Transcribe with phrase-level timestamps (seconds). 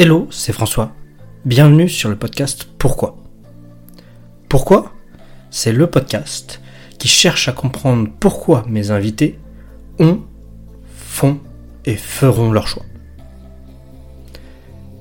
[0.00, 0.92] Hello, c'est François.
[1.44, 3.16] Bienvenue sur le podcast Pourquoi?
[4.48, 4.92] Pourquoi?
[5.50, 6.62] C'est le podcast
[7.00, 9.40] qui cherche à comprendre pourquoi mes invités
[9.98, 10.20] ont,
[10.94, 11.40] font
[11.84, 12.84] et feront leur choix.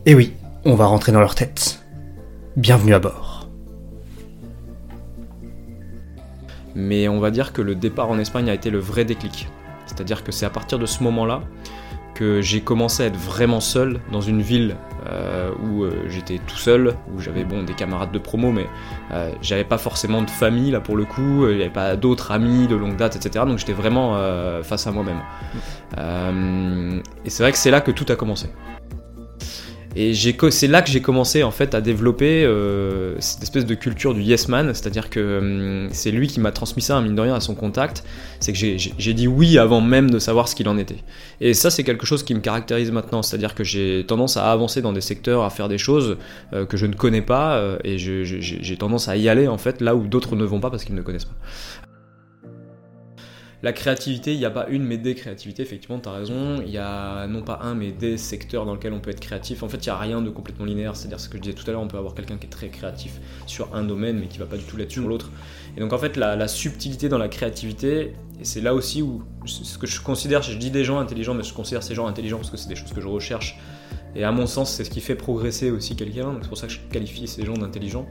[0.07, 0.33] Et oui,
[0.65, 1.85] on va rentrer dans leur tête.
[2.55, 3.49] Bienvenue à bord.
[6.73, 9.47] Mais on va dire que le départ en Espagne a été le vrai déclic.
[9.85, 11.43] C'est-à-dire que c'est à partir de ce moment-là
[12.17, 14.75] que j'ai commencé à être vraiment seul dans une ville
[15.05, 18.65] euh, où euh, j'étais tout seul, où j'avais bon des camarades de promo, mais
[19.11, 22.75] euh, j'avais pas forcément de famille là pour le coup, avait pas d'autres amis de
[22.75, 23.45] longue date, etc.
[23.45, 24.17] Donc j'étais vraiment
[24.63, 25.21] face à moi-même.
[27.23, 28.49] et c'est vrai que c'est là que tout a commencé.
[29.99, 34.13] Et c'est là que j'ai commencé en fait à développer euh, cette espèce de culture
[34.13, 37.33] du yes man, c'est-à-dire que hum, c'est lui qui m'a transmis ça, mine de rien,
[37.33, 38.03] à son contact.
[38.39, 41.03] C'est que j'ai dit oui avant même de savoir ce qu'il en était.
[41.41, 44.83] Et ça, c'est quelque chose qui me caractérise maintenant, c'est-à-dire que j'ai tendance à avancer
[44.83, 46.17] dans des secteurs, à faire des choses
[46.53, 49.81] euh, que je ne connais pas, euh, et j'ai tendance à y aller en fait
[49.81, 51.86] là où d'autres ne vont pas parce qu'ils ne connaissent pas
[53.63, 56.61] la créativité, il n'y a pas une mais des créativités, effectivement, tu as raison.
[56.61, 59.63] Il y a non pas un mais des secteurs dans lesquels on peut être créatif.
[59.63, 61.63] En fait, il n'y a rien de complètement linéaire, c'est-à-dire ce que je disais tout
[61.67, 64.37] à l'heure, on peut avoir quelqu'un qui est très créatif sur un domaine mais qui
[64.37, 65.09] va pas du tout l'être sur mm.
[65.09, 65.31] l'autre.
[65.75, 69.77] Et donc en fait, la, subtilité dans la créativité, et c'est là aussi où ce
[69.79, 72.51] que je considère, je dis des gens intelligents, mais je considère ces gens intelligents parce
[72.51, 73.57] que c'est des choses que je recherche.
[74.15, 76.73] Et à mon sens, c'est ce qui fait progresser aussi quelqu'un, c'est pour ça que
[76.73, 78.07] je qualifie ces gens d'intelligents.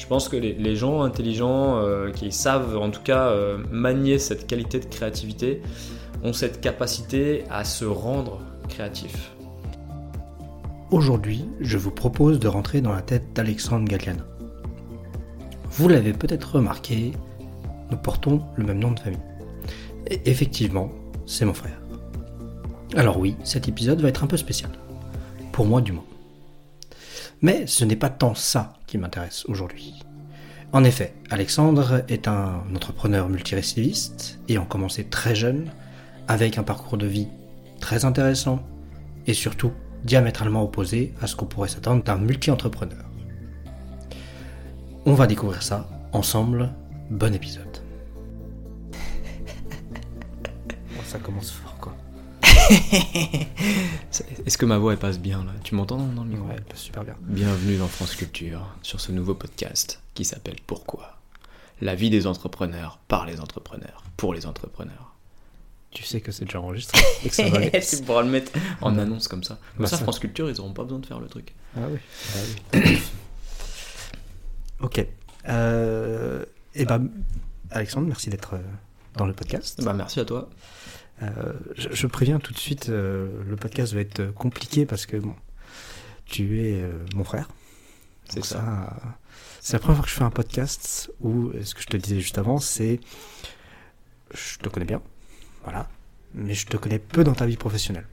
[0.00, 4.46] Je pense que les, gens intelligents euh, qui savent en tout cas euh, manier cette
[4.46, 5.60] qualité de créativité
[6.24, 8.40] ont cette capacité à se rendre
[8.70, 9.32] créatifs.
[10.90, 14.24] Aujourd'hui, je vous propose de rentrer dans la tête d'Alexandre Galliana.
[15.72, 17.12] Vous l'avez peut-être remarqué,
[17.90, 19.20] nous portons le même nom de famille.
[20.06, 20.90] Et effectivement,
[21.26, 21.78] c'est mon frère.
[22.96, 24.70] Alors oui, cet épisode va être un peu spécial.
[25.52, 26.06] Pour moi du moins.
[27.42, 30.02] Mais ce n'est pas tant ça qui m'intéresse aujourd'hui.
[30.72, 35.70] En effet, Alexandre est un entrepreneur multirécidiviste ayant commencé très jeune,
[36.28, 37.28] avec un parcours de vie
[37.80, 38.60] très intéressant
[39.26, 39.72] et surtout
[40.04, 43.04] diamétralement opposé à ce qu'on pourrait s'attendre d'un multi-entrepreneur.
[45.06, 46.74] On va découvrir ça ensemble.
[47.10, 47.78] Bon épisode.
[51.04, 51.96] ça commence fort quoi.
[54.50, 55.52] Est-ce que ma voix elle passe bien là?
[55.62, 56.44] Tu m'entends dans le micro?
[56.44, 57.14] Ouais, elle passe super bien.
[57.20, 61.18] Bienvenue dans France Culture sur ce nouveau podcast qui s'appelle Pourquoi?
[61.80, 65.14] La vie des entrepreneurs par les entrepreneurs pour les entrepreneurs.
[65.92, 68.50] Tu sais que c'est déjà enregistré et que ça va Tu pourras le mettre
[68.80, 69.56] en annonce comme ça.
[69.76, 71.54] Comme bah, ça, France Culture, ils n'auront pas besoin de faire le truc.
[71.76, 72.00] Ah oui.
[72.34, 72.38] Ah
[72.74, 72.98] oui.
[74.80, 75.06] ok.
[75.48, 76.42] Euh,
[76.74, 77.08] et eh ben,
[77.70, 78.62] Alexandre, merci d'être euh,
[79.14, 79.80] dans le podcast.
[79.84, 80.50] Bah, merci à toi.
[81.22, 85.34] Euh, je, préviens tout de suite, euh, le podcast va être compliqué parce que bon,
[86.24, 87.48] tu es euh, mon frère.
[88.28, 88.96] C'est ça.
[89.60, 92.20] c'est la première fois que je fais un podcast où, ce que je te disais
[92.20, 93.00] juste avant, c'est.
[94.32, 95.02] Je te connais bien,
[95.64, 95.88] voilà,
[96.34, 98.06] mais je te connais peu dans ta vie professionnelle.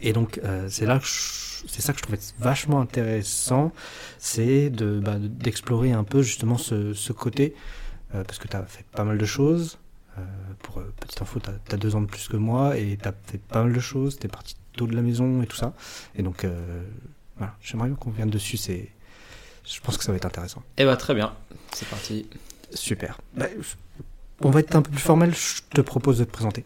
[0.00, 3.72] Et donc, c'est là que c'est ça que je trouvais vachement intéressant,
[4.18, 7.56] c'est de, bah, d'explorer un peu justement ce, ce côté,
[8.12, 9.80] parce que tu as fait pas mal de choses,
[10.62, 13.14] pour euh, petite info, tu as, deux ans de plus que moi et tu as
[13.26, 15.72] fait pas mal de choses, tu es parti tôt de la maison et tout ça.
[16.14, 16.82] Et donc, euh,
[17.36, 18.88] voilà, j'aimerais bien qu'on vienne dessus, c'est...
[19.64, 20.62] je pense que ça va être intéressant.
[20.76, 21.34] Eh bah très bien,
[21.72, 22.26] c'est parti.
[22.72, 23.18] Super.
[23.34, 23.46] Bah,
[24.40, 26.64] on va être un peu plus formel, je te propose de te présenter.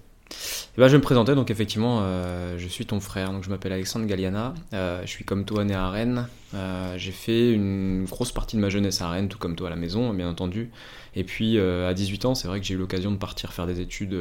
[0.74, 3.50] Eh ben, je vais me présenter, donc effectivement, euh, je suis ton frère, donc je
[3.50, 8.06] m'appelle Alexandre Galliana, euh, je suis comme toi né à Rennes, euh, j'ai fait une
[8.06, 10.70] grosse partie de ma jeunesse à Rennes, tout comme toi à la maison, bien entendu,
[11.14, 13.82] et puis à 18 ans, c'est vrai que j'ai eu l'occasion de partir faire des
[13.82, 14.18] études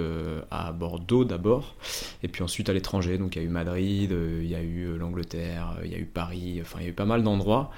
[0.52, 1.76] à Bordeaux d'abord,
[2.22, 4.98] et puis ensuite à l'étranger, donc il y a eu Madrid, il y a eu
[4.98, 7.72] l'Angleterre, il y a eu Paris, enfin il y a eu pas mal d'endroits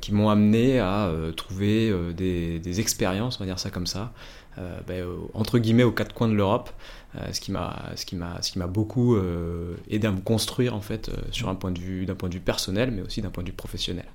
[0.00, 4.14] qui m'ont amené à trouver des expériences, on va dire ça comme ça,
[4.86, 6.70] ben, entre guillemets aux quatre coins de l'Europe,
[7.16, 10.20] euh, ce qui m'a ce qui m'a ce qui m'a beaucoup euh, aidé à me
[10.20, 13.02] construire en fait euh, sur un point de vue d'un point de vue personnel mais
[13.02, 14.06] aussi d'un point de vue professionnel.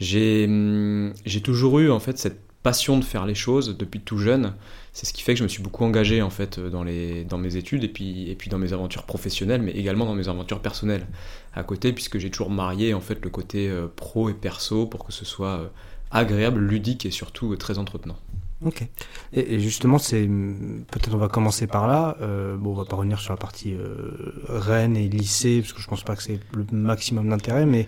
[0.00, 4.16] J'ai hum, j'ai toujours eu en fait cette passion de faire les choses depuis tout
[4.16, 4.54] jeune.
[4.94, 7.36] C'est ce qui fait que je me suis beaucoup engagé en fait dans les dans
[7.36, 10.60] mes études et puis et puis dans mes aventures professionnelles mais également dans mes aventures
[10.60, 11.06] personnelles.
[11.52, 15.12] À côté puisque j'ai toujours marié en fait le côté pro et perso pour que
[15.12, 15.70] ce soit
[16.10, 18.16] agréable ludique et surtout très entretenant
[18.64, 18.86] Ok.
[19.32, 22.16] Et, justement, c'est peut-être on va commencer par là.
[22.20, 25.80] Euh, bon, on va pas revenir sur la partie euh, Rennes et lycée parce que
[25.80, 27.86] je pense pas que c'est le maximum d'intérêt, mais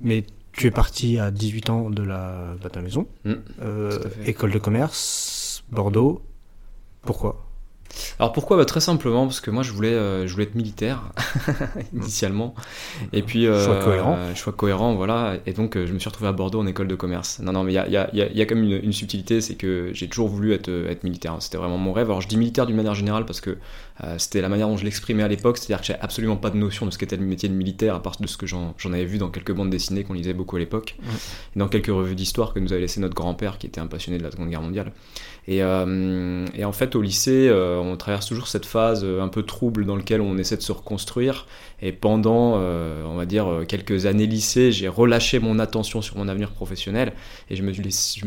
[0.00, 3.32] mais tu es parti à 18 ans de la, maison, mmh,
[3.62, 6.22] euh, école de commerce, Bordeaux.
[7.02, 7.44] Pourquoi?
[8.18, 8.56] Alors pourquoi?
[8.56, 11.02] Bah, Très simplement parce que moi je voulais, euh, je voulais être militaire
[11.94, 12.54] initialement.
[13.12, 14.18] Et puis euh, choix cohérent.
[14.34, 15.36] choix cohérent, voilà.
[15.46, 17.40] Et donc euh, je me suis retrouvé à Bordeaux en école de commerce.
[17.40, 19.56] Non, non, mais il y a, y, a, y a, quand même une, subtilité, c'est
[19.56, 21.36] que j'ai toujours voulu être, être militaire.
[21.40, 22.06] C'était vraiment mon rêve.
[22.06, 23.58] Alors je dis militaire d'une manière générale parce que
[24.18, 26.84] c'était la manière dont je l'exprimais à l'époque, c'est-à-dire que j'avais absolument pas de notion
[26.84, 29.18] de ce qu'était le métier de militaire à part de ce que j'en avais vu
[29.18, 30.96] dans quelques bandes dessinées qu'on lisait beaucoup à l'époque,
[31.54, 34.18] et dans quelques revues d'histoire que nous avait laissé notre grand-père qui était un passionné
[34.18, 34.92] de la Seconde Guerre mondiale.
[35.46, 37.48] Et, et en fait au lycée
[37.84, 40.72] on traverse toujours cette phase euh, un peu trouble dans laquelle on essaie de se
[40.72, 41.46] reconstruire.
[41.80, 46.16] Et pendant, euh, on va dire, euh, quelques années lycée, j'ai relâché mon attention sur
[46.16, 47.12] mon avenir professionnel
[47.50, 47.72] et je me,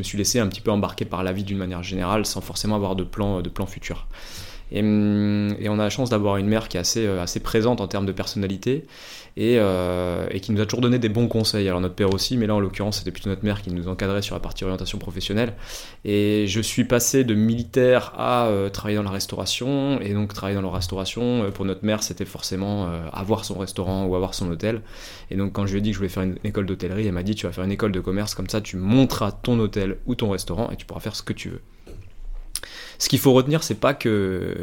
[0.03, 2.95] suis laissé un petit peu embarquer par la vie d'une manière générale sans forcément avoir
[2.95, 4.07] de plan, de futur.
[4.75, 7.87] Hum, et, on a la chance d'avoir une mère qui est assez, assez présente en
[7.87, 8.85] termes de personnalité
[9.37, 11.69] et, euh, et, qui nous a toujours donné des bons conseils.
[11.69, 14.23] Alors notre père aussi, mais là en l'occurrence c'était plutôt notre mère qui nous encadrait
[14.23, 15.53] sur la partie orientation professionnelle.
[16.03, 20.01] Et je suis passé de militaire à euh, travailler dans la restauration.
[20.01, 24.15] Et donc travailler dans la restauration, pour notre mère c'était forcément avoir son restaurant ou
[24.15, 24.81] avoir son hôtel.
[25.29, 27.13] Et donc quand je lui ai dit que je voulais faire une école d'hôtellerie, elle
[27.13, 29.97] m'a dit tu vas faire une école de commerce, comme ça tu monteras ton hôtel
[30.07, 31.61] ou ton restaurant et tu pourras faire ce que tu veux.
[32.97, 34.55] Ce qu'il faut retenir, c'est pas que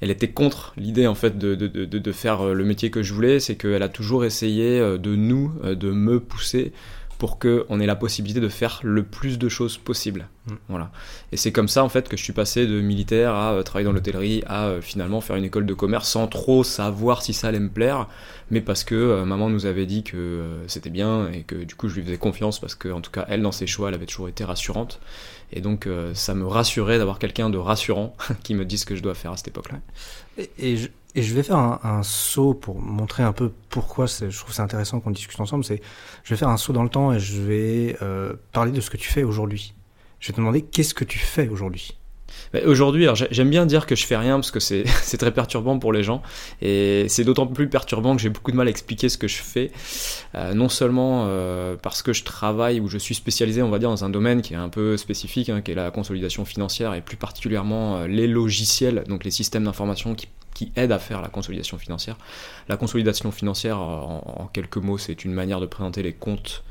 [0.00, 3.12] elle était contre l'idée en fait de, de, de, faire euh, le métier que je
[3.12, 6.72] voulais, c'est qu'elle a toujours essayé euh, de nous, euh, de me pousser
[7.18, 10.28] pour qu'on ait la possibilité de faire le plus de choses possible.
[10.46, 10.52] Mm.
[10.70, 10.90] Voilà.
[11.32, 13.92] Et c'est comme ça en fait que je suis passé de militaire à travailler dans
[13.92, 17.68] l'hôtellerie à finalement faire une école de commerce sans trop savoir si ça allait me
[17.68, 18.08] plaire,
[18.50, 21.96] mais parce que maman nous avait dit que c'était bien et que du coup je
[21.96, 24.28] lui faisais confiance parce que en tout cas elle dans ses choix elle avait toujours
[24.28, 24.98] été rassurante
[25.52, 28.96] et donc, euh, ça me rassurait d'avoir quelqu'un de rassurant qui me dise ce que
[28.96, 29.78] je dois faire à cette époque-là.
[30.58, 30.76] Et,
[31.16, 35.10] je, vais faire un, saut pour montrer un peu pourquoi je trouve c'est intéressant qu'on
[35.10, 35.64] discute ensemble.
[35.64, 35.82] C'est,
[36.22, 38.90] je vais faire un saut dans le temps et je vais euh, parler de ce
[38.90, 39.74] que tu fais aujourd'hui.
[40.20, 41.98] Je vais te demander qu'est-ce que tu fais aujourd'hui?
[42.66, 44.84] Aujourd'hui, j'aime bien dire que je fais rien parce que c'est
[45.18, 46.22] très perturbant pour les gens
[46.60, 49.42] et c'est d'autant plus perturbant que j'ai beaucoup de mal à expliquer ce que je
[49.42, 49.70] fais.
[50.34, 53.88] Euh, non seulement euh, parce que je travaille ou je suis spécialisé, on va dire,
[53.88, 57.00] dans un domaine qui est un peu spécifique, hein, qui est la consolidation financière et
[57.00, 60.28] plus particulièrement euh, les logiciels, donc les systèmes d'information qui
[60.76, 62.18] aident à faire la consolidation financière.
[62.68, 66.62] La consolidation financière, en quelques mots, c'est une manière de présenter les comptes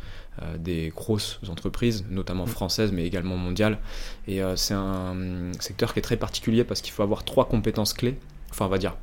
[0.58, 2.50] des grosses entreprises, notamment mm.
[2.50, 3.78] françaises, mais également mondiales.
[4.28, 5.16] Et euh, c'est un
[5.60, 8.18] secteur qui est très particulier parce qu'il faut avoir trois compétences clés,
[8.52, 8.96] enfin on va dire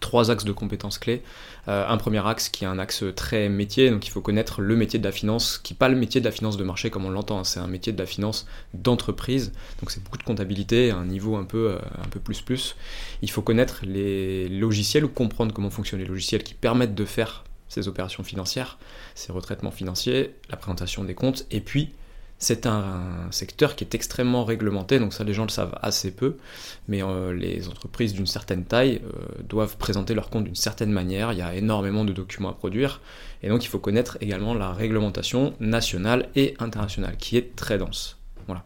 [0.00, 1.22] trois axes de compétences clés.
[1.68, 4.74] Euh, un premier axe qui est un axe très métier, donc il faut connaître le
[4.74, 7.04] métier de la finance, qui n'est pas le métier de la finance de marché comme
[7.04, 7.44] on l'entend, hein.
[7.44, 11.44] c'est un métier de la finance d'entreprise, donc c'est beaucoup de comptabilité, un niveau un
[11.44, 12.74] peu, un peu plus plus.
[13.22, 17.44] Il faut connaître les logiciels ou comprendre comment fonctionnent les logiciels qui permettent de faire
[17.72, 18.78] ces opérations financières,
[19.14, 21.92] ces retraitements financiers, la présentation des comptes, et puis
[22.36, 26.36] c'est un, secteur qui est extrêmement réglementé, donc ça les gens le savent assez peu,
[26.88, 31.32] mais euh, les entreprises d'une certaine taille euh, doivent présenter leurs comptes d'une certaine manière,
[31.32, 33.00] il y a énormément de documents à produire,
[33.42, 38.18] et donc il faut connaître également la réglementation nationale et internationale, qui est très dense.
[38.48, 38.64] Voilà.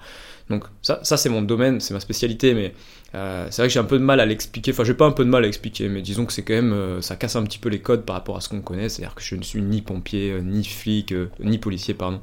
[0.48, 2.72] Donc ça, ça c'est mon domaine, c'est ma spécialité, mais
[3.16, 5.10] euh, c'est vrai que j'ai un peu de mal à l'expliquer, enfin j'ai pas un
[5.10, 7.44] peu de mal à l'expliquer, mais disons que c'est quand même, euh, ça casse un
[7.44, 9.62] petit peu les codes par rapport à ce qu'on connaît, c'est-à-dire que je ne suis
[9.62, 12.20] ni pompier, euh, ni flic, ni policier, pardon,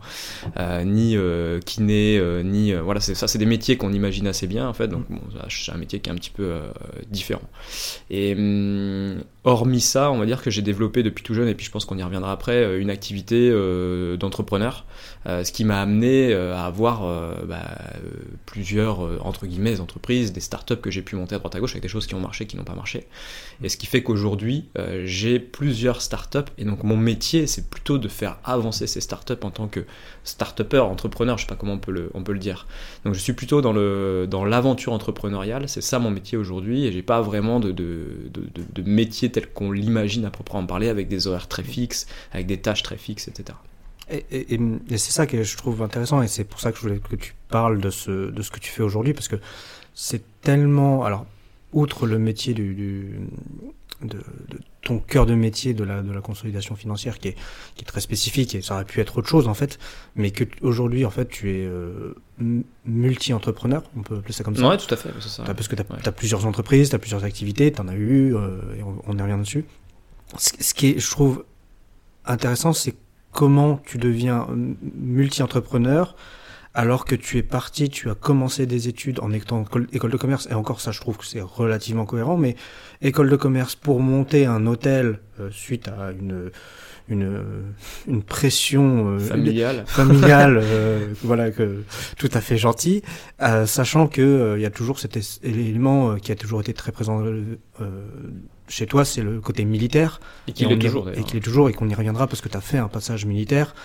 [0.86, 1.18] ni
[1.66, 2.74] kiné, ni...
[2.74, 5.20] voilà, ça c'est des métiers qu'on imagine assez bien en fait, donc bon,
[5.50, 6.60] c'est un métier qui est un petit peu
[7.10, 7.50] différent.
[8.12, 11.66] Et hum, hormis ça, on va dire que j'ai développé depuis tout jeune, et puis
[11.66, 13.52] je pense qu'on y reviendra après, une activité
[14.20, 14.86] d'entrepreneur,
[15.26, 17.02] ce qui m'a amené à avoir
[17.46, 17.66] bah,
[18.46, 21.82] plusieurs, entre guillemets, entreprises, des startups que j'ai pu monter à droite à gauche avec
[21.82, 23.08] des choses qui ont marché, qui n'ont pas marché.
[23.64, 27.98] Et ce qui fait qu'aujourd'hui, euh, j'ai plusieurs startups et donc mon métier, c'est plutôt
[27.98, 29.86] de faire avancer ces startups en tant que
[30.24, 32.68] start entrepreneur, je sais pas comment on peut le, on peut le dire.
[33.06, 36.92] Donc je suis plutôt dans, le, dans l'aventure entrepreneuriale, c'est ça mon métier aujourd'hui et
[36.92, 41.28] j'ai pas vraiment de, de, de, métier tel qu'on l'imagine à proprement parler avec des
[41.28, 43.58] horaires très fixes, avec des tâches très fixes, etc.
[44.10, 44.60] Et, et,
[44.90, 47.16] et c'est ça que je trouve intéressant et c'est pour ça que je voulais que
[47.16, 49.38] tu parles de ce, de ce que tu fais aujourd'hui parce que
[49.94, 51.06] c'est tellement.
[51.06, 51.26] Alors,
[51.74, 53.28] outre le métier du,
[54.04, 54.20] de,
[54.82, 57.36] ton cœur de métier de la, de la consolidation financière qui est,
[57.76, 59.80] qui est très spécifique et ça aurait pu être autre chose en fait,
[60.16, 62.14] mais que aujourd'hui en fait tu es euh,
[62.86, 64.68] multi-entrepreneur, on peut appeler ça comme ça.
[64.68, 65.44] Ouais, tout à fait, c'est ça.
[65.44, 68.60] Parce que tu as, plusieurs entreprises, tu as plusieurs activités, tu en as eu, euh,
[68.78, 69.66] et on, on y revient dessus.
[70.38, 71.46] Ce, qui est, je trouve
[72.26, 72.96] intéressant, c'est
[73.32, 74.48] comment tu deviens
[74.96, 76.16] multi-entrepreneur
[76.74, 80.48] alors que tu es parti, tu as commencé des études en étant école de commerce,
[80.50, 82.56] et encore ça je trouve que c'est relativement cohérent, mais
[83.02, 86.52] école de commerce pour monter un hôtel euh, suite à une
[87.10, 87.42] une,
[88.08, 91.84] une pression euh, familiale, familiale euh, voilà que
[92.18, 93.04] tout à fait gentil,
[93.66, 97.22] sachant que il y a toujours cet élément qui a toujours été très présent
[98.70, 100.22] chez toi, c'est le côté militaire.
[100.48, 102.58] Et qu'il est, toujours et qu'il est toujours et qu'on y reviendra parce que tu
[102.58, 103.76] as fait un passage militaire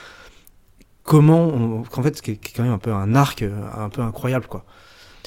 [1.08, 4.46] comment, qu'en fait, qui est, quand même un peu un arc, euh, un peu incroyable,
[4.46, 4.66] quoi.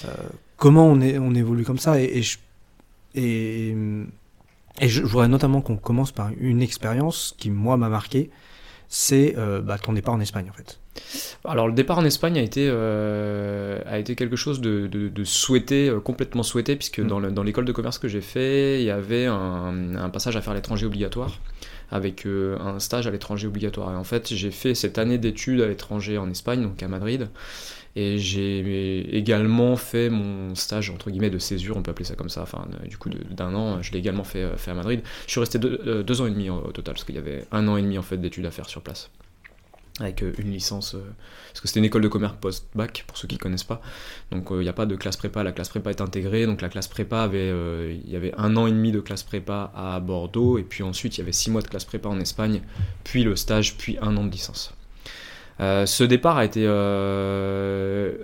[0.06, 0.10] Euh,
[0.56, 2.38] comment on, est, on évolue comme ça et, et, je,
[3.16, 3.76] et,
[4.80, 8.30] et je, voudrais notamment qu'on commence par une expérience qui, moi, m'a marqué,
[8.90, 10.80] c'est euh, bah, ton départ en Espagne, en fait.
[11.46, 16.44] Alors le départ en Espagne a été, a été quelque chose de, de, souhaité, complètement
[16.44, 17.08] souhaité, puisque mm.
[17.08, 20.52] dans l'école de commerce que j'ai fait, il y avait un, un passage à faire
[20.52, 21.40] à l'étranger obligatoire
[21.92, 23.92] avec euh, un stage à l'étranger obligatoire.
[23.92, 27.30] Et en fait, j'ai fait cette année d'études à l'étranger en Espagne, donc à Madrid.
[27.96, 32.30] Et j'ai également fait mon stage entre guillemets de césure, on peut appeler ça comme
[32.30, 35.02] ça, enfin du coup d'un an, je l'ai également fait, euh, fait à Madrid.
[35.26, 37.46] Je suis resté deux, euh, deux ans et demi au total, parce qu'il y avait
[37.52, 39.12] un an et demi en fait d'études à faire sur place
[40.00, 41.04] avec euh, une licence, euh,
[41.50, 43.82] parce que c'était une école de commerce post-bac, pour ceux qui ne connaissent pas.
[44.32, 46.62] Donc euh, il n'y a pas de classe prépa, la classe prépa est intégrée, donc
[46.62, 50.00] la classe prépa avait, il y avait un an et demi de classe prépa à
[50.00, 52.62] Bordeaux, et puis ensuite il y avait six mois de classe prépa en Espagne,
[53.04, 54.74] puis le stage, puis un an de licence.
[55.62, 56.66] Ce départ a été,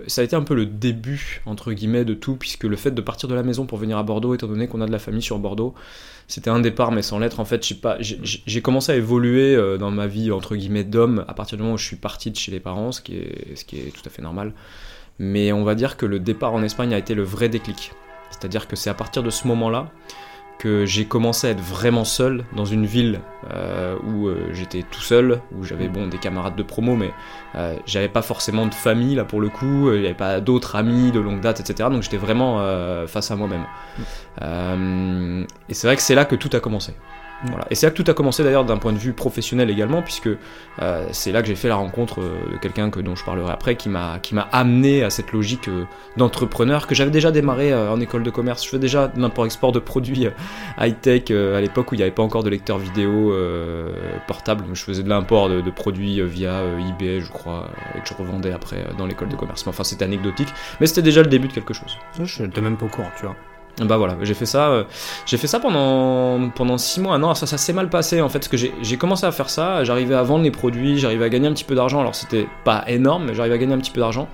[0.08, 3.00] ça a été un peu le début entre guillemets de tout, puisque le fait de
[3.00, 5.22] partir de la maison pour venir à Bordeaux, étant donné qu'on a de la famille
[5.22, 5.74] sur Bordeaux,
[6.28, 7.40] c'était un départ mais sans lettres.
[7.40, 7.66] En fait,
[8.00, 11.74] j'ai commencé à évoluer euh, dans ma vie entre guillemets d'homme à partir du moment
[11.74, 14.02] où je suis parti de chez les parents, ce qui est, ce qui est tout
[14.04, 14.52] à fait normal.
[15.18, 17.92] Mais on va dire que le départ en Espagne a été le vrai déclic.
[18.30, 19.90] C'est-à-dire que c'est à partir de ce moment-là
[20.58, 23.20] que j'ai commencé à être vraiment seul dans une ville
[23.52, 27.12] euh, où euh, j'étais tout seul, où j'avais bon des camarades de promo, mais
[27.54, 30.74] euh, j'avais pas forcément de famille là pour le coup, il n'y avait pas d'autres
[30.74, 31.88] amis de longue date, etc.
[31.90, 32.58] Donc j'étais vraiment
[33.06, 33.64] face à moi-même.
[35.68, 36.92] et c'est vrai que c'est là que tout a commencé.
[37.70, 40.28] Et c'est là que tout a commencé d'ailleurs d'un point de vue professionnel également, puisque
[40.82, 43.52] euh, c'est là que j'ai fait la rencontre euh, de quelqu'un que dont je parlerai
[43.52, 45.84] après, qui m'a qui m'a amené à cette logique euh,
[46.16, 48.64] d'entrepreneur que j'avais déjà démarré en école de commerce.
[48.64, 50.26] Je fais déjà de l'import-export de produits
[50.80, 53.32] high-tech à l'époque où il n'y avait pas encore de lecteur vidéo
[54.26, 54.64] portable.
[54.72, 58.84] Je faisais de l'import de, produits via eBay, je crois, et que je revendais après
[58.96, 59.64] dans l'école de commerce.
[59.66, 60.48] Mais enfin, c'était anecdotique,
[60.80, 61.96] mais c'était déjà le début de quelque chose.
[62.22, 63.36] Je n'étais même pas au courant, tu vois.
[63.80, 64.84] Bah voilà, j'ai fait ça, euh,
[65.24, 67.16] j'ai fait ça pendant pendant six mois.
[67.18, 69.84] Non, ça, ça s'est mal passé en fait, parce que j'ai commencé à faire ça.
[69.84, 72.00] J'arrivais à vendre les produits, j'arrivais à gagner un petit peu d'argent.
[72.00, 74.28] Alors c'était pas énorme, mais j'arrivais à gagner un petit peu d'argent.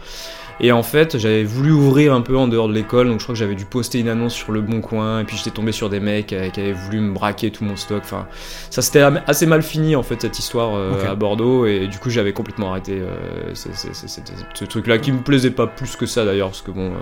[0.60, 3.34] Et en fait, j'avais voulu ouvrir un peu en dehors de l'école, donc je crois
[3.34, 5.90] que j'avais dû poster une annonce sur le bon coin, et puis j'étais tombé sur
[5.90, 8.02] des mecs qui avaient voulu me braquer tout mon stock.
[8.04, 8.28] Enfin,
[8.70, 12.08] ça s'était assez mal fini en fait cette histoire euh, à Bordeaux, et du coup
[12.08, 16.62] j'avais complètement arrêté euh, ce truc-là qui me plaisait pas plus que ça d'ailleurs, parce
[16.62, 16.92] que bon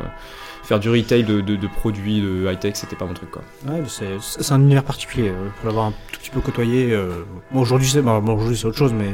[0.63, 3.31] faire du retail de, de, produits de high-tech, c'était pas mon truc.
[3.31, 3.43] Quoi.
[3.67, 5.29] Ouais, c'est un univers particulier.
[5.29, 8.79] Euh, pour l'avoir un tout petit peu côtoyé, euh, bon, aujourd'hui c'est bon, c'est autre
[8.79, 9.13] chose, mais,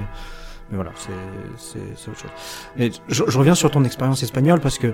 [0.71, 2.31] mais voilà, c'est autre chose.
[2.79, 4.93] Et je, reviens sur ton expérience espagnole parce que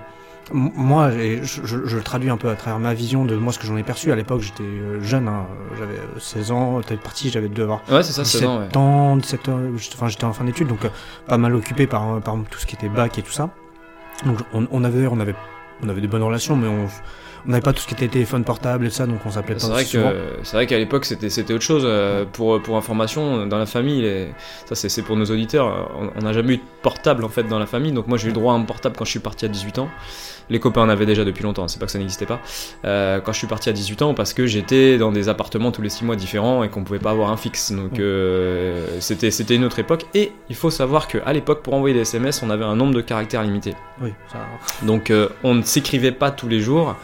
[0.52, 3.66] moi, je, je, le traduis un peu à travers ma vision de moi ce que
[3.66, 4.12] j'en ai perçu.
[4.12, 5.46] À l'époque, j'étais euh, jeune, hein,
[5.78, 8.76] j'avais 16 ans, peut-être parti, j'avais dû avoir ouais, ça, 17 ans, ouais.
[8.76, 9.60] ans, 17 ans,
[9.94, 10.80] enfin j'étais en fin d'études, donc
[11.26, 13.50] pas mal occupé par, par tout ce qui était bac et tout ça.
[14.26, 15.34] Donc on, on avait, on avait
[15.84, 16.88] on avait des bonnes relations, mais on
[17.50, 19.68] n'avait pas tout ce qui était téléphone portable et ça, donc on s'appelait pas C'est
[19.68, 21.82] vrai que c'est vrai qu'à l'époque c'était c'était autre chose.
[21.84, 24.28] Euh, pour pour information, dans la famille,
[24.66, 27.66] ça c'est pour nos auditeurs, on n'a jamais eu de portable en fait dans la
[27.66, 27.92] famille.
[27.92, 29.78] Donc moi j'ai eu le droit à un portable quand je suis parti à 18
[29.78, 29.90] ans.
[30.50, 32.40] Les copains en avaient déjà depuis longtemps, c'est pas que ça n'existait pas.
[32.84, 35.82] Euh, quand je suis parti à 18 ans, parce que j'étais dans des appartements tous
[35.82, 37.72] les 6 mois différents et qu'on pouvait pas avoir un fixe.
[37.72, 40.04] Donc euh, c'était c'était une autre époque.
[40.14, 43.00] Et il faut savoir qu'à l'époque, pour envoyer des SMS, on avait un nombre de
[43.00, 43.74] caractères limité.
[44.00, 44.38] Oui, ça...
[44.84, 46.96] Donc on ne s'écrivait pas tous les jours.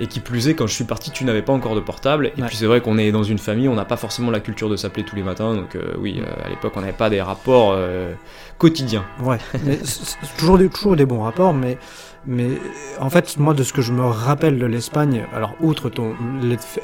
[0.00, 2.32] Et qui plus est, quand je suis parti, tu n'avais pas encore de portable.
[2.36, 4.68] Et puis c'est vrai qu'on est dans une famille, on n'a pas forcément la culture
[4.68, 5.54] de s'appeler tous les matins.
[5.54, 8.12] Donc euh, oui, euh, à l'époque, on n'avait pas des rapports euh,
[8.58, 9.04] quotidiens.
[9.22, 9.38] Ouais,
[9.84, 11.78] c'est toujours des, toujours des bons rapports, mais,
[12.26, 12.48] mais
[13.00, 16.14] en fait, moi, de ce que je me rappelle de l'Espagne, alors outre ton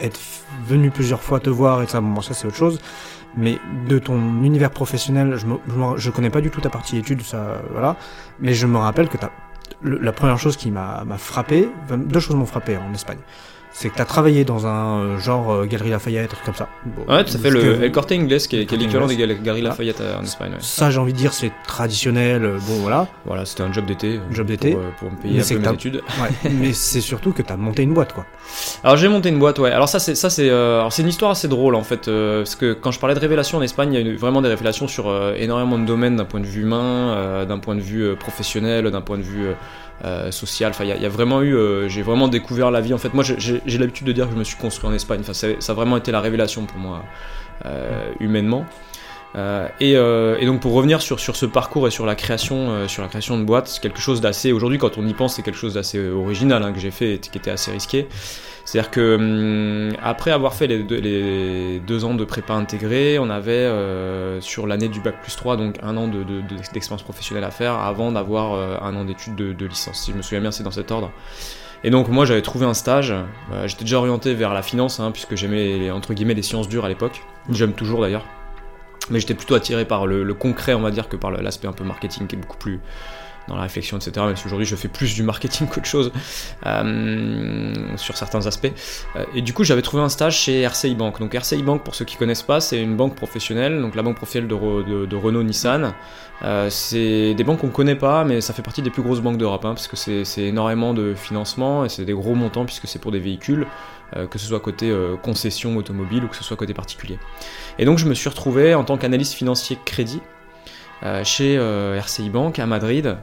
[0.01, 0.21] être
[0.67, 2.81] venu plusieurs fois te voir et ça, bon, ça c'est autre chose.
[3.37, 5.57] Mais de ton univers professionnel, je, me,
[5.97, 7.97] je, connais pas du tout ta partie études, ça, voilà.
[8.41, 9.31] Mais je me rappelle que tu as
[9.83, 13.21] la première chose qui m'a frappé, deux choses m'ont frappé en Espagne.
[13.73, 16.69] C'est que tu as travaillé dans un euh, genre euh, Galerie Lafayette, truc comme ça.
[16.85, 19.63] Bon, ouais, ça fait le El Corte Inglés qui est, qui est l'équivalent des Galeries
[19.63, 20.53] Lafayette en Espagne.
[20.53, 20.59] Ouais.
[20.61, 22.43] Ça, j'ai envie de dire, c'est traditionnel.
[22.67, 23.07] Bon, voilà.
[23.25, 24.21] Voilà, c'était un job d'été.
[24.31, 24.73] Job d'été.
[24.73, 26.03] Pour, pour, me payer un peu mes études.
[26.21, 28.27] Ouais, mais c'est surtout que tu as monté une boîte, quoi.
[28.85, 29.71] Alors, j'ai monté une boîte, ouais.
[29.71, 32.09] Alors, ça, c'est, ça, c'est, euh, une histoire assez drôle, en fait.
[32.09, 34.43] Euh, parce que quand je parlais de révélation en Espagne, il y a eu vraiment
[34.43, 37.81] des révélations sur euh, énormément de domaines d'un point de vue humain, d'un point de
[37.81, 39.49] vue professionnel, d'un point de vue
[40.05, 40.71] euh, social.
[40.71, 42.95] Enfin, il y, a vraiment eu, euh, j'ai vraiment découvert la vie.
[42.95, 45.21] En fait, moi, j'ai l'habitude de dire que je me suis construit en Espagne.
[45.21, 47.05] Enfin, ça a vraiment été la révélation pour moi,
[47.67, 48.65] euh, humainement.
[49.37, 53.09] Euh, et, donc, pour revenir sur, sur ce parcours et sur la création, sur la
[53.09, 54.53] création de boîte, c'est quelque chose d'assez.
[54.53, 57.19] Aujourd'hui, quand on y pense, c'est quelque chose d'assez original hein, que j'ai fait, et
[57.19, 58.09] qui était assez risqué.
[58.71, 64.41] C'est-à-dire que hum, après avoir fait les deux, ans de prépa intégrée, on avait euh,
[64.41, 67.75] sur l'année du bac plus 3, donc un an d'expérience de, de, professionnelle à faire
[67.75, 70.05] avant d'avoir euh, un an d'études de, licence.
[70.05, 71.11] Si je me souviens bien, c'est dans cet ordre.
[71.83, 75.11] Et donc moi j'avais trouvé un stage, euh, j'étais déjà orienté vers la finance, hein,
[75.11, 78.25] puisque j'aimais entre guillemets les sciences dures à l'époque, j'aime toujours d'ailleurs,
[79.11, 81.83] mais j'étais plutôt attiré par le, concret on va dire que par l'aspect un peu
[81.83, 82.79] marketing qui est beaucoup plus
[83.51, 84.13] dans la réflexion, etc.
[84.27, 86.13] Même si aujourd'hui je fais plus du marketing qu'autre chose
[86.67, 88.73] euh, sur certains aspects.
[89.17, 91.19] Euh, et du coup, j'avais trouvé un stage chez RCI Bank.
[91.21, 94.17] Donc RCI Bank, pour ceux qui connaissent pas, c'est une banque professionnelle, donc la banque
[94.17, 95.93] professionnelle de, Renault Nissan.
[96.43, 99.37] Euh, c'est des banques qu'on connaît pas, mais ça fait partie des plus grosses banques
[99.37, 102.99] d'Europe, hein, parce que c'est énormément de financement et c'est des gros montants puisque c'est
[102.99, 103.67] pour des véhicules.
[104.29, 104.93] Que ce soit côté
[105.23, 107.17] concession automobile ou que ce soit côté particulier.
[107.79, 110.21] Et donc je me suis retrouvé en tant qu'analyste financier crédit
[111.25, 113.17] chez euh, RCI Bank à Madrid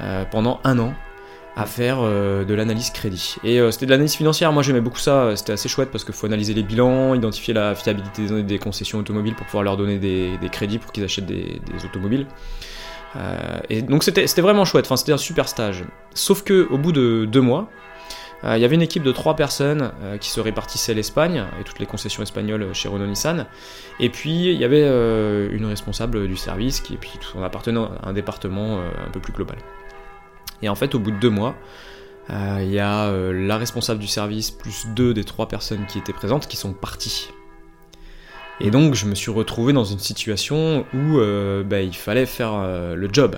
[0.00, 0.94] euh, pendant un an
[1.54, 3.36] à faire de l'analyse crédit.
[3.44, 6.24] Et c'était de l'analyse financière, moi j'aimais beaucoup ça, c'était assez chouette parce qu'il faut
[6.24, 10.78] analyser les bilans, identifier la fiabilité des, concessions automobiles pour pouvoir leur donner des, crédits
[10.78, 12.26] pour qu'ils achètent des, automobiles.
[13.68, 15.84] et donc c'était vraiment chouette, enfin c'était un super stage.
[16.14, 17.91] Sauf que au bout de deux mois, euh,
[18.44, 21.78] il y avait une équipe de trois personnes euh, qui se répartissaient l'Espagne et toutes
[21.78, 23.46] les concessions espagnoles chez Renault Nissan.
[24.00, 28.08] Et puis il y avait euh, une responsable du service qui, et puis appartenait à
[28.08, 29.56] un département un peu plus global.
[30.60, 31.54] Et en fait, au bout de deux mois,
[32.30, 36.46] il y a la responsable du service plus deux des trois personnes qui étaient présentes
[36.46, 37.30] qui sont parties.
[38.60, 41.18] Et donc je me suis retrouvé dans une situation où
[41.64, 42.52] bah, il fallait faire
[42.94, 43.36] le job.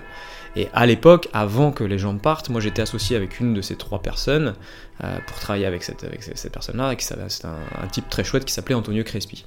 [0.57, 3.77] Et à l'époque, avant que les gens partent, moi j'étais associé avec une de ces
[3.77, 4.55] trois personnes
[5.03, 6.07] euh, pour travailler avec cette,
[6.53, 6.95] personne-là.
[6.99, 9.45] C'est un, type très chouette qui s'appelait Antonio Crespi.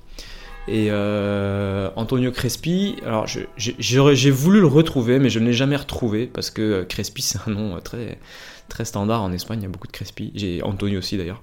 [0.67, 6.27] Et euh, Antonio Crespi, alors j'ai voulu le retrouver, mais je ne l'ai jamais retrouvé
[6.27, 8.19] parce que Crespi c'est un nom très,
[8.67, 10.33] très standard en Espagne, il y a beaucoup de Crespi.
[10.35, 11.41] J'ai Antonio aussi d'ailleurs.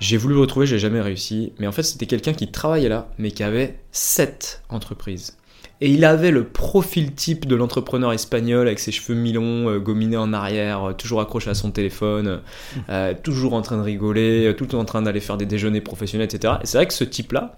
[0.00, 1.52] J'ai voulu le retrouver, j'ai jamais réussi.
[1.60, 5.36] Mais en fait, c'était quelqu'un qui travaillait là, mais qui avait sept entreprises.
[5.84, 10.16] Et il avait le profil type de l'entrepreneur espagnol avec ses cheveux mi-longs, euh, gominés
[10.16, 12.40] en arrière, euh, toujours accroché à son téléphone,
[12.88, 16.54] euh, toujours en train de rigoler, tout en train d'aller faire des déjeuners professionnels, etc.
[16.62, 17.56] Et c'est vrai que ce type-là,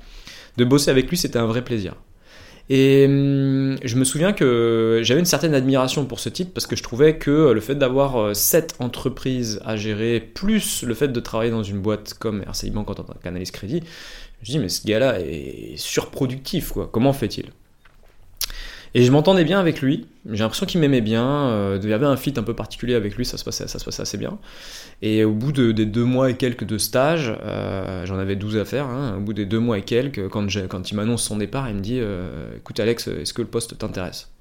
[0.56, 1.96] de bosser avec lui, c'était un vrai plaisir.
[2.70, 6.76] Et hum, je me souviens que j'avais une certaine admiration pour ce type parce que
[6.76, 11.50] je trouvais que le fait d'avoir sept entreprises à gérer, plus le fait de travailler
[11.50, 13.82] dans une boîte comme RCI Bank en tant qu'analyste crédit,
[14.42, 16.88] je me dis mais ce gars-là est surproductif quoi.
[16.90, 17.50] Comment fait-il?
[18.94, 20.06] Et je m'entendais bien avec lui.
[20.30, 21.26] J'ai l'impression qu'il m'aimait bien.
[21.26, 23.78] Euh, il y avait un fit un peu particulier avec lui, ça se passait, ça
[23.78, 24.38] se passait assez bien.
[25.02, 28.56] Et au bout de, des deux mois et quelques de stage, euh, j'en avais 12
[28.56, 31.36] à faire, hein, au bout des deux mois et quelques, quand, quand il m'annonce son
[31.36, 34.33] départ, il me dit euh, Écoute, Alex, est-ce que le poste t'intéresse?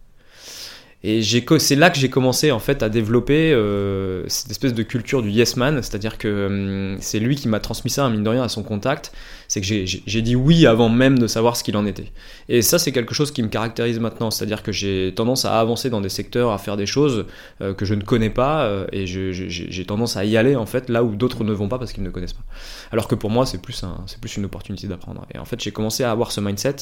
[1.06, 1.22] Et
[1.60, 5.30] c'est là que j'ai commencé en fait à développer euh, cette espèce de culture du
[5.30, 8.48] yes man, c'est-à-dire que hum, c'est lui qui m'a transmis ça, mine de rien, à
[8.48, 9.12] son contact.
[9.50, 12.12] C'est que j'ai dit oui avant même de savoir ce qu'il en était.
[12.48, 15.89] Et ça, c'est quelque chose qui me caractérise maintenant, c'est-à-dire que j'ai tendance à avancer
[15.89, 17.26] dans des secteurs, à faire des choses
[17.62, 20.89] euh, que je ne connais pas, euh, et j'ai tendance à y aller en fait
[20.89, 22.46] là où d'autres ne vont pas parce qu'ils ne connaissent pas.
[22.92, 25.28] Alors que pour moi, c'est plus, un, plus une opportunité d'apprendre.
[25.36, 26.78] Et en fait, j'ai commencé à avoir ce mindset,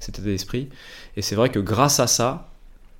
[0.00, 0.68] cet état d'esprit,
[1.16, 2.50] et c'est vrai que grâce à ça,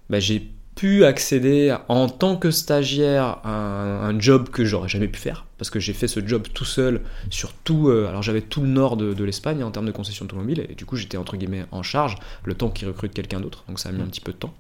[0.08, 5.20] bah, j'ai pu accéder en tant que stagiaire à un, job que j'aurais jamais pu
[5.20, 8.62] faire parce que j'ai fait ce job tout seul sur tout euh, alors j'avais tout
[8.62, 11.66] le nord de, l'Espagne en termes de concession automobile et du coup j'étais entre guillemets
[11.70, 13.62] en charge le temps qu'ils recrutent quelqu'un d'autre.
[13.68, 14.54] Donc ça a mis un petit peu de temps.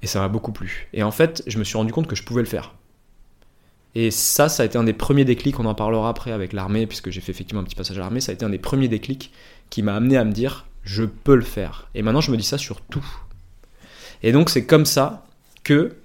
[0.00, 0.86] Et ça m'a beaucoup plu.
[0.92, 2.72] Et en fait je me suis rendu compte que je pouvais le faire.
[3.96, 6.86] Et ça ça a été un des premiers déclics on en parlera après avec l'armée
[6.86, 8.86] puisque j'ai fait effectivement un petit passage à l'armée ça a été un des premiers
[8.86, 9.32] déclics
[9.70, 11.88] qui m'a amené à me dire je peux le faire.
[11.96, 13.04] Et maintenant je me dis ça sur tout
[14.22, 15.26] et donc c'est comme ça
[15.64, 15.96] que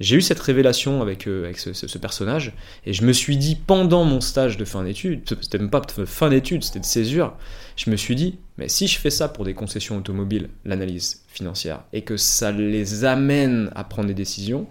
[0.00, 2.52] j'ai eu cette révélation avec, euh, avec ce, personnage,
[2.84, 6.04] et je me suis dit, pendant mon stage de fin d'études, c'était même pas de
[6.04, 7.34] fin d'études, c'était de césure,
[7.76, 11.84] je me suis dit, mais si je fais ça pour des concessions automobiles, l'analyse financière,
[11.92, 14.66] et que ça les amène à prendre des décisions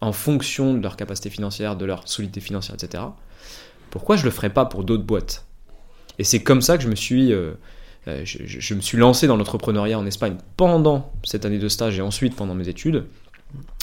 [0.00, 3.04] en fonction de leur capacité financière, de leur solidité financière, etc.,
[3.90, 5.46] pourquoi je le ferais pas pour d'autres boîtes?
[6.18, 7.52] Et c'est comme ça que je me suis, euh,
[8.08, 11.68] euh, je, je- je me suis lancé dans l'entrepreneuriat en Espagne pendant cette année de
[11.68, 13.04] stage et ensuite pendant mes études,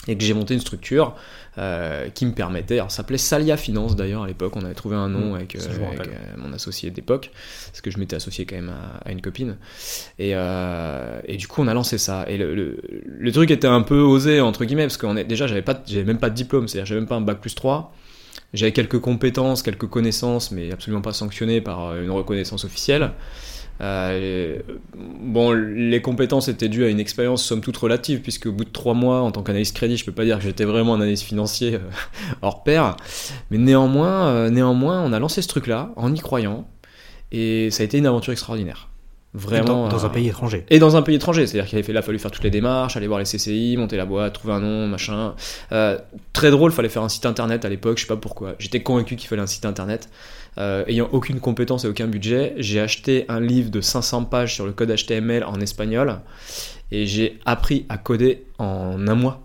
[0.08, 1.16] et que j'ai monté une structure
[1.58, 4.96] euh, qui me permettait, alors ça s'appelait Salia Finance d'ailleurs à l'époque, on avait trouvé
[4.96, 7.32] un nom Mmh, avec, euh, avec, mon associé d'époque,
[7.72, 9.58] parce que je m'étais associé quand même à, à une copine,
[10.20, 13.82] et, et du coup on a lancé ça, et le, le, le truc était un
[13.82, 16.86] peu osé entre guillemets, parce que déjà j'avais pas, j'avais même pas de diplôme, c'est-à-dire
[16.86, 17.92] j'avais même pas un bac plus 3,
[18.54, 23.12] j'avais quelques compétences, quelques connaissances, mais absolument pas sanctionnées par une reconnaissance officielle.
[23.82, 24.60] Euh,
[24.96, 28.70] bon, les compétences étaient dues à une expérience somme toute relative, puisque au bout de
[28.70, 31.24] trois mois, en tant qu'analyste crédit, je peux pas dire que j'étais vraiment un analyste
[31.24, 31.80] financier euh,
[32.42, 32.96] hors pair.
[33.52, 36.68] Mais néanmoins, euh, néanmoins, on a lancé ce truc-là en y croyant,
[37.32, 38.90] et ça a été une aventure extraordinaire.
[39.38, 39.66] Vraiment.
[39.66, 40.66] dans, dans un pays étranger.
[40.70, 43.20] et dans un pays étranger, c'est-à-dire qu'il a fallu faire toutes les démarches, aller voir
[43.20, 45.36] les CCI, monter la boîte, trouver un nom, machin.
[45.74, 45.98] Euh,
[46.32, 48.56] très drôle, fallait faire un site internet à l'époque, je sais pas pourquoi.
[48.60, 50.10] J'étais convaincu qu'il fallait un site internet.
[50.58, 54.66] Euh, ayant aucune compétence et aucun budget, j'ai acheté un livre de 500 pages sur
[54.66, 56.20] le code HTML en espagnol
[56.92, 59.42] et j'ai appris à coder en un mois.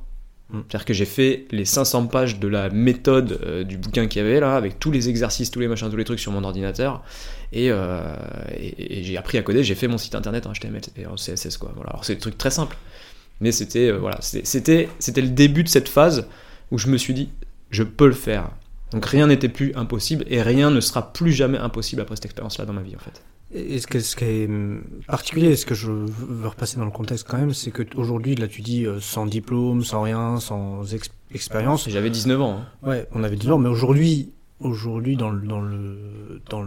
[0.51, 0.61] Mm.
[0.69, 4.25] C'est-à-dire que j'ai fait les 500 pages de la méthode euh, du bouquin qu'il y
[4.25, 7.03] avait là, avec tous les exercices, tous les machins, tous les trucs sur mon ordinateur.
[7.53, 8.03] Et, euh,
[8.57, 11.17] et- et j'ai appris à coder, j'ai fait mon site internet en HTML et en
[11.17, 11.73] CSS quoi.
[11.75, 11.91] Voilà.
[11.91, 12.77] Alors c'est des trucs très simples,
[13.41, 14.87] mais c'était euh, voilà, c'était
[15.23, 16.27] le début de cette phase
[16.71, 17.31] où je me suis dit
[17.71, 18.51] je peux le faire.
[18.93, 22.65] Donc rien n'était plus impossible et rien ne sera plus jamais impossible après cette expérience-là
[22.65, 23.23] dans ma vie en fait.
[23.53, 26.91] Et ce, que, ce qui est hum, particulier, ce que je veux repasser dans le
[26.93, 30.93] contexte quand même, c'est que aujourd'hui, là tu dis euh, sans diplôme, sans rien, sans
[30.95, 31.89] ex- expérience.
[31.89, 32.61] J'avais 19 ans.
[32.61, 32.89] hein.
[32.89, 36.63] Ouais, on avait dit non, mais aujourd'hui, aujourd'hui dans le dans le dans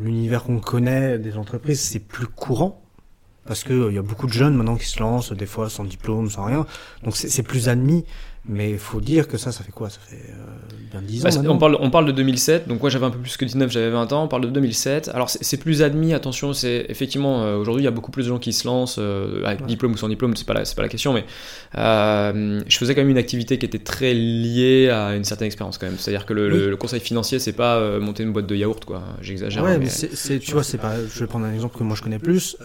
[0.00, 2.82] l'univers qu'on connaît des entreprises, c'est plus courant
[3.44, 5.68] parce que euh, il y a beaucoup de jeunes maintenant qui se lancent des fois
[5.70, 6.66] sans diplôme, sans rien.
[7.02, 8.04] Donc c'est plus admis.
[8.50, 9.90] Mais il faut dire que ça, ça fait quoi?
[9.90, 11.24] Ça fait euh, bien 10 ans.
[11.24, 11.54] Bah, c'est- maintenant.
[11.54, 13.90] on, parle, on parle de 2007, donc moi j'avais un peu plus que 19, j'avais
[13.90, 15.10] 20 ans, on parle de 2007.
[15.12, 18.28] Alors c'est plus admis, attention, c'est effectivement, euh, aujourd'hui il y a beaucoup plus de
[18.28, 19.66] gens qui se lancent, euh, avec Ouais.
[19.66, 21.24] diplôme ou sans diplôme, c'est pas, la- pas la question, mais
[21.74, 25.86] je faisais quand même une activité qui était très liée à une certaine expérience quand
[25.86, 25.98] même.
[25.98, 26.70] C'est-à-dire que le, le- Oui.
[26.70, 29.02] le conseil financier, c'est pas monter une boîte de yaourt, quoi.
[29.20, 29.62] J'exagère.
[29.62, 29.88] Ouais, mais,
[30.40, 30.94] tu vois, c'est pas.
[31.12, 32.56] Je vais prendre un exemple que moi je connais plus.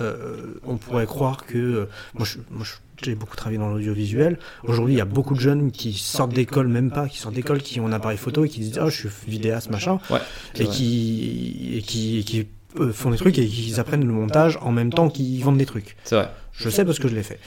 [0.65, 4.37] On pourrait croire que moi, je, moi, je- j'ai beaucoup travaillé dans l'audiovisuel.
[4.63, 7.61] Aujourd'hui, il y a beaucoup de jeunes qui sortent d'école, même pas, qui sortent d'école,
[7.61, 10.19] qui ont un appareil photo et qui disent, ah, je suis vidéaste, machin, Ouais,
[10.53, 12.47] c'est et qui, et qui, et qui
[12.79, 15.65] euh, font des trucs et qui apprennent le montage en même temps qu'ils vendent des
[15.65, 15.95] trucs.
[16.03, 16.29] C'est vrai.
[16.53, 17.39] Je sais parce que je l'ai fait.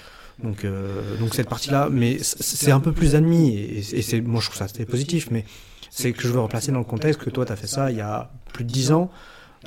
[0.43, 4.41] Donc, euh, donc cette partie-là, mais c'est un peu plus admis et, et c'est, moi
[4.41, 5.47] je trouve ça c'était positif, mais
[5.91, 7.97] c'est que je veux replacer dans le contexte que toi tu as fait ça il
[7.97, 9.11] y a plus de 10 ans.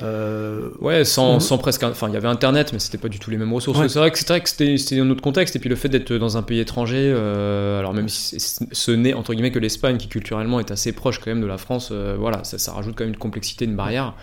[0.02, 1.39] Euh, Ouais, sans, Mhm.
[1.41, 1.84] sans presque.
[1.84, 3.80] Enfin, il y avait Internet, mais c'était pas du tout les mêmes ressources.
[3.80, 3.89] Ouais.
[3.89, 5.56] C'est vrai que c'était c'était un autre contexte.
[5.56, 9.13] Et puis le fait d'être dans un pays étranger, euh, alors même si ce n'est
[9.13, 12.15] entre guillemets que l'Espagne, qui culturellement est assez proche quand même de la France, euh,
[12.17, 14.13] voilà, ça, ça rajoute quand même une complexité, une barrière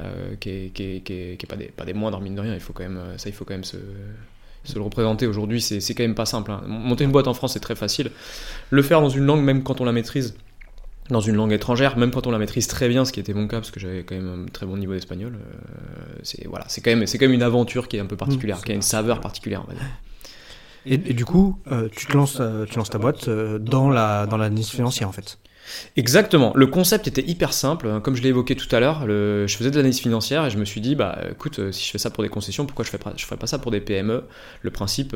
[0.00, 2.34] euh, qui est, qui est, qui est- qui est pas, des, pas des moindres mine
[2.34, 2.54] de rien.
[2.54, 3.76] Il faut quand même, ça, il faut quand même se,
[4.64, 5.60] se le représenter aujourd'hui.
[5.60, 6.50] C'est c'est quand même pas simple.
[6.50, 6.62] hein.
[6.66, 8.10] Monter une boîte en France, c'est très facile.
[8.70, 10.34] Le faire dans une langue, même quand on la maîtrise
[11.10, 13.48] dans une langue étrangère, même quand on la maîtrise très bien, ce qui était mon
[13.48, 16.80] cas parce que j'avais quand même un très bon niveau d'espagnol, euh, c'est voilà, c'est
[16.80, 18.74] quand même c'est quand même une aventure qui est un peu particulière, Mmh, qui a
[18.74, 19.82] une saveur particulière, on va dire.
[20.84, 24.26] Et, du coup, euh, tu te lances, euh, tu lances ta boîte euh, dans la
[24.26, 25.38] dans l'analyse financière en fait.
[25.96, 26.52] Exactement.
[26.56, 27.86] Le concept était hyper simple.
[27.86, 28.00] hein.
[28.00, 30.64] Comme je l'ai évoqué tout à l'heure, je faisais de l'analyse financière et je me
[30.64, 33.24] suis dit, bah écoute, si je fais ça pour des concessions, pourquoi je ne je
[33.24, 34.24] ferais pas ça pour des PME
[34.60, 35.14] Le principe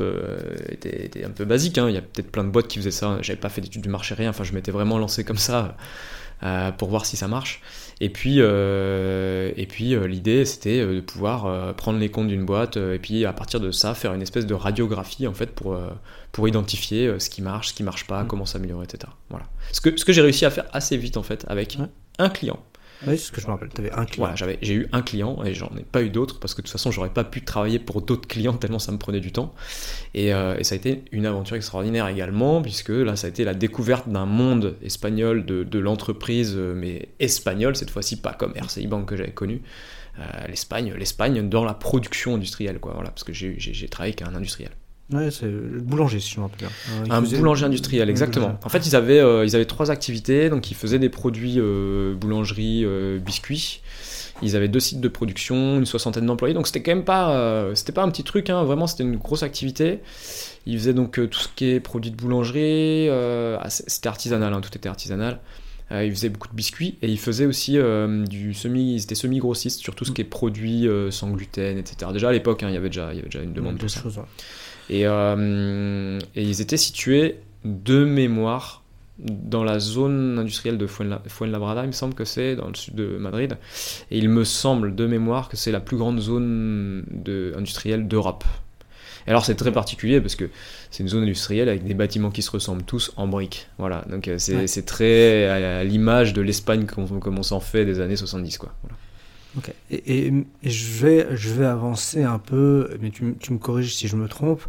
[0.69, 1.77] était, un peu basique.
[1.77, 1.89] hein.
[1.89, 3.17] Il y a peut-être plein de boîtes qui faisaient ça.
[3.21, 4.29] J'avais pas fait d'études du marché, rien.
[4.29, 5.75] Enfin, je m'étais vraiment lancé comme ça
[6.77, 7.61] pour voir si ça marche.
[7.99, 12.27] Et puis, euh, et puis euh, l'idée, c'était euh, de pouvoir euh, prendre les comptes
[12.27, 15.33] d'une boîte euh, et puis à partir de ça, faire une espèce de radiographie en
[15.33, 15.89] fait pour, euh,
[16.31, 18.27] pour identifier euh, ce qui marche, ce qui marche pas, Mm.
[18.27, 19.11] comment s'améliorer, etc.
[19.29, 19.45] Voilà.
[19.71, 21.87] Ce que, ce que j'ai réussi à faire assez vite en fait avec Ouais.
[22.19, 22.59] un client.
[23.05, 23.69] Oui, c'est ce que je me rappelle.
[23.73, 24.23] Tu avais un client.
[24.23, 26.67] Voilà, j'avais, j'ai eu un client et j'en ai pas eu d'autres parce que de
[26.67, 29.53] toute façon j'aurais pas pu travailler pour d'autres clients tellement ça me prenait du temps.
[30.13, 33.53] Et, euh, ça a été une aventure extraordinaire également puisque là ça a été la
[33.53, 39.07] découverte d'un monde espagnol de, l'entreprise euh, mais espagnole cette fois-ci pas comme RCI Bank
[39.07, 39.61] que j'avais connu.
[40.19, 42.93] Euh, l'Espagne, l'Espagne dans la production industrielle quoi.
[42.93, 44.71] Voilà parce que j'ai travaillé avec un industriel.
[45.11, 47.15] Ouais, c'est le boulanger si je me rappelle bien.
[47.15, 48.47] Un boulanger industriel, exactement.
[48.47, 48.65] boulanger.
[48.65, 50.49] En fait, ils avaient, euh, ils avaient trois activités.
[50.49, 53.81] Donc, ils faisaient des produits euh, boulangerie, euh, biscuits.
[54.41, 56.53] Ils avaient deux sites de production, une soixantaine d'employés.
[56.53, 58.49] Donc, c'était quand même pas, c'était pas un petit truc.
[58.49, 60.01] Hein, vraiment, c'était une grosse activité.
[60.65, 63.09] Ils faisaient donc tout ce qui est produits de boulangerie.
[63.09, 65.39] ah, c'était artisanal, hein, tout était artisanal.
[65.89, 67.79] Ils faisaient beaucoup de biscuits et ils faisaient aussi
[68.27, 72.11] du semi, ils étaient semi-grossistes sur tout ce qui est produits sans gluten, etc.
[72.13, 73.87] Déjà à l'époque, hein, il y avait déjà, il y avait déjà une demande de
[73.87, 74.01] ça.
[74.05, 74.11] ouais.
[74.89, 78.83] Et, euh, et ils étaient situés de mémoire
[79.19, 83.17] dans la zone industrielle de Fuenlabrada, il me semble que c'est, dans le sud de
[83.17, 83.57] Madrid.
[84.11, 88.43] Et il me semble de mémoire que c'est la plus grande zone de, industrielle d'Europe.
[89.25, 90.49] Alors c'est très particulier parce que
[90.89, 93.67] c'est une zone industrielle avec des bâtiments qui se ressemblent tous en briques.
[93.77, 98.15] Voilà, donc euh, c'est très à, l'image de l'Espagne comme on s'en fait des années
[98.15, 98.57] 70.
[98.57, 98.71] Quoi.
[99.57, 100.31] Ok, et,
[100.63, 104.27] je, vais, je vais avancer un peu, mais tu, tu me corriges si je me
[104.27, 104.63] trompe.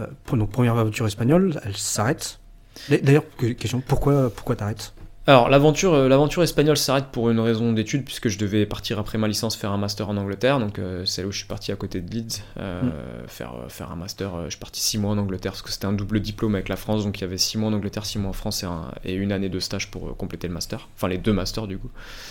[0.00, 2.40] Euh, donc première aventure espagnole, elle s'arrête.
[2.88, 3.24] D'ailleurs,
[3.58, 4.94] question, pourquoi, pourquoi t'arrêtes?
[5.28, 9.18] Alors l'aventure, euh, l'aventure espagnole s'arrête pour une raison d'étude puisque je devais partir après
[9.18, 11.70] ma licence faire un master en Angleterre, donc euh, c'est là où je suis parti
[11.70, 13.28] à côté de Leeds euh, mm.
[13.28, 14.44] faire, faire un master.
[14.44, 16.76] je suis parti six mois en Angleterre parce que c'était un double diplôme avec la
[16.76, 18.64] France, donc il y avait six mois en Angleterre, six mois en France
[19.04, 21.90] et, une année de stage pour compléter le master, enfin les deux masters du coup,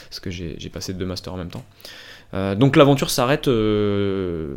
[0.10, 1.66] parce que j'ai, j'ai passé deux masters en même temps.
[2.34, 4.56] Euh, donc l'aventure s'arrête euh,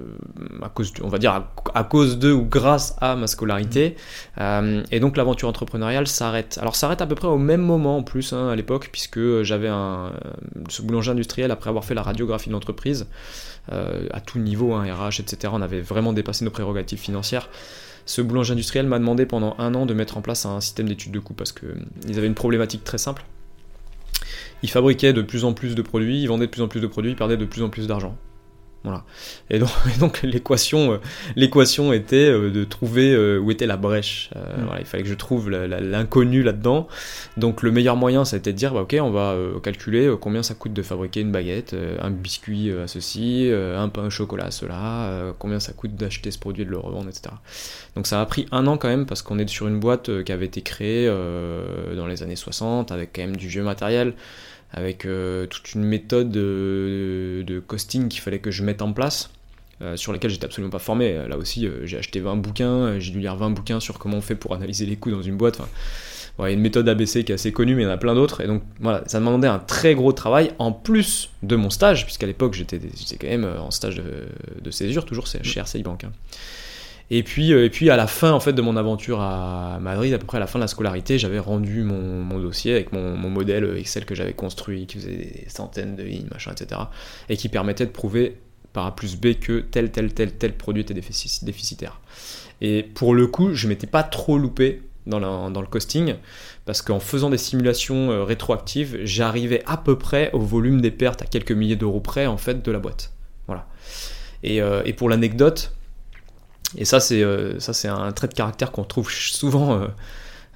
[0.63, 3.97] à cause, on va dire à, cause de ou grâce à ma scolarité,
[4.41, 6.59] euh, et donc l'aventure entrepreneuriale s'arrête.
[6.61, 9.69] Alors s'arrête à peu près au même moment en plus hein, à l'époque, puisque j'avais
[9.69, 10.13] un
[10.69, 13.07] ce boulanger industriel après avoir fait la radiographie de l'entreprise
[13.69, 15.53] à tout niveau, hein, RH, etc.
[15.55, 17.49] On avait vraiment dépassé nos prérogatives financières.
[18.05, 21.13] Ce boulanger industriel m'a demandé pendant un an de mettre en place un système d'études
[21.13, 23.23] de coûts parce qu'ils avaient une problématique très simple
[24.63, 26.87] il fabriquait de plus en plus de produits, il vendait de plus en plus de
[26.87, 28.17] produits, il perdait de plus en plus d'argent.
[28.83, 29.05] Voilà.
[29.51, 30.99] Et donc, donc l'équation, euh,
[31.37, 34.31] l'équation était euh, de trouver euh, où était la brèche.
[34.35, 34.65] Mm.
[34.65, 36.89] voilà, il fallait que je trouve l'inconnu là-dedans.
[37.37, 40.43] Donc le meilleur moyen, ça a été de dire, bah, ok, on va calculer combien
[40.43, 44.51] ça coûte de fabriquer une baguette, un biscuit à ceci, un pain au chocolat à
[44.51, 47.35] cela, combien ça coûte d'acheter ce produit et de le revendre, etc.
[47.97, 50.33] Donc ça a pris un an quand même parce qu'on est sur une boîte qui
[50.33, 51.07] avait été créée
[51.97, 54.15] dans les années 60 avec quand même du vieux matériel
[54.73, 59.31] avec euh, toute une méthode de, costing qu'il fallait que je mette en place.
[59.83, 61.27] Euh, sur lesquels j'étais absolument pas formé.
[61.27, 64.21] Là aussi, euh, j'ai acheté 20 bouquins, j'ai dû lire 20 bouquins sur comment on
[64.21, 65.59] fait pour analyser les coûts dans une boîte.
[66.39, 67.97] il y a une méthode ABC qui est assez connue, mais il y en a
[67.97, 68.43] plein d'autres.
[68.43, 72.27] Et donc, voilà, ça demandait un très gros travail en plus de mon stage, puisqu'à
[72.27, 72.79] l'époque, j'étais
[73.19, 74.03] quand même en stage
[74.63, 76.05] de, césure, toujours chez RCI Bank.
[76.05, 76.13] Hein.
[77.13, 80.15] Et puis, euh, et puis à la fin en fait de mon aventure à Madrid,
[80.15, 83.17] à peu près à la fin de la scolarité, j'avais rendu mon, dossier avec mon,
[83.17, 86.83] mon, modèle Excel que j'avais construit, qui faisait des centaines de lignes, machin, etc.
[87.29, 88.37] Et qui permettait de prouver
[88.73, 92.01] par A plus B que tel, tel, tel, tel produit était déficitaire.
[92.61, 96.15] Et pour le coup, je m'étais pas trop loupé dans, le costing,
[96.67, 101.23] parce qu'en faisant des simulations euh, rétroactives, j'arrivais à peu près au volume des pertes
[101.23, 103.13] à quelques milliers d'euros près en fait de la boîte.
[103.47, 103.67] Voilà.
[104.45, 105.73] Euh, et pour l'anecdote,
[106.77, 109.87] et ça, c'est euh, ça, c'est un trait de caractère qu'on trouve souvent, euh,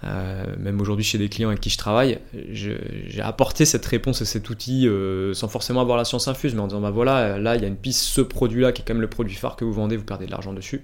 [0.05, 2.19] euh, même aujourd'hui chez des clients avec qui je travaille.
[2.51, 4.89] J'ai apporté cette réponse et cet outil
[5.33, 7.69] sans forcément avoir la science infuse, mais en disant bah voilà, là il y a
[7.69, 10.05] une piste, ce produit-là qui est quand même le produit phare que vous vendez, vous
[10.05, 10.83] perdez de l'argent dessus.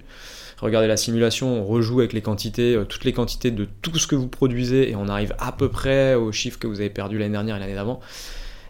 [0.59, 4.15] Regardez la simulation, on rejoue avec les quantités, toutes les quantités de tout ce que
[4.15, 7.31] vous produisez et on arrive à peu près au chiffre que vous avez perdu l'année
[7.31, 7.99] dernière et l'année d'avant.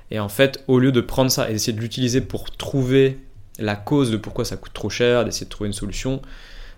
[0.10, 3.17] Et en fait, au lieu de prendre ça et d'essayer de l'utiliser pour trouver
[3.60, 6.21] la cause de pourquoi ça coûte trop cher, d'essayer de trouver une solution,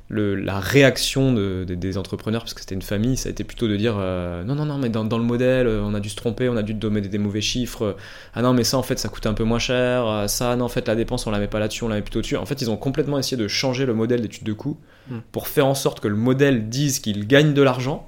[0.09, 3.95] la réaction des entrepreneurs, parce que c'était une famille, ça a été plutôt de dire
[3.97, 6.57] euh, non, non, non, mais dans, le modèle, euh, on a dû se tromper, on
[6.57, 7.95] a dû donner des, mauvais chiffres.
[8.33, 10.05] Ah non, mais ça, en fait, ça coûte un peu moins cher.
[10.05, 12.01] Euh, ça, non, en fait, la dépense, on la met pas là-dessus, on la met
[12.01, 12.37] plutôt dessus.
[12.37, 14.77] En fait, ils ont complètement essayé de changer le modèle d'étude de coûts
[15.09, 15.19] hmm.
[15.31, 18.07] pour faire en sorte que le modèle dise qu'il gagne de l'argent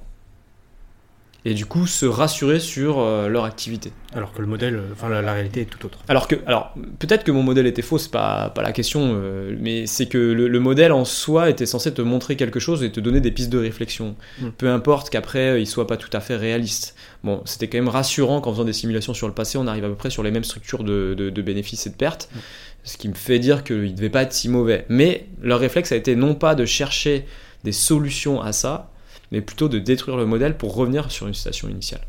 [1.46, 3.92] et du coup se rassurer sur euh, leur activité.
[4.12, 6.00] Alors que le modèle, euh, enfin la, réalité est tout autre.
[6.08, 9.54] Alors que, alors peut-être que mon modèle était faux, c'est pas pas la question, euh,
[9.60, 12.98] mais c'est que le, modèle en soi était censé te montrer quelque chose et te
[12.98, 14.16] donner des pistes de réflexion.
[14.40, 14.48] Hmm.
[14.58, 16.96] Peu importe qu'après il soit pas tout à fait réaliste.
[17.22, 19.88] Bon, c'était quand même rassurant qu'en faisant des simulations sur le passé, on arrive à
[19.88, 22.28] peu près sur les mêmes structures de, de, bénéfices et de pertes.
[22.34, 22.38] Hmm.
[22.82, 24.84] Ce qui me fait dire qu'il devait pas être si mauvais.
[24.88, 27.24] Mais leur réflexe a été non pas de chercher
[27.62, 28.90] des solutions à ça,
[29.32, 32.02] mais plutôt de détruire le modèle pour revenir sur une situation initiale.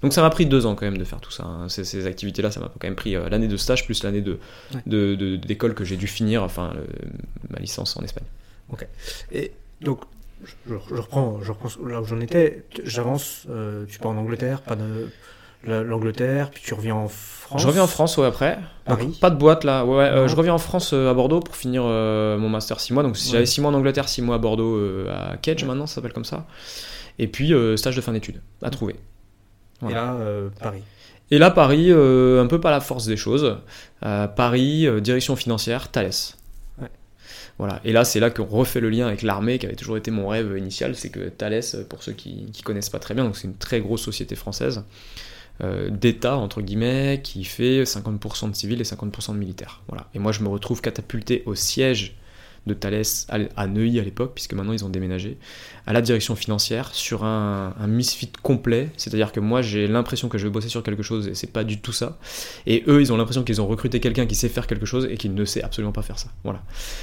[0.00, 1.44] Donc ça m'a pris deux ans quand même de faire tout ça.
[1.44, 1.68] Hein.
[1.68, 5.74] Ces, activités-là, ça m'a quand même pris euh, l'année de stage plus l'année de, d'école
[5.74, 6.72] que j'ai dû finir, enfin
[7.50, 8.24] ma licence en Espagne.
[8.70, 8.86] Ok.
[9.30, 10.00] Et donc
[10.66, 12.64] je, reprends, je reprends là où j'en étais.
[12.84, 13.46] J'avance.
[13.48, 15.08] Euh, tu pars en Angleterre, pas de
[15.64, 17.62] l'Angleterre, puis tu reviens en France.
[17.62, 18.58] Je reviens en France, ouais, après.
[18.84, 19.16] Paris.
[19.20, 19.84] pas de boîte là.
[19.84, 22.92] Ouais, euh, je reviens en France euh, à Bordeaux pour finir euh, mon master 6
[22.94, 23.02] mois.
[23.02, 26.12] Donc j'avais 6 mois en Angleterre, 6 mois à Bordeaux, à Kedge maintenant, ça s'appelle
[26.12, 26.46] comme ça.
[27.18, 28.96] Et puis stage de fin d'études à trouver.
[29.88, 30.16] Et là,
[30.60, 30.82] Paris.
[31.30, 33.58] Et là, Paris, un peu pas la force des choses.
[34.00, 36.10] Paris, direction financière, Thales.
[37.58, 37.80] Voilà.
[37.84, 40.26] Et là, c'est là qu'on refait le lien avec l'armée, qui avait toujours été mon
[40.26, 40.96] rêve initial.
[40.96, 43.80] C'est que Thales, pour ceux qui ne connaissent pas très bien, donc c'est une très
[43.80, 44.82] grosse société française.
[45.62, 49.82] Euh, d'État, entre guillemets, qui fait 50% de civils et 50% de militaires.
[49.88, 50.08] Voilà.
[50.12, 52.16] Et moi, je me retrouve catapulté au siège
[52.66, 53.02] de Thales
[53.56, 55.36] à Neuilly à l'époque, puisque maintenant ils ont déménagé,
[55.86, 58.90] à la direction financière sur un, misfit complet.
[58.96, 61.64] C'est-à-dire que moi j'ai l'impression que je vais bosser sur quelque chose et c'est pas
[61.64, 62.18] du tout ça.
[62.66, 65.16] Et eux ils ont l'impression qu'ils ont recruté quelqu'un qui sait faire quelque chose et
[65.16, 66.28] qui ne sait absolument pas faire ça.
[66.44, 66.62] Voilà.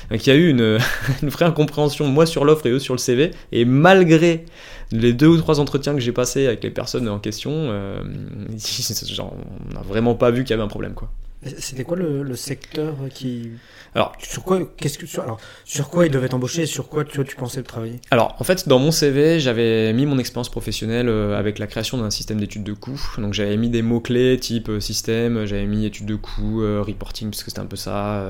[0.09, 0.79] Donc il y a eu une,
[1.21, 3.31] une vraie incompréhension, moi sur l'offre et eux sur le CV.
[3.51, 4.45] Et malgré
[4.91, 8.01] les deux ou trois entretiens que j'ai passés avec les personnes en question, euh,
[9.19, 10.93] on n'a vraiment pas vu qu'il y avait un problème.
[10.93, 11.11] quoi.
[11.57, 13.51] C'était quoi le, secteur qui.
[13.95, 17.23] Alors, sur quoi, qu'est-ce que, sur, alors, sur quoi ils devaient t'embaucher Sur quoi tu,
[17.23, 18.01] tu pensais travailler?
[18.11, 21.97] Alors, en fait, dans mon CV, j'avais mis mon expérience professionnelle euh, avec la création
[21.97, 23.01] d'un système d'études de coûts.
[23.17, 27.29] Donc, j'avais mis des mots-clés type euh, système, j'avais mis études de coûts, euh, reporting,
[27.29, 28.21] parce que c'était un peu ça,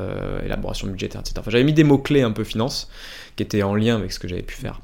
[0.46, 1.38] élaboration budgétaire, etc.
[1.40, 2.90] Enfin, j'avais mis des mots-clés un peu finance
[3.36, 4.82] qui étaient en lien avec ce que j'avais pu faire.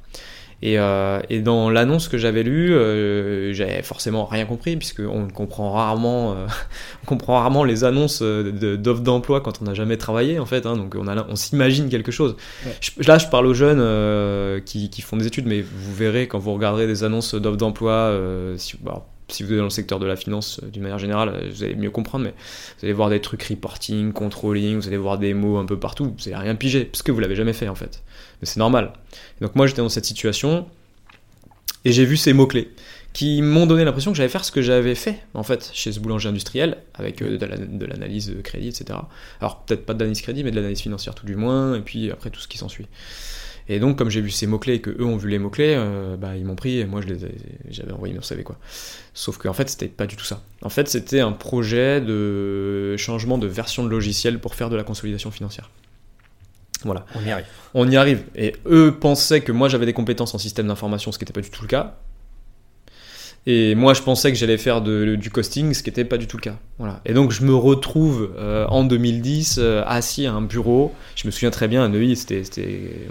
[0.65, 6.31] Euh, et, dans l'annonce que j'avais lue, euh, j'avais forcément rien compris, puisqu'on comprend rarement,
[6.31, 6.47] euh,
[7.03, 10.65] on comprend rarement les annonces d'offres d'emploi quand on n'a jamais travaillé, en fait.
[10.65, 12.35] Hein, donc on, on s'imagine quelque chose.
[13.05, 16.87] là, je parle aux jeunes qui, font des études, mais vous verrez quand vous regarderez
[16.87, 18.17] des annonces d'offres d'emploi,
[18.57, 21.63] si, bah, si vous êtes dans le secteur de la finance d'une manière générale, vous
[21.63, 22.33] allez mieux comprendre, mais
[22.79, 26.15] vous allez voir des trucs reporting, controlling, vous allez voir des mots un peu partout,
[26.17, 28.03] vous n'allez rien piger, parce que vous l'avez jamais fait en fait.
[28.41, 28.93] Mais c'est normal.
[29.41, 30.67] donc moi j'étais dans cette situation,
[31.85, 32.71] et j'ai vu ces mots-clés,
[33.13, 35.99] qui m'ont donné l'impression que j'allais faire ce que j'avais fait en fait chez ce
[35.99, 38.99] boulanger industriel, avec euh, de l'analyse de crédit, etc.
[39.39, 42.11] Alors peut-être pas de l'analyse crédit, mais de l'analyse financière tout du moins, et puis
[42.11, 42.87] après tout ce qui s'ensuit.
[43.67, 46.17] Et donc, comme j'ai vu ces mots-clés et que eux ont vu les mots-clés, euh,
[46.17, 47.17] bah, ils m'ont pris et moi, je les
[47.69, 48.57] j'avais envoyé mon CV, quoi.
[49.13, 50.41] Sauf qu'en fait, c'était pas du tout ça.
[50.61, 54.83] En fait, c'était un projet de changement de version de logiciel pour faire de la
[54.83, 55.71] consolidation financière.
[56.83, 57.05] Voilà.
[57.15, 57.45] On y arrive.
[57.73, 58.23] On y arrive.
[58.35, 61.41] Et eux pensaient que moi, j'avais des compétences en système d'information, ce qui n'était pas
[61.41, 61.97] du tout le cas.
[63.47, 66.37] Et moi, je pensais que j'allais faire du costing, ce qui n'était pas du tout
[66.37, 66.57] le cas.
[66.79, 66.99] Voilà.
[67.05, 70.93] Et donc, je me retrouve euh, en 2010 euh, assis à un bureau.
[71.15, 72.41] Je me souviens très bien à Neuilly, c'était,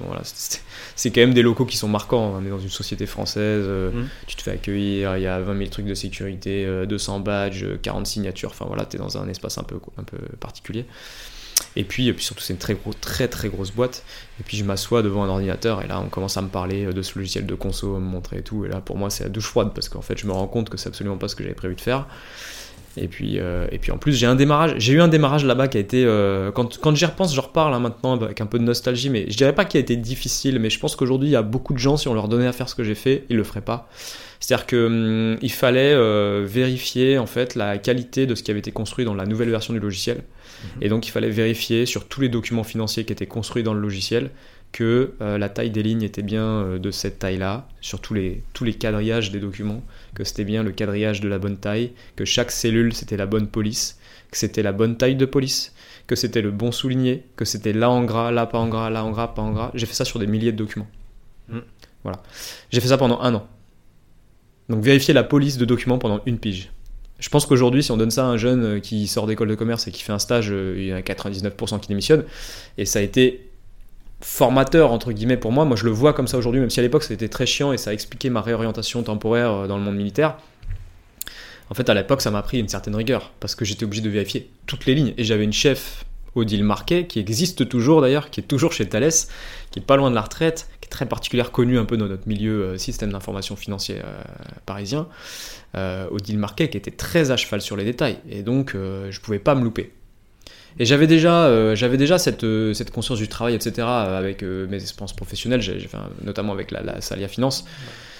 [0.04, 2.34] voilà, c'est quand même des locaux qui sont marquants.
[2.36, 4.08] On est dans une société française, euh, mmh.
[4.26, 8.04] tu te fais accueillir, il y a 20 000 trucs de sécurité, 200 badges, 40
[8.04, 8.50] signatures.
[8.50, 10.84] Enfin voilà, tu es dans un espace un peu, un peu particulier.
[11.76, 14.04] Et puis, et puis surtout, c'est une très, très très grosse boîte.
[14.40, 17.02] Et puis, je m'assois devant un ordinateur et là, on commence à me parler de
[17.02, 18.64] ce logiciel de conso, me montrer et tout.
[18.64, 20.68] Et là, pour moi, c'est la douche froide parce qu'en fait, je me rends compte
[20.68, 22.06] que c'est absolument pas ce que j'avais prévu de faire.
[22.96, 24.74] Et puis, euh, et puis en plus, j'ai un démarrage.
[24.78, 26.04] J'ai eu un démarrage là-bas qui a été.
[26.04, 29.26] Euh, quand quand j'y repense, je reparle hein, maintenant avec un peu de nostalgie, mais
[29.28, 31.72] je dirais pas qu'il a été difficile, mais je pense qu'aujourd'hui, il y a beaucoup
[31.72, 33.60] de gens, si on leur donnait à faire ce que j'ai fait, ils le feraient
[33.60, 33.88] pas.
[34.38, 38.72] C'est-à-dire qu'il hum, fallait euh, vérifier en fait la qualité de ce qui avait été
[38.72, 40.22] construit dans la nouvelle version du logiciel.
[40.80, 43.80] Et donc, il fallait vérifier sur tous les documents financiers qui étaient construits dans le
[43.80, 44.30] logiciel
[44.74, 48.42] que euh, la taille des lignes était bien euh, de cette taille-là, sur tous les,
[48.54, 52.24] tous les quadrillages des documents, que c'était bien le quadrillage de la bonne taille, que
[52.24, 54.00] chaque cellule c'était la bonne police,
[54.32, 55.72] que c'était la bonne taille de police,
[56.08, 59.04] que c'était le bon souligné, que c'était là en gras, là pas en gras, là
[59.04, 59.70] en gras, pas en gras.
[59.74, 60.88] J'ai fait ça sur des milliers de documents.
[61.48, 61.60] Mm.
[62.02, 62.20] Voilà.
[62.70, 63.46] J'ai fait ça pendant un an.
[64.68, 66.72] Donc vérifier la police de documents pendant une pige.
[67.20, 69.54] Je pense qu'aujourd'hui, si on donne ça à un jeune euh, qui sort d'école de
[69.54, 72.24] commerce et qui fait un stage, euh, il y a 99% qui démissionne.
[72.76, 73.48] Et ça a été
[74.20, 75.64] formateur, entre guillemets, pour moi.
[75.64, 77.78] Moi, je le vois comme ça aujourd'hui, même si à l'époque, c'était très chiant et
[77.78, 80.36] ça a expliqué ma réorientation temporaire euh, dans le monde militaire.
[81.70, 84.10] En fait, à l'époque, ça m'a pris une certaine rigueur parce que j'étais obligé de
[84.10, 85.14] vérifier toutes les lignes.
[85.16, 89.12] Et j'avais une chef, Odile Marquet, qui existe toujours d'ailleurs, qui est toujours chez Thales,
[89.70, 92.06] qui est pas loin de la retraite, qui est très particulière, connue un peu dans
[92.06, 94.00] notre milieu système d'information financier
[94.66, 95.06] parisien
[95.76, 98.18] euh, Odile Marquet qui était très à cheval sur les détails.
[98.28, 99.92] Et donc, euh, je pouvais pas me louper.
[100.78, 101.76] Et j'avais déjà, euh,
[102.18, 105.62] cette, euh, conscience du travail, etc., avec mes expériences professionnelles,
[106.22, 107.64] notamment avec la Salia Finance.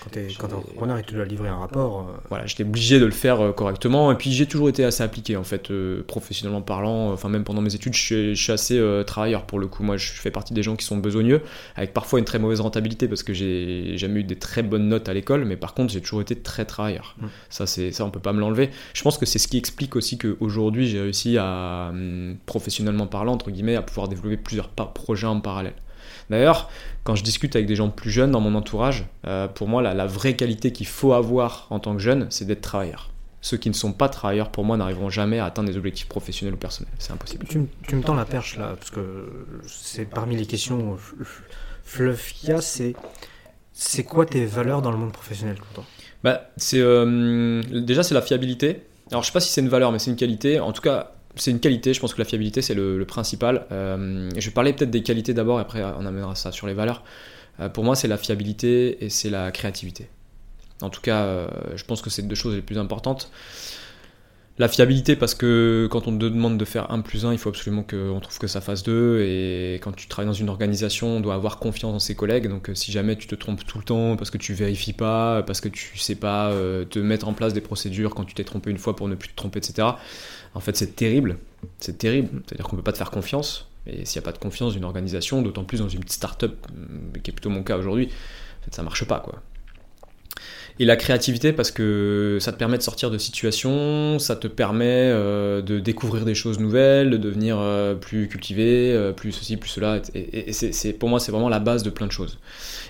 [0.05, 2.01] Quand tu es, entrepreneur et tu dois livrer un rapport.
[2.01, 4.13] Euh, voilà, j'étais obligé de le faire euh, correctement.
[4.13, 7.13] Et puis j'ai toujours été assez appliqué, en fait, euh, professionnellement parlant.
[7.13, 9.83] Enfin, même pendant mes études, je suis, assez travailleur pour le coup.
[9.83, 11.41] Moi, je fais partie des gens qui sont besogneux,
[11.77, 15.09] avec parfois une très mauvaise rentabilité parce que j'ai jamais eu des très bonnes notes
[15.09, 15.45] à l'école.
[15.45, 17.17] Mais par contre, j'ai toujours été très travailleur.
[17.19, 17.27] Mmh.
[17.49, 18.71] Ça, c'est ça, on peut pas me l'enlever.
[18.93, 23.33] Je pense que c'est ce qui explique aussi qu'aujourd'hui, j'ai réussi à, hum, professionnellement parlant,
[23.33, 25.75] entre guillemets, à pouvoir développer plusieurs projets en parallèle.
[26.31, 26.71] D'ailleurs,
[27.05, 30.07] quand je discute avec des gens plus jeunes dans mon entourage, euh, pour moi, la,
[30.07, 33.11] vraie qualité qu'il faut avoir en tant que jeune, c'est d'être travailleur.
[33.41, 36.55] Ceux qui ne sont pas travailleurs, pour moi, n'arriveront jamais à atteindre des objectifs professionnels
[36.55, 36.93] ou personnels.
[36.99, 37.47] C'est impossible.
[37.47, 37.59] Tu,
[37.95, 39.29] me tends la perche là, parce que
[39.67, 40.97] c'est parmi les questions
[41.85, 42.95] fleuve qu'il y a, c'est
[43.75, 45.85] c'est quoi tes valeurs dans le monde professionnel pour toi?
[46.23, 48.83] Bah, c'est euh, déjà c'est la fiabilité.
[49.11, 50.61] Alors je sais pas si c'est une valeur, mais c'est une qualité.
[50.61, 53.67] En tout cas, c'est une qualité, je pense que la fiabilité c'est le, principal.
[53.73, 56.75] Euh, je vais parler peut-être des qualités d'abord et après on amènera ça sur les
[56.75, 57.03] valeurs.
[57.61, 60.09] Euh, pour moi c'est la fiabilité et c'est la créativité.
[60.81, 63.31] En tout cas, euh, je pense que c'est deux choses les plus importantes.
[64.57, 67.49] La fiabilité, parce que quand on te demande de faire 1 plus 1, il faut
[67.49, 69.21] absolument qu'on trouve que ça fasse 2.
[69.23, 72.49] Et quand tu travailles dans une organisation, on doit avoir confiance en ses collègues.
[72.49, 75.61] Donc si jamais tu te trompes tout le temps, parce que tu vérifies pas, parce
[75.61, 76.53] que tu sais pas
[76.89, 79.29] te mettre en place des procédures quand tu t'es trompé une fois pour ne plus
[79.29, 79.89] te tromper, etc.
[80.55, 81.39] En fait, c'est terrible.
[81.79, 82.43] C'est terrible.
[82.47, 83.69] C'est-à-dire qu'on peut pas te faire confiance.
[83.87, 86.57] Et s'il n'y a pas de confiance d'une organisation, d'autant plus dans une petite start-up,
[86.71, 89.43] euh, qui est plutôt mon cas aujourd'hui, en fait, ça marche pas, quoi.
[90.81, 94.87] Et la créativité parce que ça te permet de sortir de situations, ça te permet
[94.89, 99.71] euh, de découvrir des choses nouvelles, de devenir euh, plus cultivé, euh, plus ceci, plus
[99.71, 100.03] cela.
[100.15, 102.39] Et, pour moi, c'est vraiment la base de plein de choses.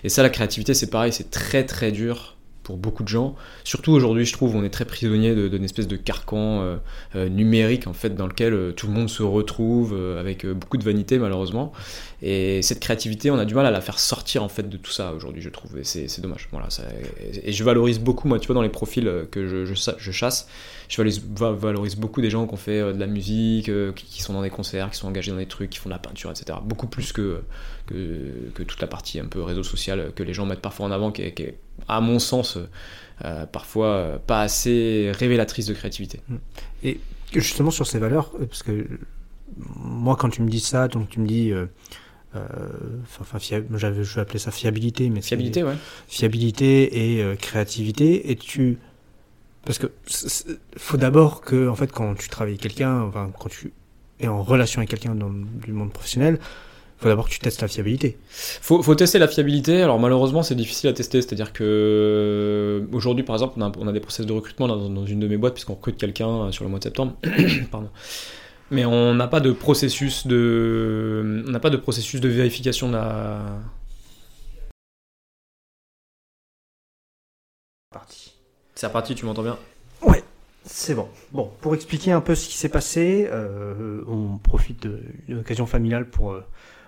[0.03, 2.34] Et ça, la créativité, c'est pareil, c'est très très dur
[2.65, 3.37] pour beaucoup de gens.
[3.63, 6.77] Surtout aujourd'hui, je trouve, on est très prisonnier d'une espèce de carcan euh,
[7.15, 10.83] euh, numérique en fait dans lequel euh, tout le monde se retrouve avec beaucoup de
[10.83, 11.73] vanité malheureusement.
[12.23, 14.91] Et cette créativité, on a du mal à la faire sortir en fait de tout
[14.91, 15.79] ça aujourd'hui, je trouve.
[15.79, 16.49] Et c'est dommage.
[16.51, 16.71] Voilà.
[16.71, 16.85] Ça,
[17.43, 20.49] et je valorise beaucoup, moi, tu vois, dans les profils que je, je, je chasse,
[20.89, 21.03] je
[21.37, 24.91] valorise, beaucoup des gens qui ont fait de la musique, qui, sont dans des concerts,
[24.91, 26.59] qui sont engagés dans des trucs, qui font de la peinture, etc.
[26.65, 27.43] Beaucoup plus que,
[27.87, 31.13] que, toute la partie un peu réseau social que les gens mettent parfois en avant,
[31.13, 31.59] qui qui est
[31.89, 32.59] à mon sens,
[33.25, 36.21] euh, parfois euh, pas assez révélatrice de créativité.
[36.29, 36.37] Mm.
[36.83, 37.01] Et
[37.33, 38.87] justement sur ces valeurs, euh, parce que
[39.77, 41.53] moi quand tu me dis ça, donc tu me dis,
[43.21, 45.77] enfin, je vais appeler ça fiabilité, mais fiabilité, ouais.
[46.09, 48.79] Fiabilité et créativité, et tu,
[49.65, 49.93] parce que
[50.77, 53.73] faut d'abord que, en fait, quand tu travailles avec quelqu'un, enfin, quand tu
[54.19, 56.41] es en relation avec quelqu'un dans du monde professionnel,
[56.99, 58.17] faut d'abord que tu testes la fiabilité.
[58.31, 59.83] Faut, faut tester la fiabilité.
[59.83, 61.21] Alors malheureusement, c'est difficile à tester.
[61.21, 65.29] C'est-à-dire que euh, aujourd'hui, par exemple, on a, des process de recrutement dans, une de
[65.29, 67.17] mes boîtes puisqu'on recrute quelqu'un euh, sur le mois de septembre.
[67.71, 67.91] Pardon.
[68.71, 72.95] Mais on n'a pas de processus de, on n'a pas de processus de vérification de
[72.95, 73.41] la.
[77.91, 78.33] Partie.
[78.75, 79.59] C'est reparti, tu m'entends bien?
[80.03, 80.25] Ouais.
[80.65, 81.09] C'est bon.
[81.33, 84.87] Bon, pour expliquer un peu ce qui s'est passé, euh, on profite
[85.27, 86.41] d'une occasion familiale pour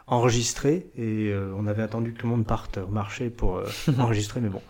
[0.07, 3.69] enregistré et euh, on avait attendu que tout le monde parte au marché pour euh,
[3.99, 4.63] enregistrer, mais bon,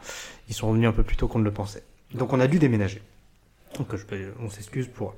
[0.48, 1.82] ils sont revenus un peu plus tôt qu'on ne le pensait.
[2.14, 3.02] Donc on a dû déménager.
[3.76, 4.04] Donc je
[4.40, 5.14] on s'excuse pour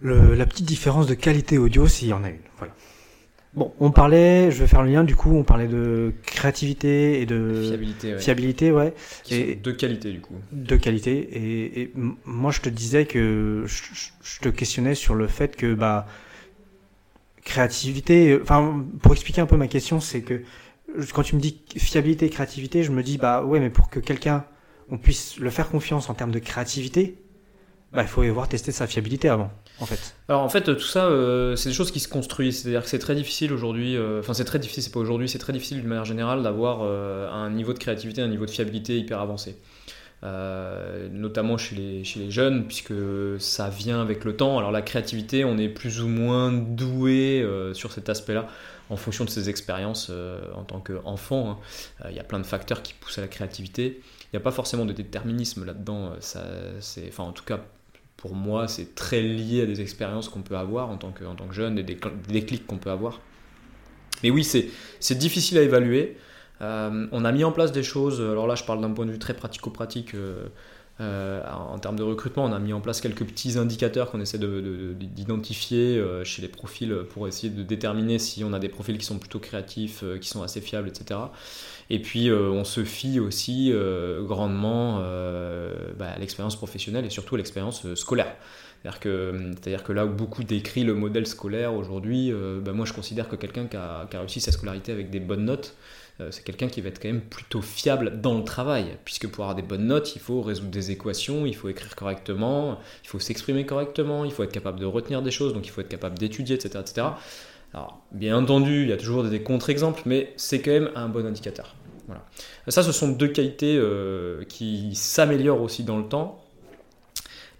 [0.00, 2.40] le, la petite différence de qualité audio s'il y en a une.
[2.58, 2.74] Voilà.
[3.54, 7.26] Bon, on parlait, je vais faire le lien, du coup, on parlait de créativité et
[7.26, 8.20] de fiabilité, ouais.
[8.20, 8.94] Fiabilité, ouais.
[9.30, 10.34] et de qualité, du coup.
[10.52, 11.16] De qualité.
[11.16, 11.92] Et, et
[12.26, 13.82] moi, je te disais que je,
[14.22, 16.06] je, te questionnais sur le fait que, bah,
[17.46, 20.42] créativité, enfin, pour expliquer un peu ma question, c'est que
[21.14, 24.44] quand tu me dis fiabilité créativité, je me dis, bah ouais, mais pour que quelqu'un,
[24.90, 27.22] on puisse le faire confiance en termes de créativité,
[27.92, 30.16] bah, il faut avoir testé sa fiabilité avant, en fait.
[30.28, 32.62] Alors en fait, tout ça, euh, c'est des choses qui se construisent.
[32.62, 35.38] C'est-à-dire que c'est très difficile aujourd'hui, euh, enfin c'est très difficile, c'est pas aujourd'hui, c'est
[35.38, 38.98] très difficile d'une manière générale d'avoir euh, un niveau de créativité, un niveau de fiabilité
[38.98, 39.56] hyper avancé.
[40.24, 42.94] Euh, notamment chez les, jeunes, puisque
[43.38, 44.58] ça vient avec le temps.
[44.58, 48.48] Alors la créativité, on est plus ou moins doué euh, sur cet aspect-là
[48.88, 51.50] en fonction de ses expériences euh, en tant qu'enfant.
[51.50, 52.08] Hein.
[52.08, 54.00] Il y a plein de facteurs qui poussent à la créativité.
[54.22, 56.12] Il n'y a pas forcément de déterminisme là-dedans.
[56.16, 57.60] Enfin, en tout cas,
[58.16, 61.46] pour moi, c'est très lié à des expériences qu'on peut avoir en tant que, tant
[61.46, 63.20] que jeune et des, des déclics qu'on peut avoir.
[64.22, 66.16] Mais oui, c'est difficile à évaluer.
[66.62, 69.12] Euh, on a mis en place des choses, alors là je parle d'un point de
[69.12, 70.46] vue très pratico-pratique, euh,
[71.00, 74.38] euh, en termes de recrutement, on a mis en place quelques petits indicateurs qu'on essaie
[74.38, 79.18] d'identifier chez les profils pour essayer de déterminer si on a des profils qui sont
[79.18, 81.20] plutôt créatifs, qui sont assez fiables, etc.
[81.90, 83.74] Et puis on se fie aussi
[84.22, 85.00] grandement
[85.98, 88.34] bah, à l'expérience professionnelle et surtout à l'expérience scolaire.
[88.82, 92.32] C'est-à-dire que, là où beaucoup décrit le modèle scolaire aujourd'hui,
[92.62, 95.74] bah, moi je considère que quelqu'un qui a, réussi sa scolarité avec des bonnes notes,
[96.30, 99.54] c'est quelqu'un qui va être quand même plutôt fiable dans le travail, puisque pour avoir
[99.54, 103.66] des bonnes notes, il faut résoudre des équations, il faut écrire correctement, il faut s'exprimer
[103.66, 106.56] correctement, il faut être capable de retenir des choses, donc il faut être capable d'étudier,
[106.56, 107.06] etc., etc.
[107.74, 111.26] Alors, bien entendu, il y a toujours des contre-exemples, mais c'est quand même un bon
[111.26, 111.74] indicateur.
[112.06, 112.24] Voilà.
[112.68, 116.42] Ça, ce sont deux qualités euh, qui s'améliorent aussi dans le temps.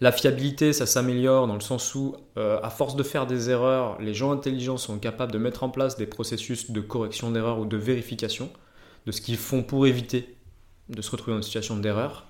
[0.01, 4.01] La fiabilité, ça s'améliore dans le sens où, euh, à force de faire des erreurs,
[4.01, 7.65] les gens intelligents sont capables de mettre en place des processus de correction d'erreurs ou
[7.65, 8.51] de vérification
[9.07, 10.37] de ce qu'ils font pour éviter
[10.89, 12.27] de se retrouver dans une situation d'erreur.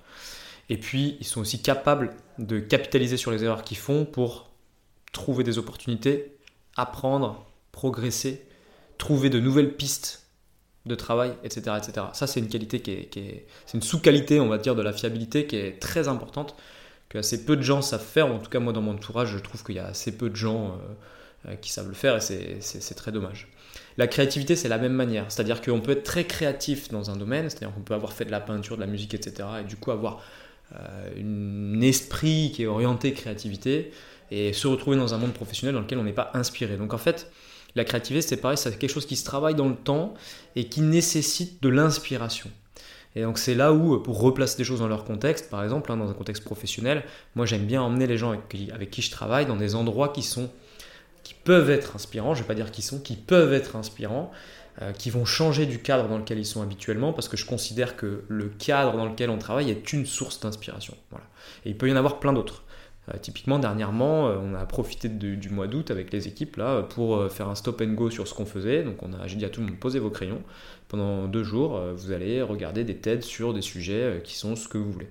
[0.69, 4.49] Et puis, ils sont aussi capables de capitaliser sur les erreurs qu'ils font pour
[5.11, 6.37] trouver des opportunités,
[6.75, 8.45] apprendre, progresser,
[8.97, 10.27] trouver de nouvelles pistes
[10.85, 11.77] de travail, etc.
[11.77, 12.07] etc.
[12.13, 15.47] Ça, c'est une qualité qui est, c'est une sous-qualité, on va dire, de la fiabilité
[15.47, 16.55] qui est très importante
[17.09, 19.39] que assez peu de gens savent faire, en tout cas moi dans mon entourage je
[19.39, 20.71] trouve qu'il y a assez peu de gens
[21.45, 23.47] euh, euh, qui savent le faire et c'est très dommage.
[23.97, 27.49] La créativité c'est la même manière, c'est-à-dire qu'on peut être très créatif dans un domaine,
[27.49, 29.47] c'est-à-dire qu'on peut avoir fait de la peinture, de la musique, etc.
[29.61, 30.21] et du coup avoir
[30.75, 33.91] un esprit qui est orienté créativité
[34.31, 36.75] et se retrouver dans un monde professionnel dans lequel on n'est pas inspiré.
[36.75, 37.31] Donc en fait,
[37.75, 40.13] la créativité, c'est pareil, c'est quelque chose qui se travaille dans le temps
[40.55, 42.49] et qui nécessite de l'inspiration.
[43.17, 45.97] Et donc c'est là où, pour replacer des choses dans leur contexte, par exemple, hein,
[45.97, 47.03] dans un contexte professionnel,
[47.33, 50.51] moi j'aime bien emmener les gens avec qui, je travaille dans des endroits qui sont,
[51.23, 52.35] qui peuvent être inspirants.
[52.35, 54.31] Je ne vais pas dire qui sont, qui peuvent être inspirants,
[54.83, 57.95] euh, qui vont changer du cadre dans lequel ils sont habituellement, parce que je considère
[57.95, 60.95] que le cadre dans lequel on travaille est une source d'inspiration.
[61.09, 61.25] Voilà.
[61.65, 62.61] Et il peut y en avoir plein d'autres.
[63.13, 67.15] Euh, typiquement, dernièrement, euh, on a profité du mois d'août avec les équipes là pour
[67.15, 68.83] euh, faire un stop and go sur ce qu'on faisait.
[68.83, 70.41] Donc, on a, j'ai dit à tout le monde posez vos crayons.
[70.87, 74.77] Pendant deux jours, vous allez regarder des TED sur des sujets qui sont ce que
[74.77, 75.09] vous voulez.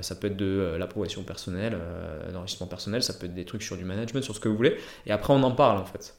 [0.00, 1.76] ça peut être de l'approbation personnelle,
[2.32, 4.78] l'enrichissement personnel, ça peut être des trucs sur du management, sur ce que vous voulez.
[5.04, 6.14] Et après, on en parle en fait.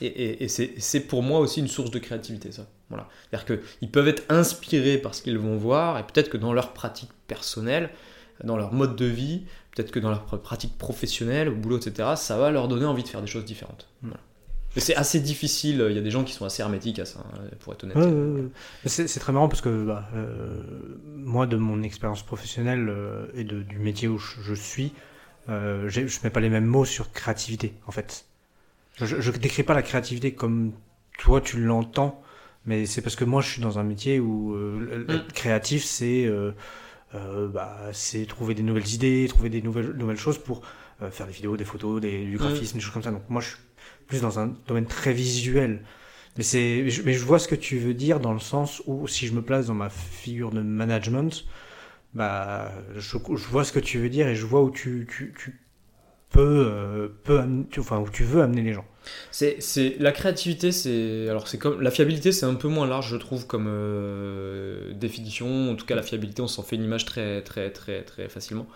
[0.00, 2.66] Et, c'est, pour moi aussi une source de créativité, ça.
[2.88, 3.08] Voilà.
[3.30, 6.72] C'est-à-dire qu'ils peuvent être inspirés par ce qu'ils vont voir, et peut-être que dans leur
[6.72, 7.90] pratique personnelle,
[8.42, 9.44] dans leur mode de vie,
[9.74, 13.08] peut-être que dans leur pratique professionnelle, au boulot, etc., ça va leur donner envie de
[13.08, 13.88] faire des choses différentes.
[14.74, 17.20] Mais c'est assez difficile, il y a des gens qui sont assez hermétiques à ça,
[17.20, 18.50] hein, pour être honnête.
[18.86, 20.62] c'est très marrant parce que bah, euh,
[21.04, 24.92] moi, de mon expérience professionnelle euh, et de, du métier où je, suis,
[25.48, 28.24] euh, je ne mets pas les mêmes mots sur créativité, en fait.
[28.96, 30.72] Je ne décris pas la créativité comme
[31.18, 32.22] toi tu l'entends,
[32.66, 34.54] mais c'est parce que moi je suis dans un métier où
[35.08, 35.32] être mm.
[35.32, 36.28] créatif, c'est
[37.14, 40.62] euh, bah, c'est trouver des nouvelles idées, trouver des nouvelles, nouvelles choses pour
[41.02, 43.10] euh, faire des vidéos, des photos, des, du graphisme, des choses comme ça.
[43.10, 43.58] Donc moi, je suis
[44.06, 45.82] plus dans un domaine très visuel.
[46.36, 49.26] Mais, c'est, mais je vois ce que tu veux dire dans le sens où si
[49.26, 51.44] je me place dans ma figure de management,
[52.14, 55.60] bah, je, vois ce que tu veux dire et je vois où tu, tu, tu
[56.30, 57.08] peux, euh,
[57.78, 58.86] enfin, où tu veux amener les gens.
[59.30, 63.08] C'est, c'est la créativité, c'est alors c'est comme la fiabilité, c'est un peu moins large,
[63.08, 65.70] je trouve, comme euh, définition.
[65.70, 68.66] En tout cas, la fiabilité, on s'en fait une image très très très très facilement.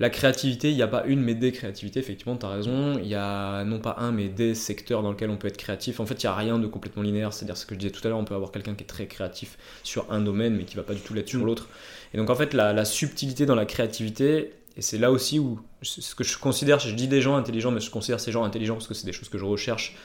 [0.00, 2.98] La créativité, il n'y a pas une mais des créativités, effectivement, tu as raison.
[2.98, 5.98] Il y a non pas un mais des secteurs dans lesquels on peut être créatif.
[5.98, 8.06] En fait, il n'y a rien de complètement linéaire, c'est-à-dire ce que je disais tout
[8.06, 10.76] à l'heure, on peut avoir quelqu'un qui est très créatif sur un domaine mais qui
[10.76, 11.46] va pas du tout l'être sur mm.
[11.46, 11.68] l'autre.
[12.14, 15.58] Et donc en fait, la, la subtilité dans la créativité, et c'est là aussi où
[15.82, 18.74] ce que je considère, je dis des gens intelligents, mais je considère ces gens intelligents
[18.74, 19.96] parce que c'est des choses que je recherche.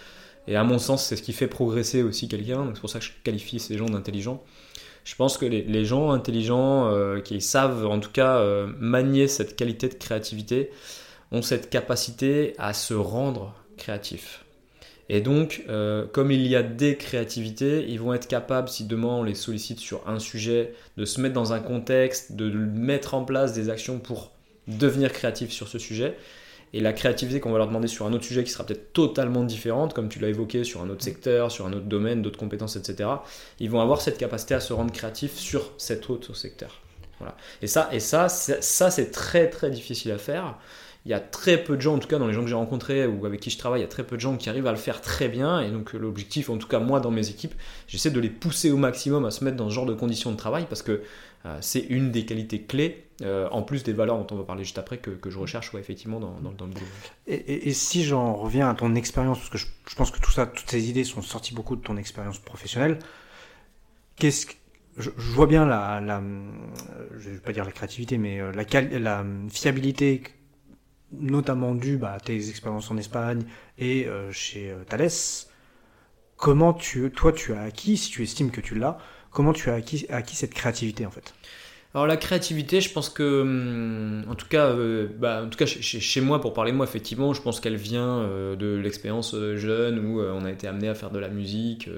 [0.47, 2.71] Et à mon sens, c'est ce qui fait progresser aussi quelqu'un.
[2.73, 4.43] C'est pour ça que je qualifie ces gens d'intelligents.
[5.03, 9.55] Je pense que les, gens intelligents euh, qui savent en tout cas euh, manier cette
[9.55, 10.71] qualité de créativité
[11.31, 14.45] ont cette capacité à se rendre créatifs.
[15.09, 19.09] Et donc, euh, comme il y a des créativités, ils vont être capables, si demain
[19.09, 23.25] on les sollicite sur un sujet, de se mettre dans un contexte, de mettre en
[23.25, 24.31] place des actions pour
[24.67, 26.15] devenir créatif sur ce sujet.
[26.73, 29.43] Et la créativité qu'on va leur demander sur un autre sujet qui sera peut-être totalement
[29.43, 32.75] différente, comme tu l'as évoqué, sur un autre secteur, sur un autre domaine, d'autres compétences,
[32.75, 33.09] etc.,
[33.59, 36.81] ils vont avoir cette capacité à se rendre créatifs sur cet autre secteur.
[37.19, 37.37] Voilà.
[37.61, 40.57] Et ça, et ça, ça c'est très très difficile à faire.
[41.05, 42.55] Il y a très peu de gens, en tout cas dans les gens que j'ai
[42.55, 44.67] rencontrés ou avec qui je travaille, il y a très peu de gens qui arrivent
[44.67, 45.59] à le faire très bien.
[45.59, 47.53] Et donc l'objectif, en tout cas moi dans mes équipes,
[47.87, 50.37] j'essaie de les pousser au maximum à se mettre dans ce genre de conditions de
[50.37, 51.01] travail parce que
[51.59, 54.77] c'est une des qualités clés, euh, en plus des valeurs dont on va parler juste
[54.79, 56.85] après, que, je recherche effectivement dans, dans, le boulot.
[57.27, 60.69] Et, si j'en reviens à ton expérience, parce que je, pense que tout ça, toutes
[60.69, 62.99] ces idées sont sorties beaucoup de ton expérience professionnelle,
[64.15, 64.53] qu'est-ce que
[64.97, 66.23] je, vois bien la, la,
[67.17, 70.23] je vais pas dire la créativité, mais euh, la, la fiabilité,
[71.11, 73.43] notamment due bah, à tes expériences en Espagne
[73.77, 75.09] et chez Thales.
[76.37, 78.97] Comment tu, toi, tu as acquis, si tu estimes que tu l'as,
[79.33, 80.05] Comment tu as acquis,
[80.35, 81.33] cette créativité en fait?
[81.95, 85.67] Alors la créativité, je pense que, hum, en tout cas, euh, bah, en tout cas
[85.67, 89.57] chez, moi, pour parler de moi, effectivement, je pense qu'elle vient euh, de l'expérience euh,
[89.57, 91.89] jeune où on a été amené à faire de la musique,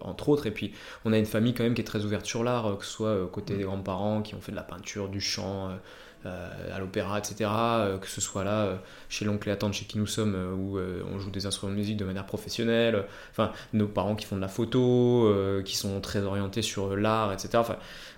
[0.00, 0.72] entre autres, et puis
[1.04, 3.28] on a une famille quand même qui est très ouverte sur l'art, que ce soit
[3.32, 5.70] côté des grands-parents qui ont fait de la peinture, du chant,
[6.24, 7.50] à l'opéra, etc.
[7.50, 8.76] Euh, que ce soit là, euh,
[9.08, 11.78] chez l'oncle et la tante chez qui nous sommes, où on joue des instruments de
[11.78, 15.32] musique de manière professionnelle, enfin, nos parents qui font de la photo,
[15.64, 17.62] qui sont très orientés sur l'art, etc.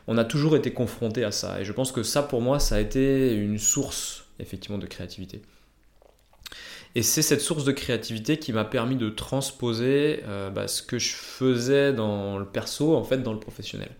[0.07, 1.61] On a toujours été confrontés à ça.
[1.61, 5.43] Et je pense que ça, pour moi, ça a été une source, effectivement, de créativité.
[6.95, 10.23] Et c'est cette source de créativité qui m'a permis de transposer
[10.55, 13.91] bah, ce que je faisais dans le perso, en fait, dans le professionnel.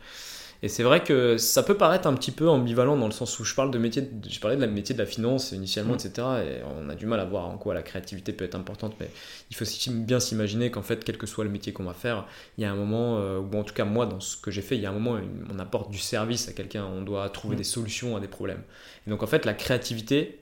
[0.63, 3.45] Et c'est vrai que ça peut paraître un petit peu ambivalent dans le sens où
[3.45, 6.07] je parle de métier, je parlais de la métier de la finance initialement, mm.
[6.07, 6.27] etc.
[6.45, 9.09] Et on a du mal à voir en quoi la créativité peut être importante, mais
[9.51, 12.63] il faut bien s'imaginer qu'en fait, quel que soit le métier qu'on va faire, il
[12.63, 14.75] y a un moment, euh, ou en tout cas moi dans ce que j'ai fait,
[14.75, 17.55] il y a un moment où on apporte du service à quelqu'un, on doit trouver
[17.55, 17.59] mm.
[17.59, 18.63] des solutions à des problèmes.
[19.07, 20.41] Et donc en fait, la créativité,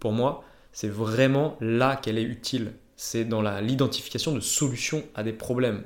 [0.00, 2.72] pour moi, c'est vraiment là qu'elle est utile.
[2.96, 5.82] C'est dans l'identification de solutions à des problèmes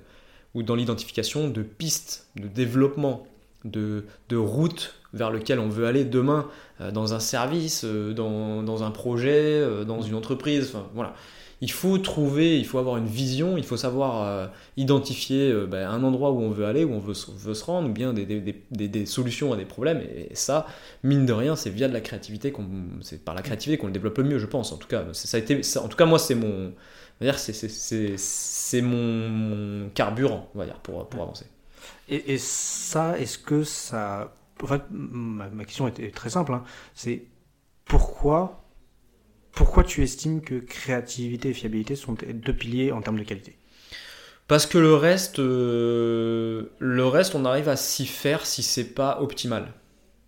[0.55, 3.27] ou dans l'identification de pistes de développement
[3.71, 6.47] de, de routes vers lequel on veut aller demain,
[6.93, 10.71] dans un service, dans, dans, un projet, dans une entreprise.
[10.75, 11.14] Enfin, voilà
[11.62, 14.47] il faut trouver, il faut avoir une vision, il faut savoir euh,
[14.77, 17.93] identifier euh, ben, un endroit où on veut aller, où on veut, se rendre, ou
[17.93, 20.01] bien des, solutions à des problèmes.
[20.01, 20.67] Et, ça,
[21.03, 22.53] mine de rien, c'est via de la créativité,
[23.01, 24.73] c'est par la créativité qu'on le développe le mieux, je pense.
[24.73, 26.73] En tout cas, ça a été, en tout cas moi, c'est mon,
[28.17, 31.47] c'est mon, carburant, on va dire, pour, pour avancer.
[32.09, 34.32] Et, ça, est-ce que ça,
[34.62, 36.64] en fait, ma, question est, très simple, hein.
[36.95, 37.24] c'est
[37.84, 38.62] pourquoi
[39.53, 43.57] pourquoi tu estimes que créativité et fiabilité sont deux piliers en termes de qualité?
[44.49, 49.20] Parce que le reste, euh, le reste, on arrive à s'y faire si c'est pas
[49.20, 49.72] optimal.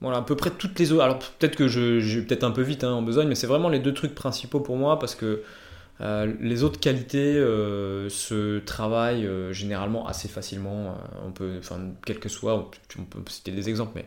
[0.01, 1.03] Voilà, à peu près toutes les autres.
[1.03, 3.69] Alors peut-être que je, vais peut-être un peu vite hein, en besogne, mais c'est vraiment
[3.69, 5.43] les deux trucs principaux pour moi parce que
[6.01, 10.99] euh, les autres qualités euh, se travaillent généralement assez facilement.
[11.25, 14.07] on peut, enfin, quel que soit, on peut citer des exemples, mais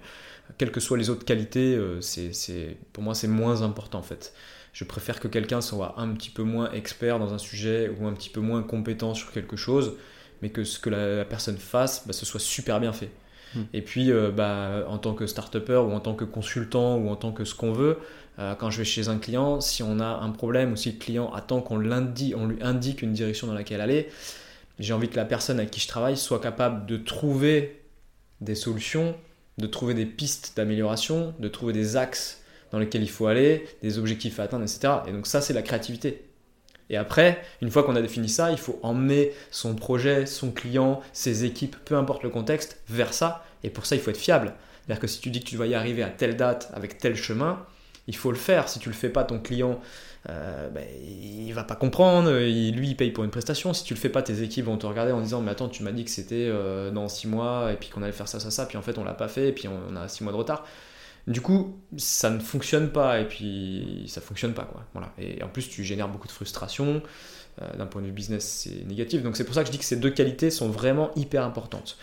[0.57, 4.33] quelles que soient les autres qualités, c'est, pour moi c'est moins important en fait.
[4.73, 8.13] Je préfère que quelqu'un soit un petit peu moins expert dans un sujet ou un
[8.13, 9.97] petit peu moins compétent sur quelque chose,
[10.41, 13.09] mais que ce que la, personne fasse, bah, ce soit super bien fait.
[13.55, 13.63] Hmm.
[13.73, 17.15] Et puis, euh, bah, en tant que start-upper ou en tant que consultant ou en
[17.15, 17.97] tant que ce qu'on veut,
[18.39, 20.97] euh, quand je vais chez un client, si on a un problème ou si le
[20.97, 24.09] client attend qu'on on lui indique une direction dans laquelle aller,
[24.79, 27.81] j'ai envie que la personne avec qui je travaille soit capable de trouver
[28.39, 29.15] des solutions,
[29.57, 32.41] de trouver des pistes d'amélioration, de trouver des axes
[32.71, 34.93] dans lesquels il faut aller, des objectifs à atteindre, etc.
[35.07, 36.30] Et donc ça, c'est la créativité.
[36.91, 41.01] Et après, une fois qu'on a défini ça, il faut emmener son projet, son client,
[41.13, 43.45] ses équipes, peu importe le contexte, vers ça.
[43.63, 44.53] Et pour ça, il faut être fiable.
[44.85, 47.15] C'est-à-dire que si tu dis que tu vas y arriver à telle date, avec tel
[47.15, 47.65] chemin,
[48.07, 48.67] il faut le faire.
[48.67, 49.79] Si tu le fais pas, ton client,
[50.29, 52.41] euh, ben, il va pas comprendre.
[52.41, 53.73] Il, lui, il paye pour une prestation.
[53.73, 55.83] Si tu le fais pas, tes équipes vont te regarder en disant Mais attends, tu
[55.83, 58.51] m'as dit que c'était euh, dans six mois, et puis qu'on allait faire ça, ça,
[58.51, 60.33] ça, puis en fait, on l'a pas fait, et puis on, on a six mois
[60.33, 60.65] de retard.
[61.27, 64.85] Du coup, ça ne fonctionne pas et puis ça fonctionne pas quoi.
[64.93, 65.13] Voilà.
[65.19, 67.01] Et en plus, tu génères beaucoup de frustration.
[67.61, 69.23] Euh, d'un point de vue business, c'est négatif.
[69.23, 71.97] Donc c'est pour ça que je dis que ces deux qualités sont vraiment hyper importantes.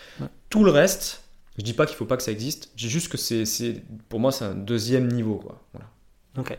[0.49, 1.23] Tout le reste,
[1.57, 2.71] je dis pas qu'il faut pas que ça existe.
[2.75, 5.63] Je dis juste que c'est, pour moi, c'est un deuxième niveau quoi.
[5.73, 5.89] Voilà.
[6.37, 6.57] Ok.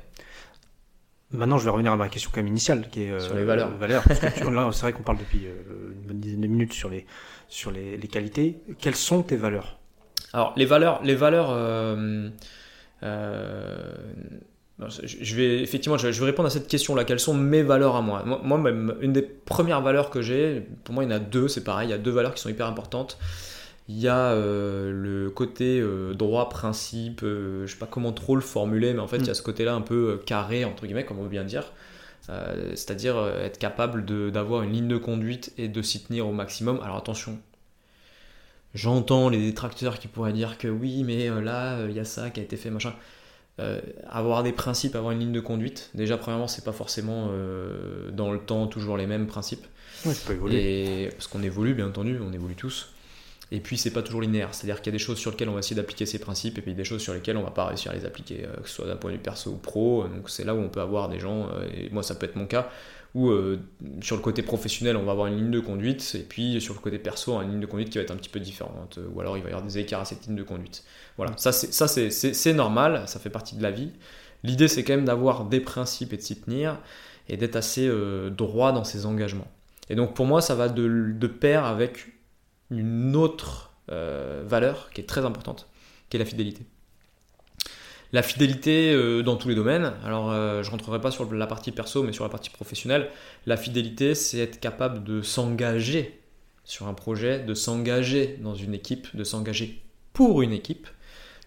[1.31, 3.45] Maintenant, je vais revenir à ma question quand même initiale, qui est euh, sur les
[3.45, 3.71] valeurs.
[3.77, 7.07] valeurs c'est vrai qu'on parle depuis euh, une bonne dizaine de minutes sur les
[7.49, 8.61] sur les, les qualités.
[8.81, 9.80] Quelles sont tes valeurs?
[10.33, 12.29] Alors, les valeurs, les valeurs euh,
[13.03, 13.83] euh,
[15.03, 17.05] je vais effectivement, je vais répondre à cette question-là.
[17.05, 18.23] Quelles sont mes valeurs à moi?
[18.25, 21.49] Moi, même, une des premières valeurs que j'ai, pour moi, il y en a deux.
[21.49, 23.19] C'est pareil, il y a deux valeurs qui sont hyper importantes.
[23.89, 25.83] Il y a euh, le côté
[26.15, 29.35] droit, principe, je sais pas comment trop le formuler, mais en fait, il y a
[29.35, 31.73] ce côté-là un peu carré, entre guillemets, comme on veut bien dire.
[32.75, 36.79] C'est-à-dire être capable d'avoir une ligne de conduite et de s'y tenir au maximum.
[36.83, 37.39] Alors attention,
[38.75, 42.05] J'entends les détracteurs qui pourraient dire que oui, mais euh, là, euh, il y a
[42.05, 42.95] ça qui a été fait, machin.
[43.59, 47.31] Euh, avoir des principes, avoir une ligne de conduite, déjà, premièrement, c'est pas forcément
[48.13, 49.67] dans le temps toujours les mêmes principes.
[50.07, 51.03] Ouais, peut évoluer.
[51.05, 52.95] Et, parce qu'on évolue, bien entendu, on évolue tous.
[53.53, 54.55] Et puis, c'est pas toujours linéaire.
[54.55, 56.63] C'est-à-dire qu'il y a des choses sur lesquelles on va essayer d'appliquer ces principes, et
[56.63, 58.87] puis des choses sur lesquelles on va pas réussir à les appliquer, que ce soit
[58.87, 60.05] d'un point de vue perso ou pro.
[60.05, 62.47] Donc, c'est là où on peut avoir des gens, et moi, ça peut être mon
[62.47, 62.71] cas,
[63.15, 63.61] où euh,
[64.03, 66.81] sur le côté professionnel, on va avoir une ligne de conduite, et puis sur le
[66.81, 69.21] côté perso, une ligne de conduite qui va être un petit peu différente, euh, ou
[69.21, 70.85] alors il va y avoir des écarts à cette ligne de conduite.
[71.17, 73.91] Voilà, ça c'est normal, ça fait partie de la vie.
[74.45, 76.79] L'idée c'est quand même d'avoir des principes et de s'y tenir,
[77.29, 79.49] et d'être assez euh, droit dans ses engagements.
[79.89, 82.13] Et donc pour moi, ça va de, de pair avec
[82.71, 85.69] une autre valeur qui est très importante,
[86.09, 86.65] qui est la fidélité.
[88.13, 89.93] La fidélité euh, dans tous les domaines.
[90.05, 93.09] Alors, euh, je rentrerai pas sur la partie perso, mais sur la partie professionnelle.
[93.47, 96.21] La fidélité, c'est être capable de s'engager
[96.65, 99.81] sur un projet, de s'engager dans une équipe, de s'engager
[100.13, 100.89] pour une équipe,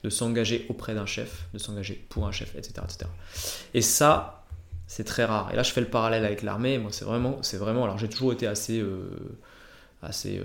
[0.03, 3.09] de s'engager auprès d'un chef, de s'engager pour un chef, etc., etc.
[3.73, 4.45] Et ça,
[4.87, 5.49] c'est très rare.
[5.51, 6.77] Et là, je fais le parallèle avec l'armée.
[6.77, 7.83] Moi, c'est vraiment, c'est vraiment.
[7.83, 9.09] Alors, j'ai toujours été assez, euh,
[10.01, 10.41] assez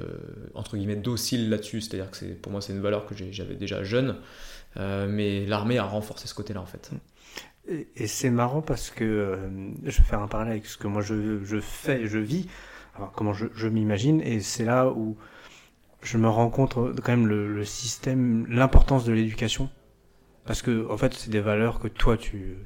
[0.55, 1.81] entre guillemets docile là-dessus.
[1.81, 4.16] C'est-à-dire que pour moi, c'est une valeur que j'avais déjà jeune.
[4.79, 6.91] Euh, mais l'armée a renforcé ce côté-là en fait.
[7.68, 9.37] Et, c'est marrant parce que euh,
[9.85, 12.49] je vais faire un parallèle avec ce que moi je, je fais, je vis,
[13.14, 15.16] comment je, m'imagine, et c'est là où
[16.03, 19.68] je me rends compte quand même le, système, l'importance de l'éducation.
[20.45, 22.57] Parce que, en fait, c'est des valeurs que toi, tu,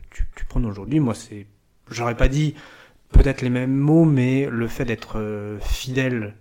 [0.49, 1.01] prends aujourd'hui.
[1.01, 1.47] Moi, c'est,
[1.91, 2.55] j'aurais pas dit
[3.11, 6.35] peut-être les mêmes mots, mais le fait d'être euh, fidèle,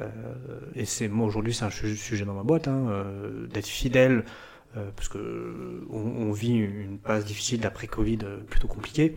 [0.00, 0.06] euh,
[0.74, 4.22] et c'est, moi, aujourd'hui, c'est un sujet dans ma boîte, hein, euh, d'être fidèle euh,
[4.96, 9.16] parce que on, vit une phase difficile d'après Covid euh, plutôt compliquée.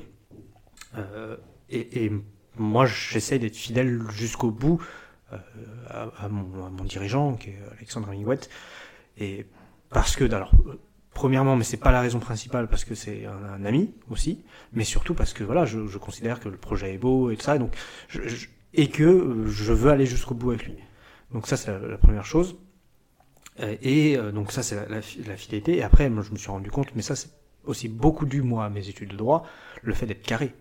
[0.98, 1.38] Euh,
[1.70, 2.12] et,
[2.60, 4.82] moi, j'essaie d'être fidèle jusqu'au bout
[5.90, 8.50] à, mon, dirigeant, qui est Alexandre Miguet.
[9.18, 9.46] Et
[9.90, 10.52] parce que, alors,
[11.18, 14.44] premièrement, mais c'est pas la raison principale parce que c'est un, ami aussi,
[14.74, 17.58] mais surtout parce que voilà, je, considère que le projet est beau et tout ça,
[17.58, 17.76] donc
[18.74, 20.76] et que je veux aller jusqu'au bout avec lui.
[21.34, 22.58] Donc ça c'est la, première chose.
[23.82, 25.78] Et donc ça c'est la, la, fidélité.
[25.78, 27.30] Et après, moi je me suis rendu compte, mais ça c'est
[27.66, 29.46] aussi beaucoup dû moi à mes études de droit,
[29.84, 30.54] le fait d'être carré.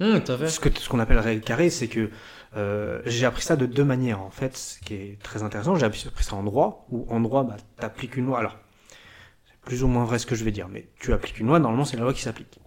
[0.00, 2.10] Mmh, ce que ce qu'on appelle règle carrée, c'est que
[2.56, 5.76] euh, j'ai appris ça de deux manières en fait, ce qui est très intéressant.
[5.76, 8.40] J'ai appris ça en droit, où en droit, bah, tu appliques une loi.
[8.40, 8.58] Alors,
[9.46, 11.60] c'est plus ou moins vrai ce que je vais dire, mais tu appliques une loi,
[11.60, 12.58] normalement c'est la loi qui s'applique.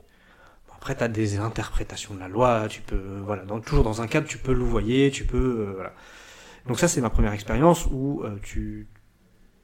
[0.73, 4.07] après, tu as des interprétations de la loi, tu peux, voilà, dans, toujours dans un
[4.07, 5.93] cadre, tu peux louvoyer, tu peux, euh, voilà.
[6.65, 8.87] Donc ça, c'est ma première expérience où euh, tu,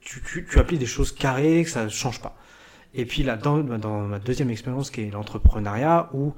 [0.04, 2.36] tu, tu, tu, appliques des choses carrées, que ça ne change pas.
[2.93, 6.34] Et puis là, dans, dans ma deuxième expérience, qui est l'entrepreneuriat, où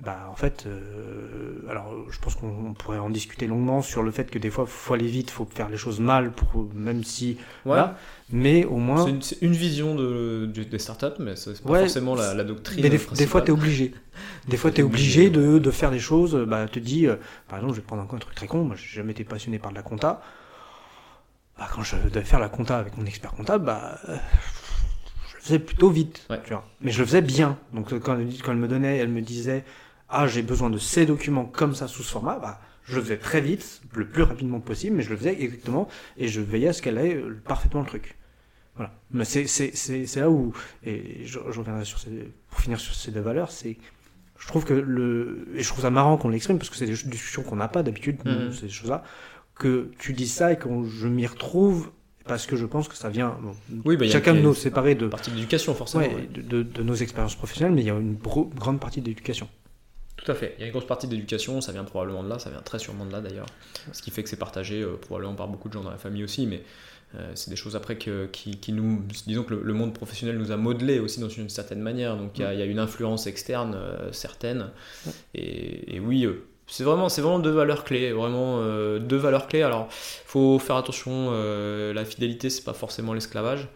[0.00, 4.30] bah en fait, euh, alors je pense qu'on pourrait en discuter longuement sur le fait
[4.30, 7.98] que des fois faut aller vite, faut faire les choses mal pour même si voilà,
[8.30, 12.44] mais au moins c'est une, vision de, des startups, mais c'est pas forcément la, la,
[12.44, 12.80] doctrine.
[12.80, 13.92] Mais des, des fois t'es obligé,
[14.48, 16.36] des fois t'es obligé de, de faire des choses.
[16.46, 17.16] Bah te dis, euh,
[17.48, 18.62] par exemple, je vais prendre encore un truc très con.
[18.62, 20.22] Moi, j'ai jamais été passionné par de la compta.
[21.58, 24.16] Bah quand je devais faire la compta avec mon expert comptable, bah euh,
[25.28, 26.68] je le faisais plutôt vite, tu vois.
[26.80, 27.58] Mais je le faisais bien.
[27.72, 29.64] Donc quand, quand elle me donnait, elle me disait
[30.08, 33.18] ah j'ai besoin de ces documents comme ça sous ce format, bah, je le faisais
[33.18, 36.72] très vite, le plus rapidement possible, mais je le faisais exactement et je veillais à
[36.72, 38.16] ce qu'elle ait euh, parfaitement le truc.
[38.76, 38.92] Voilà.
[39.10, 40.52] Mais c'est c'est c'est là où
[40.84, 43.76] et je, je reviendrai sur ces, pour finir sur ces deux valeurs, c'est
[44.38, 46.92] je trouve que le et je trouve ça marrant qu'on l'exprime parce que c'est des
[46.92, 48.52] discussions qu'on n'a pas d'habitude, mmh.
[48.52, 49.02] ces choses-là,
[49.58, 51.90] que tu dis ça et que je m'y retrouve
[52.24, 53.54] parce que je pense que ça vient bon,
[53.84, 56.82] oui, bah, chacun de nous séparés de partie de l'éducation forcément ouais, de, de, de,
[56.82, 59.48] nos expériences professionnelles mais il y a une grande partie d'éducation
[60.18, 60.54] tout à fait.
[60.58, 62.78] Il y a une grosse partie d'éducation, ça vient probablement de là, ça vient très
[62.78, 63.46] sûrement de là d'ailleurs.
[63.92, 66.24] Ce qui fait que c'est partagé euh, probablement par beaucoup de gens dans la famille
[66.24, 66.62] aussi, mais
[67.14, 69.02] euh, c'est des choses après que, qui, qui, nous.
[69.26, 72.42] Disons que le, monde professionnel nous a modelé aussi dans une certaine manière, donc il
[72.42, 74.70] y, a, il y a une influence externe euh, certaine.
[75.34, 76.26] Et, et, oui.
[76.68, 78.62] C'est vraiment, c'est vraiment deux valeurs clés, vraiment
[78.98, 79.62] deux valeurs clés.
[79.62, 81.32] Alors, faut faire attention.
[81.92, 83.68] la fidélité, c'est pas forcément l'esclavage.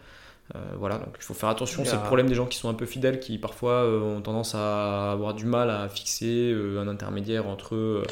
[0.55, 1.85] Euh, voilà, donc il faut faire attention.
[1.85, 4.55] C'est le problème des gens qui sont un peu fidèles, qui parfois euh, ont tendance
[4.55, 8.03] à avoir du mal à fixer euh, un intermédiaire entre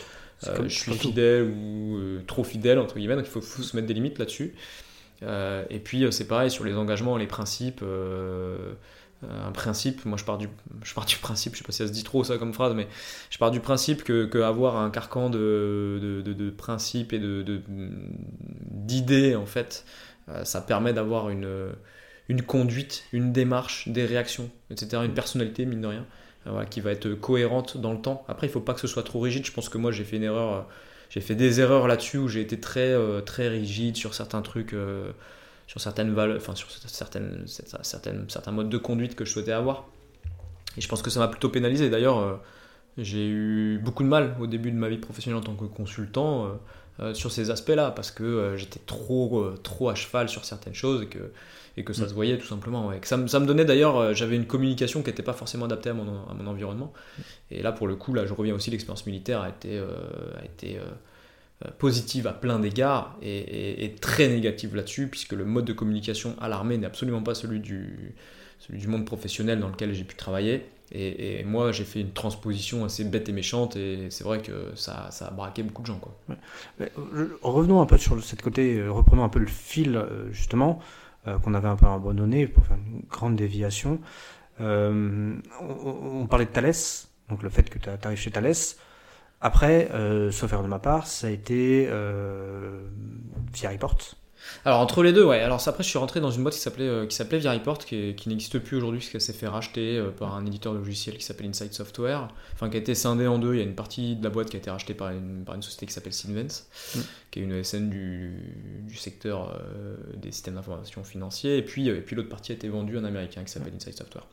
[0.43, 3.15] je suis fidèle ou trop fidèle, entre guillemets.
[3.15, 4.55] Donc il faut, se mettre des limites là-dessus.
[5.21, 7.84] et puis c'est pareil sur les engagements, les principes.
[9.30, 10.49] Un principe, moi je pars, du,
[10.84, 12.74] je pars du principe, je sais pas si ça se dit trop ça comme phrase,
[12.74, 12.88] mais
[13.30, 17.22] je pars du principe que, que avoir un carcan de, de, de, de principes et
[18.72, 19.86] d'idées, en fait,
[20.43, 21.72] ça permet d'avoir une
[22.32, 25.03] une conduite, une démarche, des réactions, etc.
[25.05, 26.05] Une personnalité, mine de rien,
[26.47, 28.24] euh, qui va être cohérente dans le temps.
[28.30, 29.45] Après, il ne faut pas que ce soit trop rigide.
[29.45, 30.61] Je pense que moi, j'ai fait une erreur, euh,
[31.09, 34.74] j'ai fait des erreurs là-dessus où j'ai été très, euh, très rigide sur certains trucs,
[35.72, 39.88] sur certaines valeurs, enfin sur certaines, certaines, certains modes de conduite que je souhaitais avoir.
[40.76, 41.89] Et je pense que ça m'a plutôt pénalisé.
[41.89, 42.41] D'ailleurs,
[42.97, 46.59] j'ai eu beaucoup de mal au début de ma vie professionnelle en tant que consultant.
[47.13, 51.32] sur ces aspects-là parce que j'étais trop trop à cheval sur certaines choses et que
[51.78, 52.09] et que ça mm.
[52.09, 52.88] se voyait tout simplement.
[52.88, 52.99] Ouais.
[53.03, 55.93] Ça, ça, me donnait d'ailleurs, euh, j'avais une communication qui n'était pas forcément adaptée à
[55.93, 56.91] mon, à mon environnement.
[57.49, 59.88] Et là, pour le coup, là, je reviens aussi, l'expérience militaire a été, euh,
[60.39, 60.84] a été euh,
[61.78, 66.78] positive à plein d'égards et, très négative là-dessus, puisque le mode de communication à l'armée
[66.78, 68.14] n'est absolument pas celui du,
[68.59, 70.66] celui du monde professionnel dans lequel j'ai pu travailler.
[70.93, 75.07] Et, moi, j'ai fait une transposition assez bête et méchante, et c'est vrai que ça,
[75.12, 75.99] ça, a braqué beaucoup de gens.
[75.99, 76.18] Quoi.
[76.80, 76.91] Ouais.
[77.41, 80.82] revenons un peu sur cette côté, reprenons un peu le fil, justement.
[81.28, 83.99] Euh, qu'on avait un peu abandonné pour faire une grande déviation.
[84.59, 88.80] Euh, on, parlait de Thalès, donc le fait que tu arrives chez Thalès.
[89.42, 92.80] Après, euh, sauf faire de ma part, ça a été euh,
[93.54, 93.98] via Report.
[94.66, 95.39] Alors entre les deux, ouais.
[95.39, 98.16] Alors après, je suis rentré dans une boîte qui s'appelait euh, qui s'appelait Report, qui,
[98.16, 101.18] qui n'existe plus aujourd'hui, parce qu'elle s'est fait racheter euh, par un éditeur de logiciel
[101.18, 103.54] qui s'appelle Inside Software, enfin qui a été scindé en deux.
[103.54, 105.56] Il y a une partie de la boîte qui a été rachetée par une, par
[105.56, 106.66] une société qui s'appelle Sinvens,
[106.96, 107.00] mm.
[107.32, 108.34] qui est une SN du,
[108.88, 112.70] du secteur euh, des systèmes d'information financiers, et puis et puis l'autre partie a été
[112.70, 114.26] vendue à un américain qui s'appelle Inside Software.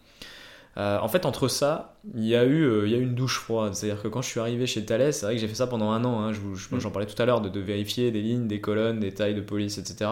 [0.78, 3.16] Euh, en fait, entre ça, il y, a eu, euh, il y a eu une
[3.16, 3.74] douche froide.
[3.74, 5.90] C'est-à-dire que quand je suis arrivé chez Thales, c'est vrai que j'ai fait ça pendant
[5.90, 6.20] un an.
[6.20, 6.78] Hein, mm.
[6.78, 9.78] J'en parlais tout à l'heure de, vérifier des lignes, des colonnes, des tailles de police,
[9.78, 10.10] etc.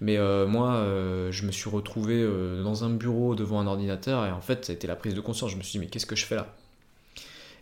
[0.00, 0.82] Mais euh, moi,
[1.30, 2.26] je me suis retrouvé
[2.64, 5.20] dans un bureau devant un ordinateur et en fait, ça a été la prise de
[5.20, 5.50] conscience.
[5.50, 6.46] Je me suis dit, mais qu'est-ce que je fais là?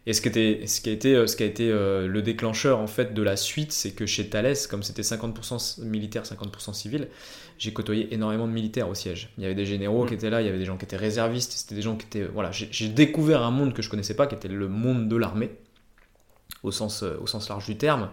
[0.07, 2.87] Et ce qui, était, ce qui a été, ce qui a été le déclencheur en
[2.87, 7.09] fait de la suite, c'est que chez Thales, comme c'était 50% militaire, 50% civil,
[7.61, 9.29] j'ai côtoyé énormément de militaires au siège.
[9.37, 10.17] Il y avait des généraux qui mm.
[10.17, 12.25] étaient là, il y avait des gens qui étaient réservistes, c'était des gens qui étaient.
[12.25, 15.51] Voilà, j'ai découvert un monde que je connaissais pas, qui était le monde de l'armée,
[16.63, 18.09] au sens, euh, au sens large du terme.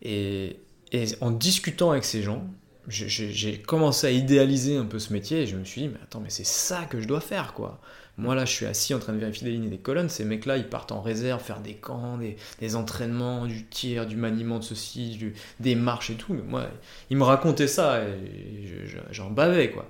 [0.00, 0.60] Et,
[0.92, 2.48] et, en discutant avec ces gens,
[2.86, 6.20] j'ai commencé à idéaliser un peu ce métier et je me suis dit, mais attends,
[6.20, 7.80] mais c'est ça que je dois faire, quoi.
[8.18, 10.08] Moi, là, je suis assis en train de vérifier des lignes et des colonnes.
[10.08, 12.18] Ces mecs-là, ils partent en réserve, faire des camps,
[12.60, 16.34] des, entraînements, du tir, du maniement de ceci, des marches et tout.
[16.34, 16.66] Mais moi,
[17.10, 19.88] ils me racontaient ça et j'en bavais, quoi.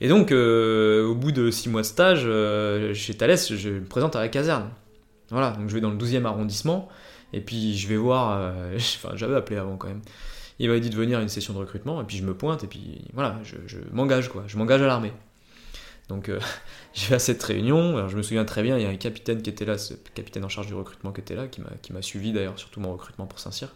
[0.00, 3.84] Et donc, euh, au bout de six mois de stage, euh, chez Thales, je me
[3.84, 4.70] présente à la caserne.
[5.30, 6.88] Voilà, donc je vais dans le 12e arrondissement.
[7.32, 8.36] Et puis, je vais voir.
[8.40, 10.02] Euh, enfin, j'avais appelé avant quand même
[10.62, 12.62] il m'a dit de venir à une session de recrutement, et puis je me pointe,
[12.62, 14.44] et puis voilà, je, m'engage, quoi.
[14.46, 15.12] Je m'engage à l'armée.
[16.12, 16.38] Donc euh,
[16.94, 19.42] j'ai fait cette réunion, alors je me souviens très bien, il y a un capitaine
[19.42, 22.32] qui était là, ce capitaine en charge du recrutement qui était là, qui m'a suivi
[22.32, 23.74] d'ailleurs, surtout mon recrutement pour Saint-Cyr.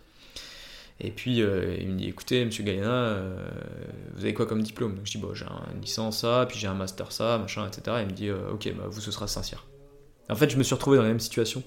[0.99, 3.47] Et puis euh, il me dit écoutez, monsieur Gallina, euh,
[4.15, 4.95] vous avez quoi comme diplôme?
[4.95, 7.99] Donc je dis bon, j'ai un licence ça, puis j'ai un master ça, machin, etc.
[7.99, 9.67] Et il me dit ok, bah, vous ce sera Saint-Cyr.
[10.29, 11.63] En fait, je me suis retrouvé dans la même situation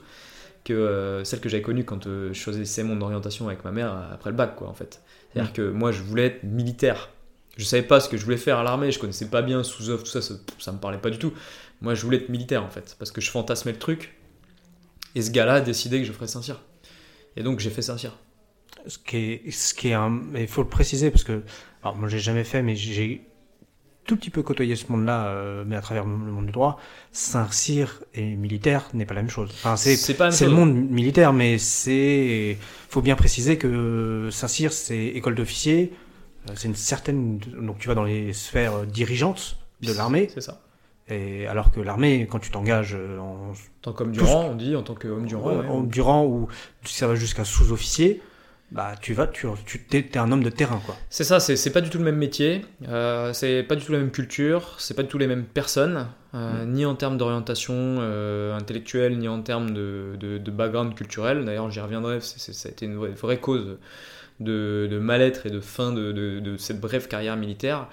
[0.66, 4.36] que celle que j'avais connue quand je choisissais mon orientation avec ma mère après le
[4.36, 5.02] bac, quoi, en fait.
[5.32, 7.10] C'est-à-dire que moi, je voulais être militaire.
[7.58, 9.90] Je savais pas ce que je voulais faire à l'armée, je connaissais pas bien sous
[9.90, 11.34] oeuvre tout ça, ça, ça, me parlait pas du tout.
[11.82, 14.16] Moi, je voulais être militaire en fait, parce que je fantasmais le truc.
[15.16, 16.62] Et ce gars-là a décidé que je ferais Saint-Cyr.
[17.36, 18.18] Et donc, j'ai fait Saint-Cyr.
[18.88, 21.44] Ce qui est, ce qui est un, il faut le préciser parce que,
[21.84, 23.30] alors moi, j'ai jamais fait, mais j'ai
[24.10, 26.80] tout petit peu côtoyé ce monde-là, euh, mais à travers le monde du droit,
[27.12, 29.52] Saint-Cyr et militaire n'est pas la même chose.
[29.54, 32.58] Enfin, c'est c'est le monde militaire, mais c'est
[32.90, 36.09] faut bien préciser que Saint-Cyr c'est école d'officier, euh,
[36.56, 40.30] c'est une certaine donc tu vas dans les sphères dirigeantes de l'armée.
[40.34, 40.62] C'est ça.
[41.08, 44.84] Et alors que l'armée, quand tu t'engages en tant qu'homme du rang, on dit en
[44.84, 46.48] tant qu'homme du rang, homme du rang ou
[46.86, 48.22] ça va jusqu'à sous-officier
[48.72, 50.96] bah tu vas, tu, tu es, un homme de terrain quoi.
[51.10, 53.98] C'est ça, c'est pas du tout le même métier, euh, c'est pas du tout la
[53.98, 56.72] même culture, c'est pas du tout les mêmes personnes, euh, mm.
[56.72, 61.46] ni en termes d'orientation euh, intellectuelle, ni en termes de, de, background culturel.
[61.46, 63.78] D'ailleurs, j'y reviendrai, ça a été une vraie, cause
[64.40, 67.88] de, de mal-être et de fin de, de, cette brève carrière militaire.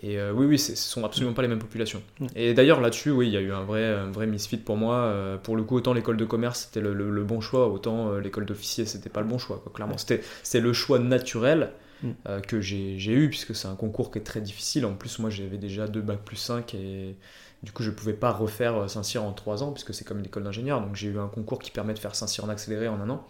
[0.00, 2.02] Et euh, oui, oui, ce sont absolument pas les mêmes populations.
[2.20, 2.26] Mm.
[2.36, 4.96] Et d'ailleurs, là-dessus, oui, il y a eu un vrai, un vrai misfit pour moi.
[4.96, 8.44] Euh, pour le coup, autant l'école de commerce, c'était le, bon choix, autant euh, l'école
[8.46, 9.96] d'officier, c'était pas le bon choix, quoi, clairement.
[9.98, 11.72] C'était le choix naturel
[12.02, 12.10] mm.
[12.46, 14.86] que j'ai eu, puisque c'est un concours qui est très difficile.
[14.86, 17.16] En plus, moi, j'avais déjà deux bacs plus 5 et
[17.64, 20.44] du coup, je pouvais pas refaire Saint-Cyr en 3 ans, puisque c'est comme une école
[20.44, 20.80] d'ingénieur.
[20.80, 23.26] Donc, j'ai eu un concours qui permet de faire Saint-Cyr en accéléré en un an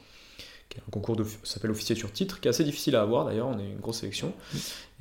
[0.69, 3.25] qui est un concours qui s'appelle officier sur titre, qui est assez difficile à avoir
[3.25, 4.33] d'ailleurs, on est une grosse sélection.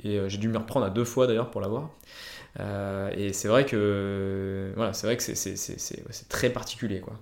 [0.04, 1.90] Et euh, j'ai dû m'y reprendre à deux fois d'ailleurs pour l'avoir.
[2.60, 7.14] Euh, et c'est vrai que voilà, c'est vrai que c'est très particulier quoi.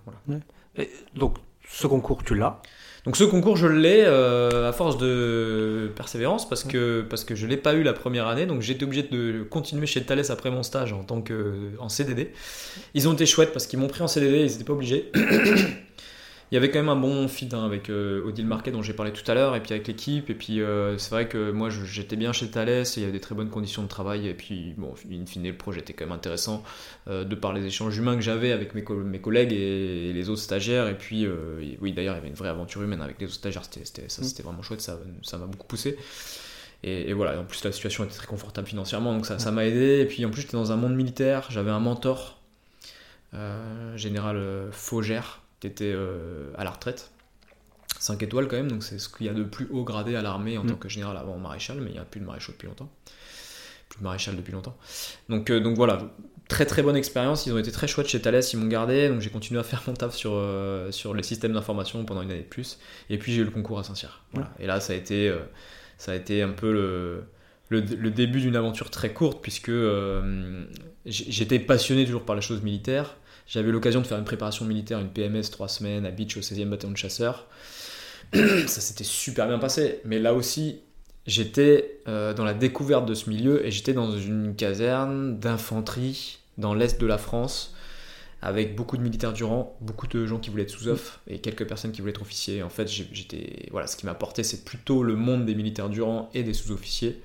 [1.16, 1.38] donc
[1.68, 2.62] ce concours tu l'as?
[3.06, 7.46] Donc ce concours je l'ai euh, à force de persévérance parce que parce que je
[7.48, 10.64] l'ai pas eu la première année donc j'étais obligé de continuer chez Thales après mon
[10.64, 12.32] stage en tant que en CDD.
[12.94, 15.12] Ils ont été chouettes parce qu'ils m'ont pris en CDD, ils n'étaient pas obligés.
[16.52, 18.94] Il y avait quand même un bon fit hein, avec euh, Odile Marquet dont j'ai
[18.94, 21.70] parlé tout à l'heure et puis avec l'équipe et puis euh, c'est vrai que moi
[21.70, 24.76] j'étais bien chez Thales il y avait des très bonnes conditions de travail et puis
[24.78, 26.64] bon in fine le projet était quand même intéressant
[27.08, 30.42] euh, de par les échanges humains que j'avais avec mes, mes, collègues et, les autres
[30.42, 31.28] stagiaires et puis
[31.82, 34.22] oui d'ailleurs il y avait une vraie aventure humaine avec les autres stagiaires c'était ça
[34.22, 34.26] mm.
[34.26, 35.98] c'était vraiment chouette ça ça m'a beaucoup poussé
[36.84, 40.02] et, voilà, en plus la situation était très confortable financièrement, donc ça m'a aidé.
[40.02, 42.40] Et puis en plus j'étais dans un monde militaire, j'avais un mentor,
[43.96, 47.12] général Faugère, qui était euh, à la retraite.
[48.00, 50.22] 5 étoiles quand même, donc c'est ce qu'il y a de plus haut gradé à
[50.22, 50.68] l'armée en mm.
[50.68, 52.92] tant que général avant maréchal, mais il n'y a plus de maréchal depuis longtemps.
[53.90, 54.78] Plus de maréchal depuis longtemps.
[55.30, 56.14] Donc, euh, donc voilà,
[56.50, 59.22] très très bonne expérience, ils ont été très chouettes chez Thales, ils m'ont gardé, donc
[59.22, 62.42] j'ai continué à faire mon taf sur, euh, sur les systèmes d'information pendant une année
[62.42, 64.24] de plus, et puis j'ai eu le concours à Saint-Cyr.
[64.34, 64.52] Voilà.
[64.60, 65.34] Et là ça a été,
[65.98, 67.24] ça a été un peu le,
[67.70, 69.72] le, le début d'une aventure très courte, puisque
[71.06, 73.16] j'étais passionné toujours par les choses militaires,
[73.48, 76.42] j'avais eu l'occasion de faire une préparation militaire, une PMS, trois semaines à Beach au
[76.42, 77.48] 16e bataillon de chasseurs.
[78.34, 80.02] ça s'était super bien passé.
[80.04, 80.80] Mais là aussi,
[81.28, 86.74] j'étais euh, dans la découverte de ce milieu et j'étais dans une caserne d'infanterie dans
[86.74, 87.76] l'est de la France
[88.42, 91.68] avec beaucoup de militaires du rang, beaucoup de gens qui voulaient être sous-off et quelques
[91.68, 92.62] personnes qui voulaient être officiers.
[92.62, 96.02] En fait, j'étais voilà, ce qui m'a apporté, c'est plutôt le monde des militaires du
[96.02, 97.22] rang et des sous-officiers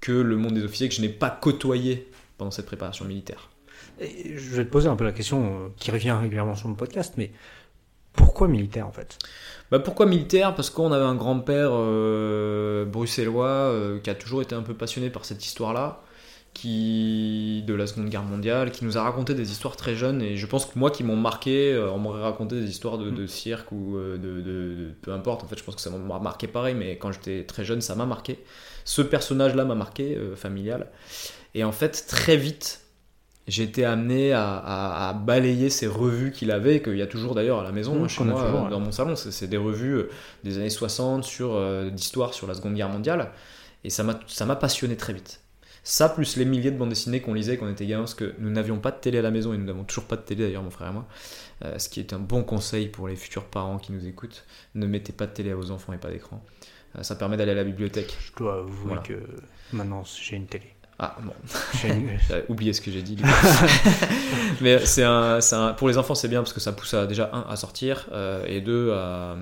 [0.00, 3.50] que le monde des officiers que je n'ai pas côtoyé pendant cette préparation militaire
[4.00, 7.14] je vais te poser un peu la question euh, qui revient régulièrement sur mon podcast,
[7.16, 7.32] mais
[8.12, 9.18] pourquoi militaire en fait?
[9.70, 10.54] Bah pourquoi militaire?
[10.54, 15.10] Parce qu'on avait un grand-père euh, bruxellois euh, qui a toujours été un peu passionné
[15.10, 16.02] par cette histoire-là,
[16.54, 20.36] qui de la Seconde Guerre mondiale, qui nous a raconté des histoires très jeunes, et
[20.36, 23.70] je pense que moi qui m'ont marqué, on m'aurait raconté des histoires de, de cirque
[23.70, 25.44] ou de, de, peu importe.
[25.44, 27.94] En fait, je pense que ça m'a marqué pareil, mais quand j'étais très jeune, ça
[27.94, 28.42] m'a marqué.
[28.84, 30.88] Ce personnage-là m'a marqué, familial.
[31.54, 32.80] Et en fait, très vite,
[33.48, 37.64] j'ai été amené à, balayer ces revues qu'il avait, qu'il y a toujours d'ailleurs à
[37.64, 39.16] la maison, mmh, chez moi, dans mon salon.
[39.16, 40.10] C'est des revues euh,
[40.44, 43.32] des années 60 sur euh, d'histoire sur la Seconde Guerre mondiale.
[43.82, 45.40] Et ça m'a passionné très vite.
[45.82, 48.34] Ça, plus les milliers de bandes dessinées qu'on lisait quand on était gamin, parce que
[48.38, 50.44] nous n'avions pas de télé à la maison et nous n'avons toujours pas de télé
[50.44, 51.06] d'ailleurs, mon frère et moi.
[51.64, 54.44] Euh, ce qui est un bon conseil pour les futurs parents qui nous écoutent.
[54.74, 56.42] Ne mettez pas de télé à vos enfants et pas d'écran.
[56.96, 58.16] Euh, ça permet d'aller à la bibliothèque.
[58.20, 59.20] Je dois avouer que
[59.72, 60.74] maintenant j'ai une télé.
[61.02, 61.32] Ah bon,
[61.80, 61.88] j'ai
[62.50, 63.16] oublié ce que j'ai dit.
[64.60, 67.30] Mais c'est un, un, pour les enfants c'est bien parce que ça pousse à, déjà
[67.32, 69.34] un à sortir euh, et deux à,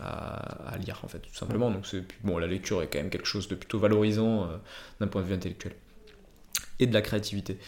[0.00, 1.72] à, lire en fait tout simplement.
[1.72, 1.84] Donc
[2.22, 4.46] bon la lecture est quand même quelque chose de plutôt valorisant euh,
[5.00, 5.72] d'un point de vue intellectuel
[6.78, 7.58] et de la créativité.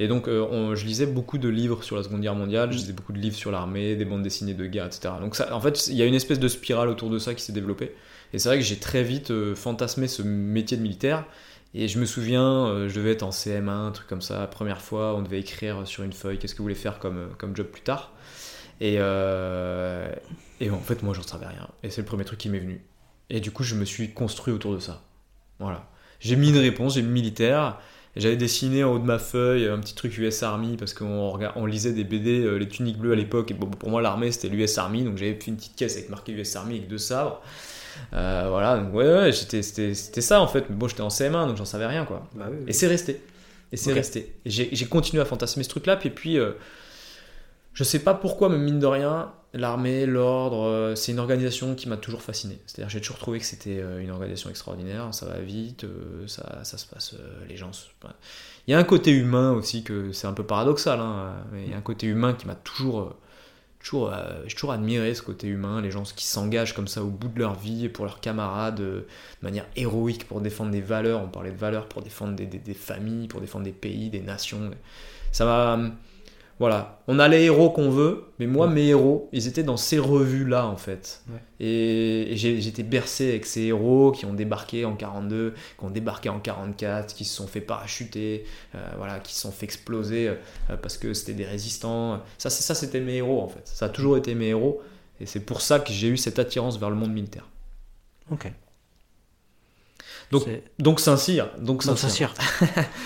[0.00, 2.92] Et donc euh, je lisais beaucoup de livres sur la Seconde Guerre mondiale, je lisais
[2.92, 5.14] beaucoup de livres sur l'armée, des bandes dessinées de guerre, etc.
[5.20, 7.44] Donc ça, en fait il y a une espèce de spirale autour de ça qui
[7.44, 7.94] s'est développée.
[8.32, 11.26] Et c'est vrai que j'ai très vite fantasmé ce métier de militaire.
[11.74, 14.82] Et je me souviens, euh, je devais être en CM1, un truc comme ça, première
[14.82, 17.56] fois, on devait écrire sur une feuille qu'est-ce que vous voulez faire comme, euh, comme
[17.56, 18.12] job plus tard.
[18.80, 20.12] Et, euh,
[20.60, 21.68] et en fait, moi, j'en savais rien.
[21.82, 22.82] Et c'est le premier truc qui m'est venu.
[23.30, 25.02] Et du coup, je me suis construit autour de ça.
[25.60, 25.88] Voilà.
[26.20, 27.78] J'ai mis une réponse, j'ai mis militaire.
[28.16, 31.66] J'avais dessiné en haut de ma feuille un petit truc US Army parce qu'on on
[31.66, 33.50] lisait des BD, les tuniques bleues à l'époque.
[33.50, 35.02] Et bon, pour moi, l'armée c'était l'US Army.
[35.02, 37.40] Donc j'avais fait une petite caisse avec marqué US Army avec deux sabres.
[38.12, 39.62] Euh, voilà, donc ouais, ouais c'était
[39.94, 40.66] ça en fait.
[40.68, 42.28] Mais bon, j'étais en CM1, donc j'en savais rien quoi.
[42.34, 43.20] Bah et c'est resté.
[43.72, 44.34] Et c'est resté.
[44.44, 46.52] J'ai continué à fantasmer ce truc-là, puis, puis euh,
[47.72, 51.88] je sais pas pourquoi, mais mine de rien, l'armée, l'ordre, euh, c'est une organisation qui
[51.88, 52.58] m'a toujours fasciné.
[52.66, 55.86] C'est-à-dire, j'ai toujours trouvé que c'était une organisation extraordinaire, ça va vite,
[56.26, 57.14] ça, ça, se passe,
[57.48, 57.70] les gens.
[58.66, 61.70] Il y a un côté humain aussi que c'est un peu paradoxal, hein, mais il
[61.70, 63.16] y a un côté humain qui m'a toujours
[63.82, 67.08] toujours, euh, j'ai toujours admiré ce côté humain, les gens qui s'engagent comme ça au
[67.08, 71.20] bout de leur vie pour leurs camarades euh, de manière héroïque pour défendre des valeurs.
[71.20, 74.70] On parlait de valeurs pour défendre des, des familles, pour défendre des pays, des nations.
[75.32, 75.78] Ça va
[76.62, 79.98] voilà, on a les héros qu'on veut, mais moi, mes héros, ils étaient dans ces
[79.98, 81.24] revues-là, en fait.
[81.58, 86.38] Et, j'étais bercé avec ces héros qui ont débarqué en 42, qui ont débarqué en
[86.38, 88.44] 44, qui se sont fait parachuter,
[88.76, 92.20] euh, voilà, qui se sont fait exploser euh, parce que c'était des résistants.
[92.38, 93.62] Ça, ça c'était mes héros, en fait.
[93.64, 94.80] Ça a toujours été mes héros.
[95.20, 97.48] Et c'est pour ça que j'ai eu cette attirance vers le monde militaire.
[98.30, 98.52] Ok.
[100.32, 101.50] Donc, donc Saint-Cyr.
[101.58, 102.34] Donc Saint-Cyr.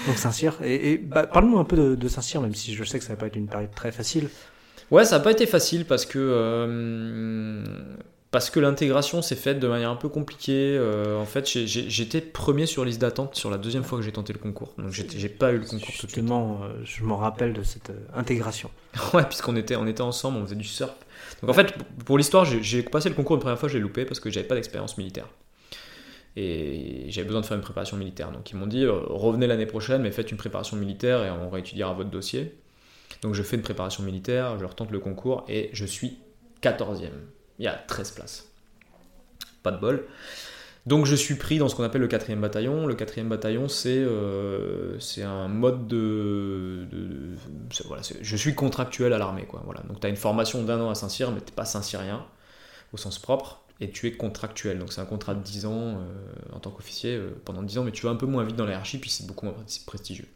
[0.06, 0.54] donc Saint-Cyr.
[0.62, 3.26] Et, bah, parle-nous un peu de, Saint-Cyr, même si je sais que ça va pas
[3.26, 4.28] être une période très facile.
[4.92, 7.64] Ouais, ça n'a pas été facile parce que euh,
[8.30, 10.76] parce que l'intégration s'est faite de manière un peu compliquée.
[10.78, 14.32] Euh, en fait, j'étais premier sur liste d'attente sur la deuxième fois que j'ai tenté
[14.32, 14.72] le concours.
[14.78, 16.30] Donc j'ai pas eu le concours tout de suite.
[16.30, 18.70] Euh, je me rappelle de cette intégration.
[19.14, 20.94] ouais, puisqu'on était on était ensemble, on faisait du surf.
[21.42, 21.74] Donc en fait,
[22.04, 24.54] pour l'histoire, j'ai passé le concours une première fois, j'ai loupé parce que j'avais pas
[24.54, 25.26] d'expérience militaire.
[26.36, 28.30] Et j'avais besoin de faire une préparation militaire.
[28.30, 31.48] Donc ils m'ont dit, euh, revenez l'année prochaine, mais faites une préparation militaire et on
[31.48, 32.54] réétudiera votre dossier.
[33.22, 36.18] Donc je fais une préparation militaire, je retente le concours et je suis
[36.62, 37.08] 14e.
[37.58, 38.48] Il y a 13 places.
[39.62, 40.04] Pas de bol.
[40.84, 42.86] Donc je suis pris dans ce qu'on appelle le 4e bataillon.
[42.86, 46.86] Le 4e bataillon, c'est euh, un mode de...
[47.86, 49.48] voilà, je suis contractuel à l'armée.
[49.64, 49.80] Voilà.
[49.88, 52.24] Donc tu as une formation d'un an à Saint-Cyr, mais tu pas Saint-Cyrien
[52.92, 54.78] au sens propre et tu es contractuel.
[54.78, 55.94] Donc c'est un contrat de 10 ans euh,
[56.54, 58.64] en tant qu'officier euh, pendant 10 ans, mais tu vas un peu moins vite dans
[58.64, 59.54] la hiérarchie, puis c'est beaucoup moins
[59.86, 60.28] prestigieux.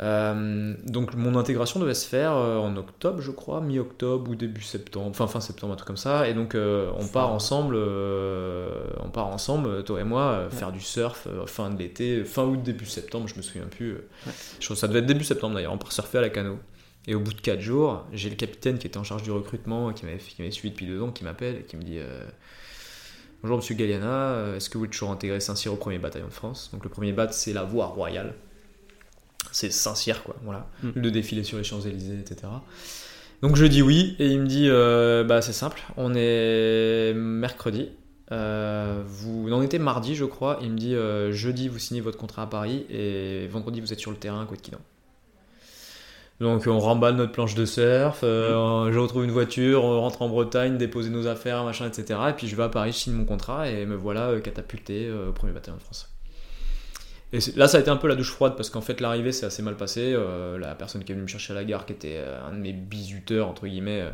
[0.00, 5.08] Euh, donc mon intégration devait se faire en octobre, je crois, mi-octobre ou début septembre,
[5.10, 6.28] enfin fin septembre, un truc comme ça.
[6.28, 11.70] Et donc on part ensemble, on part ensemble, toi et moi, faire du surf fin
[11.70, 13.98] de l'été, fin août, début septembre, je me souviens plus.
[14.60, 15.74] Ça devait être début septembre d'ailleurs.
[15.74, 16.58] On part surfer à la cano.
[17.06, 19.92] Et au bout de 4 jours, j'ai le capitaine qui était en charge du recrutement,
[19.92, 22.24] qui m'avait suivi depuis 2 ans, qui m'appelle et qui me dit euh,
[23.42, 26.32] Bonjour Monsieur Galliana, euh, est-ce que vous êtes toujours intégré Saint-Cyr au premier bataillon de
[26.32, 26.70] France?
[26.72, 28.34] Donc le premier bat, c'est la voie royale.
[29.50, 30.36] C'est Saint-Cyr, quoi.
[30.44, 30.68] Voilà.
[30.82, 30.90] Mm.
[30.94, 32.52] Le défilé sur les Champs-Élysées, etc.
[33.42, 37.90] Donc je dis oui, et il me dit euh, Bah c'est simple, on est mercredi.
[38.30, 40.60] vous en était mardi, je crois.
[40.62, 40.94] Il me dit
[41.36, 44.46] jeudi, vous signez votre contrat à Paris, et vendredi, vous êtes sur le terrain à
[44.46, 44.78] Côte Quidan.
[46.40, 50.28] Donc on remballe notre planche de surf, euh, je retrouve une voiture, on rentre en
[50.28, 52.18] Bretagne, déposer nos affaires, machin, etc.
[52.30, 55.06] Et puis je vais à Paris, je signe mon contrat et me voilà euh, catapulté
[55.06, 56.08] euh, au premier bataillon de France.
[57.32, 59.46] Et là, ça a été un peu la douche froide parce qu'en fait, l'arrivée s'est
[59.46, 60.14] assez mal passée.
[60.58, 62.74] la personne qui est venue me chercher à la gare, qui était un de mes
[62.74, 64.04] bisuteurs, entre guillemets,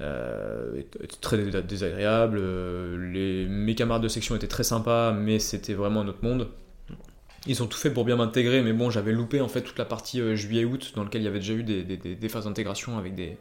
[0.00, 2.38] était très désagréable.
[2.38, 6.48] Mes camarades de section étaient très sympas, mais c'était vraiment un autre monde.
[7.46, 9.86] Ils ont tout fait pour bien m'intégrer, mais bon, j'avais loupé en fait toute la
[9.86, 13.38] partie euh, juillet-août dans laquelle il y avait déjà eu des, phases d'intégration avec des,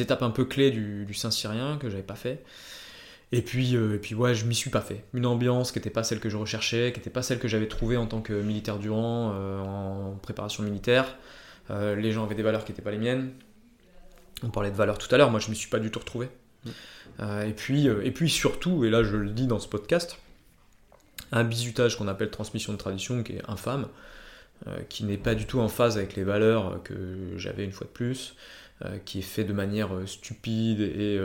[0.00, 2.44] étapes un peu clés du, Saint-Cyrien que j'avais pas fait.
[3.32, 5.04] Et puis, euh, et puis ouais, je m'y suis pas fait.
[5.12, 7.66] Une ambiance qui n'était pas celle que je recherchais, qui n'était pas celle que j'avais
[7.66, 11.16] trouvée en tant que militaire du rang, euh, en préparation militaire.
[11.70, 13.32] les gens avaient des valeurs qui n'étaient pas les miennes.
[14.44, 16.28] On parlait de valeurs tout à l'heure, moi je m'y suis pas du tout retrouvé.
[16.64, 17.22] Mmh.
[17.48, 20.18] et, puis, et puis surtout, et là je le dis dans ce podcast,
[21.32, 23.88] un bizutage qu'on appelle transmission de tradition, qui est infâme,
[24.88, 27.92] qui n'est pas du tout en phase avec les valeurs que j'avais une fois de
[27.92, 28.34] plus.
[29.04, 31.20] qui est fait de manière stupide et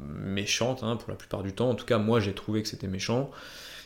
[0.00, 1.70] méchante hein, pour la plupart du temps.
[1.70, 3.30] En tout cas, moi j'ai trouvé que c'était méchant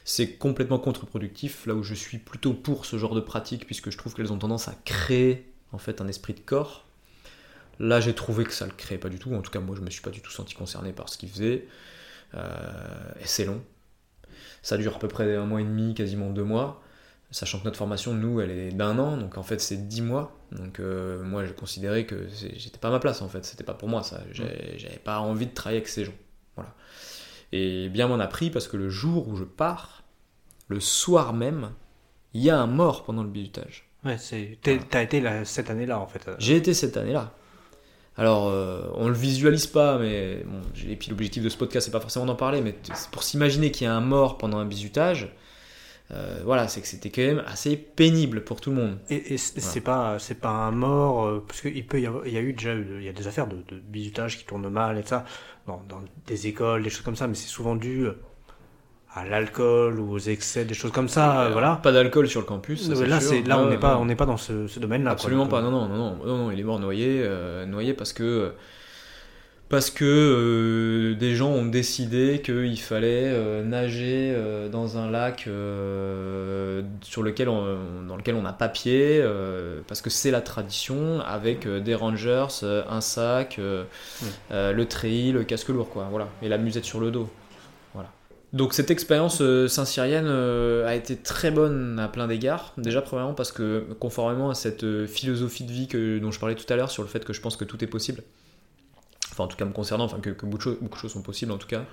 [0.05, 3.99] c'est complètement contre-productif, là où je suis plutôt pour ce genre de pratique, puisque je
[3.99, 6.85] trouve qu'elles ont tendance à créer en fait un esprit de corps.
[7.79, 9.33] Là, j'ai trouvé que ça le créait pas du tout.
[9.35, 11.31] En tout cas, moi, je me suis pas du tout senti concerné par ce qu'il
[11.31, 11.67] faisait.
[12.35, 13.63] Euh, et c'est long.
[14.63, 16.83] Ça dure à peu près un mois et demi, quasiment deux mois.
[17.33, 20.37] Sachant que notre formation, nous, elle est d'un an, donc en fait, c'est dix mois.
[20.51, 23.45] Donc euh, moi, j'ai considéré que j'étais pas à ma place, en fait.
[23.45, 24.21] C'était pas pour moi, ça.
[24.33, 26.15] J'avais pas envie de travailler avec ces gens.
[26.57, 26.75] Voilà.
[27.53, 30.05] Et bien m'en a pris parce que le jour où je pars,
[30.69, 31.71] le soir même,
[32.35, 33.89] il y a un mort pendant le bisutage.
[34.05, 34.59] Ouais, c'est.
[34.63, 36.29] T'as été là, cette année-là en fait.
[36.39, 37.35] J'ai été cette année-là.
[38.17, 41.93] Alors, euh, on le visualise pas, mais bon, et puis l'objectif de ce podcast, c'est
[41.93, 42.75] pas forcément d'en parler, mais
[43.13, 45.35] pour s'imaginer qu'il y a un mort pendant un bisutage,
[46.13, 48.99] euh, voilà, c'est que c'était quand même assez pénible pour tout le monde.
[49.11, 52.37] Et, c'est pas c'est pas un mort euh, parce qu'il peut y avoir, il y
[52.37, 55.03] a eu déjà il y a des affaires de, de bisutage qui tournent mal et
[55.03, 55.25] ça
[55.69, 58.09] dans, dans, des écoles, des choses comme ça, mais c'est souvent dû
[59.15, 61.81] à l'alcool ou aux excès, des choses comme ça, voilà.
[61.83, 62.89] Pas d'alcool sur le campus.
[62.89, 65.11] là, c'est là, on n'est pas, on n'est pas dans ce, ce domaine-là.
[65.11, 65.63] Absolument pas.
[65.63, 68.53] Non, non, non, non, non, il est mort noyé, euh, noyé parce que
[69.69, 74.37] parce que euh, des gens ont décidé qu'il fallait euh, nager
[74.71, 75.49] dans un lac
[77.03, 79.25] sur lequel dans lequel on n'a pas pied,
[79.89, 82.47] parce que c'est la tradition, avec des rangers,
[82.89, 84.53] un sac, hmm.
[84.53, 87.29] le treillis, le casque lourd, quoi, voilà, et la musette sur le dos.
[88.53, 92.73] Donc cette expérience euh, saint-cyrienne euh, a été très bonne à plein d'égards.
[92.77, 96.57] Déjà premièrement parce que conformément à cette euh, philosophie de vie que, dont je parlais
[96.57, 98.23] tout à l'heure sur le fait que je pense que tout est possible,
[99.31, 101.23] enfin en tout cas me concernant, enfin que, beaucoup, de choses, beaucoup, de choses, sont
[101.23, 101.85] possibles en tout cas,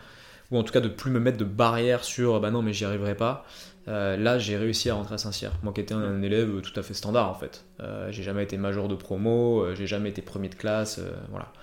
[0.49, 2.85] ou en tout cas de plus me mettre de barrières sur bah non mais j'y
[2.85, 3.45] arriverai pas.
[3.85, 5.51] là j'ai réussi à rentrer à Saint-Cyr.
[5.61, 7.65] Moi qui étais un, élève tout à fait standard en fait.
[8.09, 10.99] j'ai jamais été major de promo, j'ai jamais été premier de classe,
[11.29, 11.53] voilà.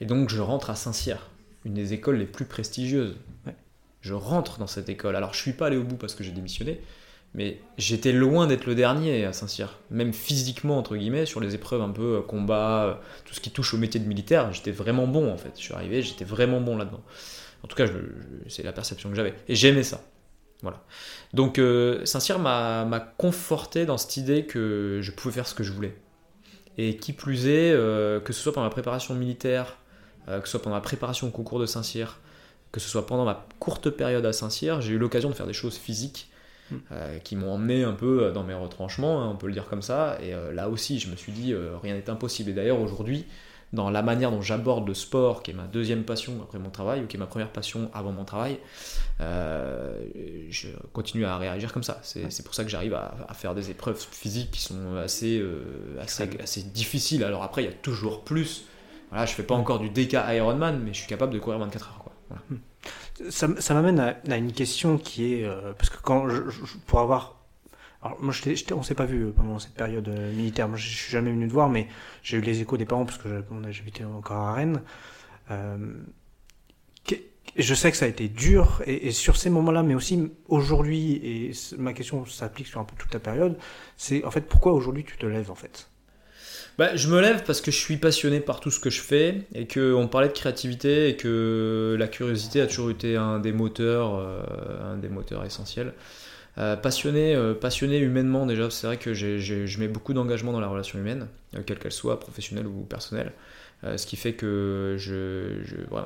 [0.00, 1.18] Et donc je rentre à Saint-Cyr,
[1.64, 3.14] une des écoles les plus prestigieuses.
[3.46, 3.54] Ouais
[4.00, 5.16] je rentre dans cette école.
[5.16, 6.80] Alors je suis pas allé au bout parce que j'ai démissionné,
[7.34, 9.78] mais j'étais loin d'être le dernier à Saint-Cyr.
[9.90, 12.94] Même physiquement, entre guillemets, sur les épreuves un peu euh, combat, euh,
[13.24, 15.52] tout ce qui touche au métier de militaire, j'étais vraiment bon en fait.
[15.56, 17.02] Je suis arrivé, j'étais vraiment bon là-dedans.
[17.62, 17.86] En tout cas,
[18.48, 19.34] c'est la perception que j'avais.
[19.48, 20.02] Et j'aimais ça.
[20.62, 20.82] Voilà.
[21.34, 25.72] Donc euh, Saint-Cyr m'a conforté dans cette idée que je pouvais faire ce que je
[25.72, 25.94] voulais.
[26.78, 29.76] Et qui plus est, que ce soit pendant ma préparation militaire,
[30.26, 32.18] que ce soit pendant ma préparation au concours de Saint-Cyr,
[32.72, 35.52] que ce soit pendant ma courte période à Saint-Cyr, j'ai eu l'occasion de faire des
[35.52, 36.30] choses physiques
[36.70, 36.76] hmm.
[36.92, 39.66] euh, qui m'ont emmené un peu euh, dans mes retranchements, hein, on peut le dire
[39.68, 40.18] comme ça.
[40.22, 42.50] Et euh, là aussi, je me suis dit, rien n'est impossible.
[42.50, 43.26] Et d'ailleurs, aujourd'hui,
[43.72, 47.02] dans la manière dont j'aborde le sport, qui est ma deuxième passion après mon travail,
[47.02, 48.58] ou qui est ma première passion avant mon travail,
[49.20, 52.00] je continue à réagir comme ça.
[52.02, 55.40] C'est pour ça que j'arrive à, faire des épreuves physiques qui sont assez,
[56.00, 57.22] assez, assez difficiles.
[57.22, 58.64] Alors après, il y a toujours plus.
[59.10, 61.86] Voilà, je fais pas encore du DK Ironman, mais je suis capable de courir 24
[61.86, 61.99] heures.
[63.28, 66.40] Ça, m'amène à, une question qui est euh, parce que quand je,
[66.86, 67.36] pour avoir
[68.02, 71.10] alors moi je, on s'est pas vu pendant cette période euh, militaire moi je suis
[71.10, 71.86] jamais venu te voir mais
[72.22, 74.82] j'ai eu les échos des parents parce que j'habitais encore à Rennes.
[75.50, 75.94] Euh,
[77.56, 81.14] je sais que ça a été dur et, et sur ces moments-là mais aussi aujourd'hui
[81.16, 83.58] et ma question s'applique sur un peu toute ta période
[83.96, 85.89] c'est en fait pourquoi aujourd'hui tu te lèves en fait?
[86.80, 89.42] Bah, je me lève parce que je suis passionné par tout ce que je fais
[89.54, 94.14] et qu'on parlait de créativité et que la curiosité a toujours été un des moteurs,
[94.14, 95.92] euh, un des moteurs essentiels.
[96.56, 100.68] Euh, passionné, euh, passionné humainement déjà, c'est vrai que je mets beaucoup d'engagement dans la
[100.68, 101.26] relation humaine,
[101.66, 103.32] quelle qu'elle soit, professionnelle ou personnelle.
[103.82, 104.96] ce qui fait que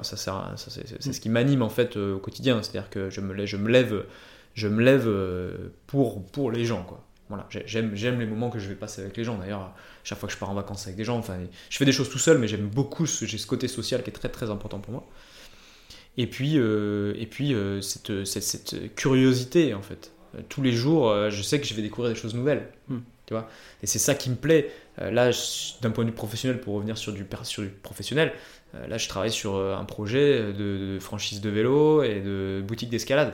[0.03, 2.61] ça c'est, ce qui m'anime en fait au quotidien.
[2.65, 4.05] C'est-à-dire que je me lève, je me lève,
[4.55, 5.09] je me lève
[5.87, 7.01] pour, pour les gens, quoi.
[7.29, 9.39] Voilà, j'aime, j'aime les moments que je vais passer avec les gens.
[9.39, 9.73] D'ailleurs,
[10.03, 11.39] chaque fois que je pars en vacances avec des gens, enfin,
[11.71, 14.11] je fais des choses tout seul, mais j'aime beaucoup, ce, j'ai ce côté social qui
[14.11, 15.07] est très très important pour moi.
[16.17, 20.13] Et puis, euh, et puis euh, cette, cette, curiosité, en fait.
[20.49, 22.69] tous les jours, euh, je sais que je vais découvrir des choses nouvelles.
[22.89, 22.99] Hmm.
[23.27, 23.49] Tu vois
[23.83, 24.71] et c'est ça qui me plaît.
[24.99, 25.31] là,
[25.81, 28.35] d'un point de vue professionnel, pour revenir sur du, sur du professionnel,
[28.87, 33.33] là, je travaille sur un projet de franchise de vélo et de boutique d'escalade.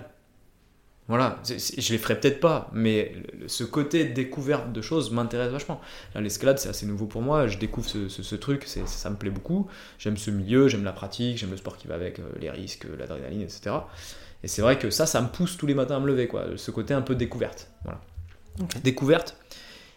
[1.11, 3.17] Voilà, je les ferai peut-être pas, mais
[3.49, 5.81] ce côté découverte de choses m'intéresse vachement.
[6.15, 9.67] L'escalade, c'est assez nouveau pour moi, je découvre ce, truc, ça me plaît beaucoup.
[9.99, 12.87] J'aime ce milieu, j'aime la pratique, j'aime le sport qui va avec, euh, les risques,
[12.97, 13.75] l'adrénaline, etc.
[14.45, 16.45] Et c'est vrai que ça, ça me pousse tous les matins à me lever, quoi.
[16.55, 17.67] Ce côté un peu découverte.
[17.83, 18.01] Voilà.
[18.85, 19.37] Découverte.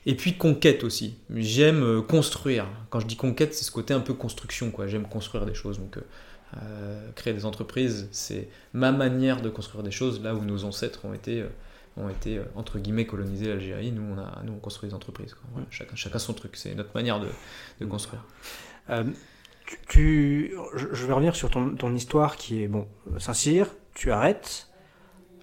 [0.08, 1.20] Et puis conquête aussi.
[1.36, 2.66] J'aime euh, construire.
[2.90, 4.88] Quand je dis conquête, c'est ce côté un peu construction, quoi.
[4.88, 5.78] J'aime construire des choses.
[5.78, 6.02] Donc, euh,
[6.62, 11.06] Euh, créer des entreprises, c'est ma manière de construire des choses, là où nos ancêtres
[11.06, 11.48] ont été, euh,
[11.98, 13.92] ont été euh, entre guillemets, colonisés l'Algérie.
[13.92, 15.34] Nous, on, a, nous, on construit des entreprises.
[15.34, 15.44] Quoi.
[15.54, 17.28] Voilà, chacun, chacun son truc, c'est notre manière de,
[17.80, 18.24] de construire.
[19.88, 24.68] Tu, je vais revenir sur ton, ton histoire qui est, bon, Saint-Cyr, tu arrêtes,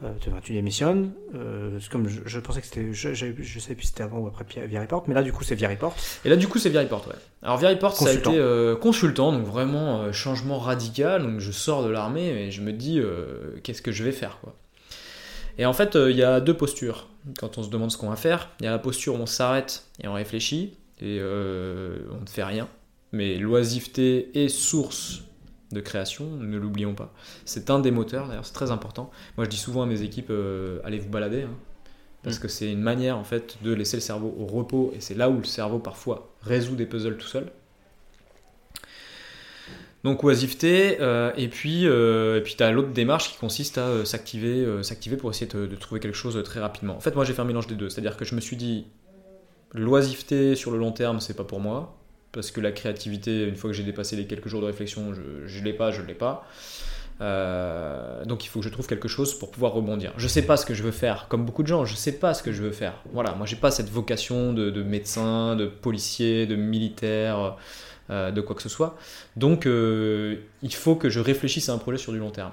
[0.04, 0.12] euh,
[0.42, 1.12] tu, démissionnes.
[1.34, 4.18] Euh, comme je, je pensais que c'était, je, je, je sais plus si c'était avant
[4.18, 5.94] ou après Via Report, mais là du coup c'est Via Report.
[6.24, 7.14] Et là, du coup, c'est Viriport, ouais.
[7.42, 11.22] Alors, Viriport, ça a été euh, consultant, donc vraiment changement radical.
[11.22, 13.00] Donc, je sors de l'armée et je me dis,
[13.62, 14.54] qu'est-ce que je vais faire, quoi.
[15.58, 17.08] Et en fait, il y a deux postures
[17.38, 18.50] quand on se demande ce qu'on va faire.
[18.60, 22.28] Il y a la posture où on s'arrête et on réfléchit et euh, on ne
[22.28, 22.68] fait rien.
[23.12, 25.22] Mais l'oisiveté est source
[25.72, 27.12] de création, ne l'oublions pas.
[27.44, 29.10] C'est un des moteurs, d'ailleurs, c'est très important.
[29.36, 31.56] Moi, je dis souvent à mes équipes, euh, allez vous balader, hein,
[32.22, 35.14] parce que c'est une manière, en fait, de laisser le cerveau au repos, et c'est
[35.14, 37.46] là où le cerveau, parfois, résout des puzzles tout seul.
[40.02, 43.86] Donc oisiveté, euh, et puis, euh, et puis tu as l'autre démarche qui consiste à
[43.86, 46.96] euh, s'activer, s'activer pour essayer de, de trouver quelque chose très rapidement.
[46.96, 48.86] En fait, moi j'ai fait un mélange des deux, c'est-à-dire que je me suis dit,
[49.72, 51.99] l'oisiveté sur le long terme, c'est pas pour moi,
[52.32, 55.46] parce que la créativité, une fois que j'ai dépassé les quelques jours de réflexion, je,
[55.46, 56.46] je l'ai pas, je l'ai pas.
[57.20, 60.12] Euh, donc il faut que je trouve quelque chose pour pouvoir rebondir.
[60.16, 62.32] Je sais pas ce que je veux faire, comme beaucoup de gens, je sais pas
[62.32, 62.94] ce que je veux faire.
[63.12, 67.56] Voilà, moi j'ai pas cette vocation de, de médecin, de policier, de militaire,
[68.08, 68.96] euh, de quoi que ce soit.
[69.36, 72.52] Donc euh, il faut que je réfléchisse à un projet sur du long terme.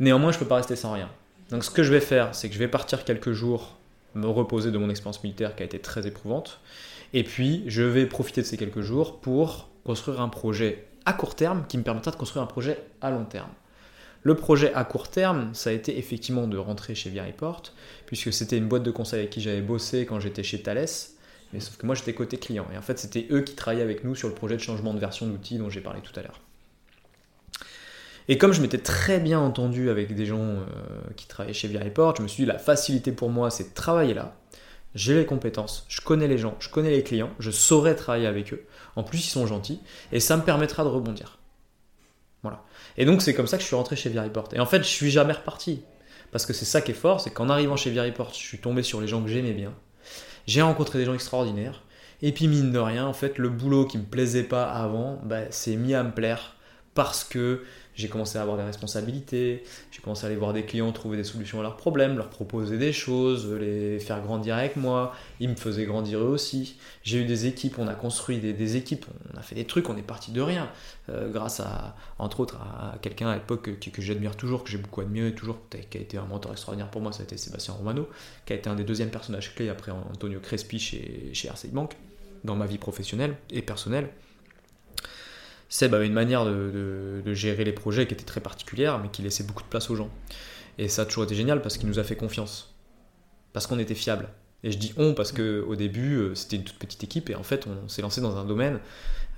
[0.00, 1.10] Néanmoins, je peux pas rester sans rien.
[1.50, 3.76] Donc ce que je vais faire, c'est que je vais partir quelques jours
[4.14, 6.60] me reposer de mon expérience militaire qui a été très éprouvante.
[7.12, 11.34] Et puis, je vais profiter de ces quelques jours pour construire un projet à court
[11.34, 13.50] terme qui me permettra de construire un projet à long terme.
[14.22, 17.62] Le projet à court terme, ça a été effectivement de rentrer chez Viriport,
[18.06, 20.88] puisque c'était une boîte de conseil avec qui j'avais bossé quand j'étais chez Thales,
[21.52, 22.66] mais sauf que moi j'étais côté client.
[22.74, 24.98] Et en fait, c'était eux qui travaillaient avec nous sur le projet de changement de
[24.98, 26.40] version d'outils dont j'ai parlé tout à l'heure.
[28.28, 30.64] Et comme je m'étais très bien entendu avec des gens euh,
[31.14, 34.14] qui travaillaient chez Viriport, je me suis dit la facilité pour moi c'est de travailler
[34.14, 34.36] là.
[34.96, 38.54] J'ai les compétences, je connais les gens, je connais les clients, je saurais travailler avec
[38.54, 38.64] eux.
[38.96, 39.78] En plus, ils sont gentils
[40.10, 41.38] et ça me permettra de rebondir.
[42.42, 42.64] Voilà.
[42.96, 44.48] Et donc, c'est comme ça que je suis rentré chez Viriport.
[44.54, 45.82] Et en fait, je suis jamais reparti.
[46.32, 48.82] Parce que c'est ça qui est fort, c'est qu'en arrivant chez Viriport, je suis tombé
[48.82, 49.74] sur les gens que j'aimais bien.
[50.46, 51.82] J'ai rencontré des gens extraordinaires.
[52.22, 55.50] Et puis, mine de rien, en fait, le boulot qui me plaisait pas avant, bah,
[55.50, 56.56] s'est mis à me plaire
[56.94, 57.64] parce que
[57.96, 61.24] j'ai commencé à avoir des responsabilités, j'ai commencé à aller voir des clients, trouver des
[61.24, 65.14] solutions à leurs problèmes, leur proposer des choses, les faire grandir avec moi.
[65.40, 66.76] Ils me faisaient grandir eux aussi.
[67.02, 69.96] J'ai eu des équipes, on a construit des, équipes, on a fait des trucs, on
[69.96, 70.68] est parti de rien.
[71.08, 75.00] Euh, grâce à, entre autres, à quelqu'un à l'époque que, j'admire toujours, que j'ai beaucoup
[75.00, 78.08] admiré toujours, qui a été un mentor extraordinaire pour moi, ça a été Sébastien Romano,
[78.44, 81.96] qui a été un des deuxièmes personnages clés après Antonio Crespi chez, chez Bank,
[82.44, 84.10] dans ma vie professionnelle et personnelle.
[85.68, 89.08] Seb avait une manière de, de, de, gérer les projets qui était très particulière, mais
[89.08, 90.10] qui laissait beaucoup de place aux gens.
[90.78, 92.74] Et ça a toujours été génial parce qu'il nous a fait confiance.
[93.52, 94.28] Parce qu'on était fiable.
[94.62, 97.42] Et je dis on parce qu'au début, euh, c'était une toute petite équipe et en
[97.42, 98.80] fait, on s'est lancé dans un domaine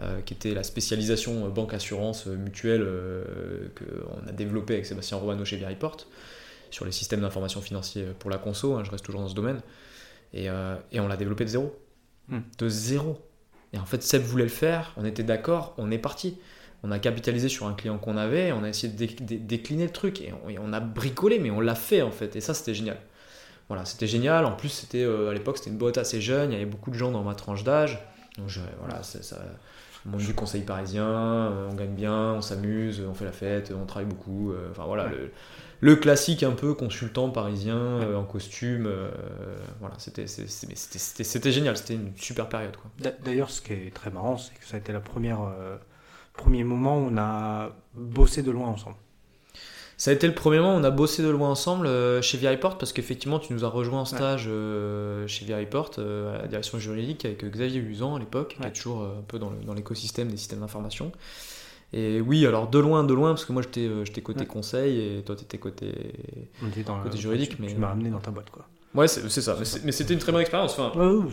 [0.01, 5.17] euh, qui était la spécialisation euh, banque assurance mutuelle euh, qu'on a développé avec Sébastien
[5.17, 5.97] Romano chez Viriport
[6.71, 8.75] sur les systèmes d'information financière pour la conso.
[8.75, 9.61] Hein, je reste toujours dans ce domaine.
[10.33, 11.77] Et, euh, et on l'a développé de zéro.
[12.29, 12.41] Hmm.
[12.59, 13.19] De zéro.
[13.73, 16.39] Et en fait, Seb voulait le faire, on était d'accord, on est parti.
[16.85, 19.85] On a capitalisé sur un client qu'on avait, on a essayé de dé dé décliner
[19.85, 22.37] le truc et on, et on, a bricolé, mais on l'a fait en fait.
[22.37, 22.99] Et ça, c'était génial.
[23.69, 24.45] Voilà, c'était génial.
[24.45, 26.91] En plus, c'était euh, à l'époque, c'était une boîte assez jeune, il y avait beaucoup
[26.91, 27.99] de gens dans ma tranche d'âge.
[28.39, 29.39] Donc, je, voilà, ça,
[30.05, 33.85] monde du conseil parisien, euh, on gagne bien, on s'amuse, on fait la fête, on
[33.87, 34.53] travaille beaucoup.
[34.53, 35.33] euh, enfin voilà, le,
[35.81, 38.87] le, classique un peu consultant parisien euh, en costume.
[38.87, 39.11] euh,
[39.81, 42.77] voilà, c'était c'était génial, c'était une super période.
[43.25, 45.77] D'ailleurs, ce qui est très marrant, c'est que ça a été le premier, euh,
[46.33, 48.97] premier moment où on a bossé de loin ensemble.
[49.97, 51.89] Ça a été le premier moment où on a bossé de loin ensemble
[52.23, 55.27] chez Viriport parce qu'effectivement tu nous as rejoint en stage ouais.
[55.27, 58.67] chez Viriport à la direction juridique avec Xavier Usan à l'époque, ouais.
[58.67, 61.11] qui est toujours un peu dans l'écosystème des systèmes d'information.
[61.93, 64.47] Et oui, alors de loin, de loin, parce que moi j'étais j'étais côté ouais.
[64.47, 65.93] conseil et toi t'étais côté,
[66.61, 67.57] côté le, juridique.
[67.57, 67.69] Tu, mais...
[67.69, 68.67] tu m'as ramené dans ta boîte quoi.
[68.95, 69.57] Ouais, c'est ça.
[69.85, 70.79] Mais c'était une très bonne expérience.
[70.79, 71.31] Enfin, ouais,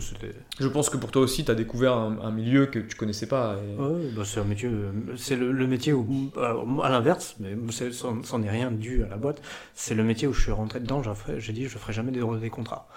[0.60, 3.26] je pense que pour toi aussi, tu as découvert un, un, milieu que tu connaissais
[3.26, 3.56] pas.
[3.56, 3.80] Et...
[3.80, 4.70] Ouais, bah c'est un métier.
[5.16, 7.56] C'est le, le, métier où, à l'inverse, mais
[7.92, 9.40] c'en est rien dû à la boîte.
[9.74, 11.02] C'est le métier où je suis rentré dedans.
[11.38, 12.88] J'ai dit, je ferai jamais des, des contrats.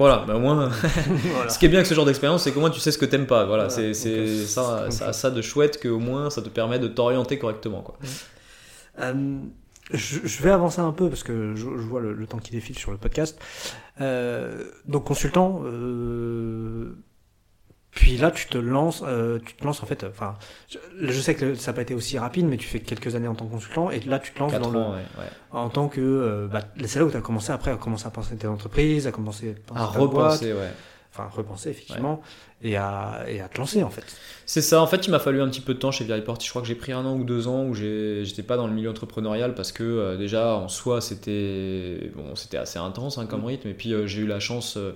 [0.00, 0.70] Voilà, bah au moins.
[1.34, 1.50] voilà.
[1.50, 3.04] Ce qui est bien avec ce genre d'expérience, c'est qu'au moins tu sais ce que
[3.04, 3.44] t'aimes pas.
[3.44, 3.92] Voilà, voilà.
[3.92, 7.82] c'est ça, ça, ça, de chouette qu'au moins ça te permet de t'orienter correctement.
[7.82, 7.98] Quoi.
[9.00, 9.38] Euh,
[9.92, 12.50] je, je, vais avancer un peu parce que je, je vois le, le, temps qui
[12.50, 13.38] défile sur le podcast.
[14.00, 16.96] Euh, donc consultant, euh,
[17.92, 20.04] puis là, tu te lances, euh, tu te lances en fait.
[20.04, 20.36] Enfin,
[20.68, 23.28] je, je sais que ça n'a pas été aussi rapide, mais tu fais quelques années
[23.28, 25.24] en tant que consultant, et là, tu te lances dans ans, le, ouais, ouais.
[25.50, 26.00] en tant que.
[26.00, 29.06] euh, bah, c'est là où tu as commencé après à commencer à penser tes entreprises,
[29.06, 30.70] à commencer à, penser À boîte, repenser, ouais.
[31.12, 32.22] enfin repenser effectivement,
[32.62, 34.04] et à et à te lancer en fait.
[34.46, 36.40] C'est ça, en fait, il m'a fallu un petit peu de temps chez Veriport.
[36.40, 38.72] Je crois que j'ai pris un an ou deux ans où j'étais pas dans le
[38.72, 43.44] milieu entrepreneurial parce que euh, déjà en soi c'était bon, c'était assez intense hein, comme
[43.44, 43.68] rythme.
[43.68, 44.92] Et puis euh, j'ai eu la chance euh,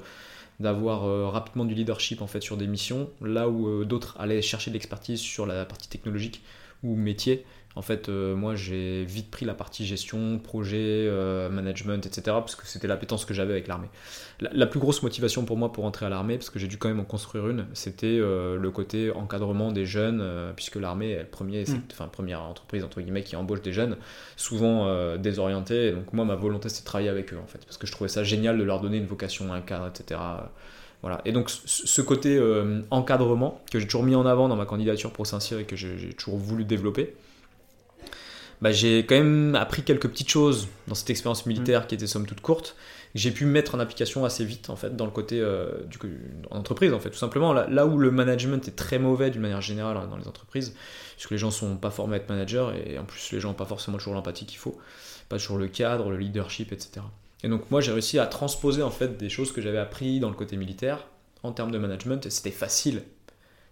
[0.61, 4.43] d'avoir euh, rapidement du leadership en fait sur des missions, là où euh, d'autres allaient
[4.43, 6.43] chercher de l'expertise sur la partie technologique
[6.83, 7.45] ou métier.
[7.77, 12.23] En fait, euh, moi j'ai vite pris la partie gestion, projet, euh, management, etc.
[12.27, 13.89] parce que c'était l'appétence que j'avais avec l'armée.
[14.41, 16.79] La, la plus grosse motivation pour moi pour entrer à l'armée, parce que j'ai dû
[16.79, 20.23] quand même en construire une, c'était euh, le côté encadrement des jeunes,
[20.55, 21.81] puisque l'armée est le premier, Mm.
[21.93, 23.97] enfin, première entreprise entre guillemets qui embauche des jeunes,
[24.37, 25.89] souvent désorientés.
[25.89, 27.93] Et donc moi, ma volonté, c'est de travailler avec eux en fait, parce que je
[27.93, 30.21] trouvais ça génial de leur donner une vocation, un cadre, etc.
[31.01, 31.21] Voilà.
[31.25, 32.41] Et donc ce côté
[32.91, 36.13] encadrement que j'ai toujours mis en avant dans ma candidature pour Saint-Cyr et que j'ai
[36.13, 37.15] toujours voulu développer,
[38.63, 42.27] bah, j'ai quand même appris quelques petites choses dans cette expérience militaire qui était somme
[42.27, 42.77] toute courte.
[43.13, 45.99] que J'ai pu mettre en application assez vite en fait dans le côté euh, du
[46.51, 47.53] en entreprise en fait tout simplement.
[47.53, 50.75] Là, là où le management est très mauvais d'une manière générale hein, dans les entreprises
[51.17, 53.55] puisque les gens sont pas formés à être managers et en plus les gens n'ont
[53.55, 54.79] pas forcément toujours l'empathie qu'il faut
[55.29, 57.07] pas toujours le cadre le leadership etc
[57.43, 60.29] et donc moi j'ai réussi à transposer en fait des choses que j'avais appris dans
[60.29, 61.07] le côté militaire
[61.43, 63.03] en termes de management et c'était facile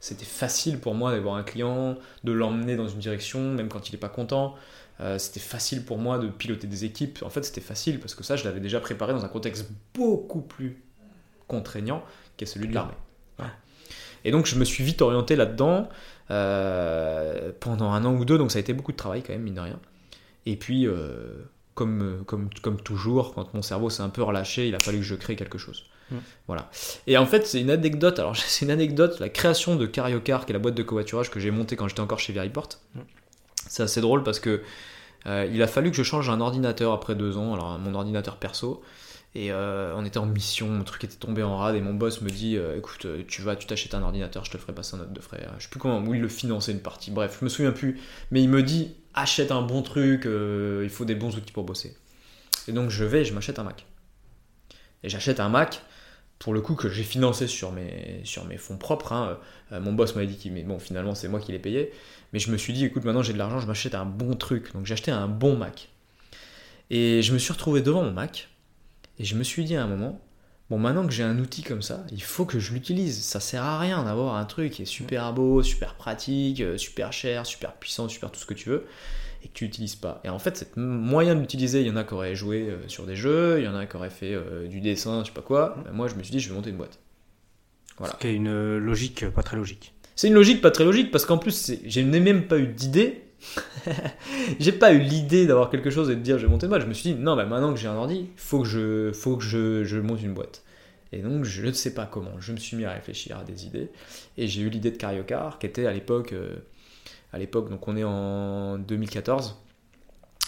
[0.02, 3.92] c'était facile pour moi d'avoir un client, de l'emmener dans une direction, même quand il
[3.92, 4.56] n'est pas content.
[5.00, 7.20] Euh, c'était facile pour moi de piloter des équipes.
[7.22, 10.40] En fait, c'était facile parce que ça, je l'avais déjà préparé dans un contexte beaucoup
[10.40, 10.82] plus
[11.46, 12.02] contraignant
[12.36, 12.96] qu'est celui de l'armée.
[14.24, 15.88] Et donc, je me suis vite orienté là-dedans
[16.32, 18.38] euh, pendant un an ou deux.
[18.38, 19.78] Donc, ça a été beaucoup de travail quand même, mine de rien.
[20.46, 24.74] Et puis, euh, comme, comme, comme toujours, quand mon cerveau s'est un peu relâché, il
[24.74, 25.84] a fallu que je crée quelque chose.
[26.12, 26.18] Mm.
[26.46, 26.70] Voilà.
[27.06, 28.18] Et en fait, c'est une anecdote.
[28.18, 31.40] Alors, c'est une anecdote, la création de Cariocar, qui est la boîte de covoiturage que
[31.40, 32.68] j'ai montée quand j'étais encore chez Veriport.
[32.94, 33.00] Mm.
[33.68, 34.62] C'est assez drôle parce que
[35.26, 38.36] euh, il a fallu que je change un ordinateur après deux ans, alors mon ordinateur
[38.36, 38.82] perso.
[39.34, 42.20] Et euh, on était en mission, mon truc était tombé en rade et mon boss
[42.20, 44.98] me dit euh, écoute, tu vas, tu t'achètes un ordinateur, je te ferai passer en
[44.98, 45.48] note de frais.
[45.58, 47.10] Je sais plus comment, où il le finançait une partie.
[47.10, 47.98] Bref, je me souviens plus.
[48.30, 51.96] Mais il me dit achète un bon truc, il faut des bons outils pour bosser.
[52.68, 53.86] Et donc je vais je m'achète un Mac.
[55.02, 55.82] Et j'achète un Mac
[56.42, 58.24] pour le coup que j'ai financé sur mes,
[58.58, 59.12] fonds propres.
[59.12, 59.38] hein.
[59.70, 61.92] Euh, mon boss m'avait dit qu'il, mais bon, finalement c'est moi qui l'ai payé.
[62.32, 64.72] Mais je me suis dit, écoute, maintenant j'ai de l'argent, je m'achète un bon truc.
[64.72, 65.88] Donc j'ai acheté un bon Mac.
[66.90, 68.48] Et je me suis retrouvé devant mon Mac.
[69.20, 70.20] Et je me suis dit à un moment,
[70.68, 73.22] bon, maintenant que j'ai un outil comme ça, il faut que je l'utilise.
[73.22, 77.12] Ça sert à rien d'avoir un truc qui est super beau, super pratique, euh, super
[77.12, 78.84] cher, super puissant, super tout ce que tu veux,
[79.42, 80.20] et que tu n'utilises pas.
[80.24, 82.88] Et en fait, cette moyen de l'utiliser, il y en a qui auraient joué euh,
[82.88, 85.34] sur des jeux, il y en a qui auraient fait euh, du dessin, je sais
[85.34, 85.76] pas quoi.
[85.84, 86.98] Ben, moi, je me suis dit, je vais monter une boîte.
[87.98, 88.14] Voilà.
[88.14, 89.94] Ce qui est une logique pas très logique.
[90.16, 93.22] C'est une logique pas très logique parce qu'en plus, je n'ai même pas eu d'idée.
[94.60, 96.82] j'ai pas eu l'idée d'avoir quelque chose et de dire je vais monter une boîte.
[96.82, 99.36] Je me suis dit non, bah maintenant que j'ai un ordi, faut que je, faut
[99.36, 100.62] que je, je monte une boîte.
[101.12, 102.40] Et donc je ne sais pas comment.
[102.40, 103.90] Je me suis mis à réfléchir à des idées
[104.38, 106.56] et j'ai eu l'idée de Cariocar qui était à l'époque, euh,
[107.32, 109.56] à l'époque donc on est en 2014.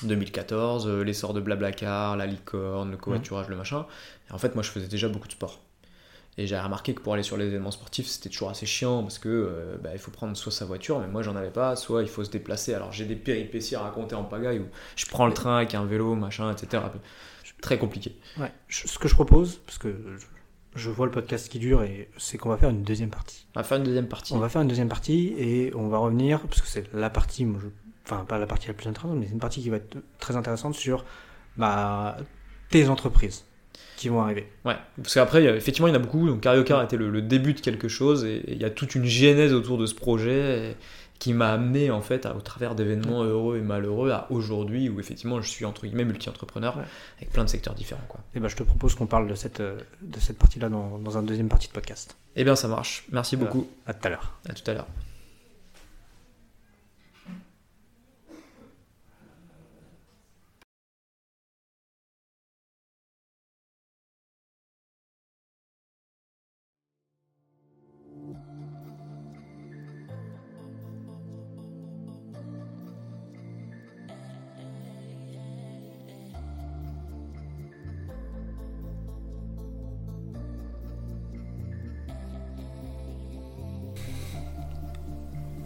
[0.03, 3.87] 2014, euh, l'essor de Blablacar, la licorne, le covoiturage, le machin.
[4.29, 5.61] Et en fait, moi, je faisais déjà beaucoup de sport.
[6.37, 9.19] Et j'ai remarqué que pour aller sur les événements sportifs, c'était toujours assez chiant parce
[9.19, 12.03] que euh, bah, il faut prendre soit sa voiture, mais moi j'en avais pas, soit
[12.03, 12.75] il faut se déplacer.
[12.75, 14.67] Alors j'ai des péripéties à raconter en pagaille où
[14.97, 16.83] je prends le train avec un vélo, machin, etc.
[17.63, 18.17] Très compliqué.
[18.37, 18.53] Ouais.
[18.69, 19.95] Ce que je propose, parce que
[20.75, 23.47] je, vois le podcast qui dure, et c'est qu'on va faire une deuxième partie.
[23.55, 24.33] On va faire une deuxième partie.
[24.33, 27.45] On va faire une deuxième partie et on va revenir, parce que c'est la partie,
[27.45, 27.69] moi, je-
[28.07, 30.37] enfin pas la partie la plus intéressante, mais c'est une partie qui va être très
[30.37, 31.05] intéressante sur
[31.57, 32.17] bah,
[32.71, 33.45] tes entreprises
[33.97, 34.49] qui vont arriver.
[34.65, 36.27] Ouais, parce qu'après, effectivement, il y en a beaucoup.
[36.29, 38.71] Donc, Cariocar a été le, le début de quelque chose et, et il y a
[38.71, 40.77] toute une genèse autour de ce projet et-
[41.19, 44.99] qui m'a amené, en fait, à- au travers d'événements heureux et malheureux, à aujourd'hui où,
[45.01, 46.83] effectivement, je suis entre guillemets multi-entrepreneur Ouais.
[47.19, 48.05] avec plein de secteurs différents.
[48.09, 48.21] Quoi.
[48.35, 51.17] Et ben je te propose qu'on parle de cette, euh, de cette partie-là dans, dans
[51.17, 52.17] un deuxième partie de podcast.
[52.37, 53.05] Eh bien, ça marche.
[53.13, 53.69] Merci beaucoup.
[53.87, 54.33] À tout à l'heure.
[54.49, 54.87] À tout à l'heure.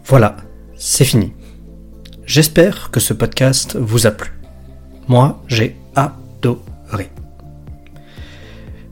[0.09, 0.37] Voilà,
[0.75, 1.33] c'est fini.
[2.25, 4.31] J'espère que ce podcast vous a plu.
[5.07, 7.11] Moi, j'ai adoré.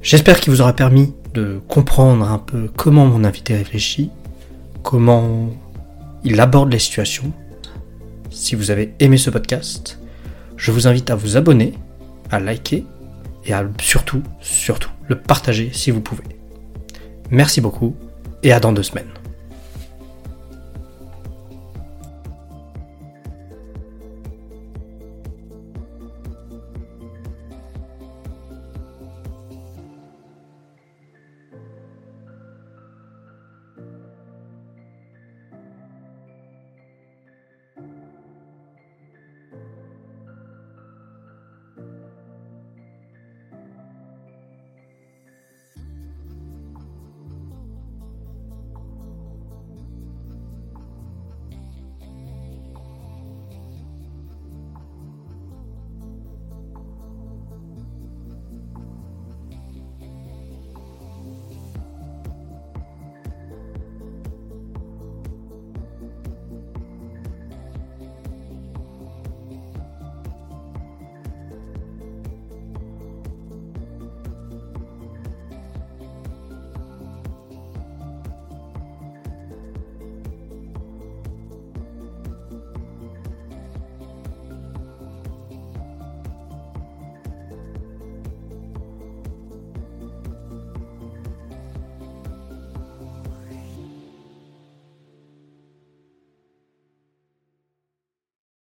[0.03, 4.11] J'espère qu'il vous aura permis de comprendre un peu comment mon invité réfléchit
[4.83, 5.49] comment
[6.23, 7.33] il aborde les situations.
[8.29, 9.99] Si vous avez aimé ce podcast,
[10.55, 11.73] je vous invite à vous abonner,
[12.29, 12.85] à liker
[13.43, 16.23] et à surtout, surtout, le partager si vous pouvez.
[17.31, 17.95] Merci beaucoup
[18.43, 19.09] et à dans deux semaines.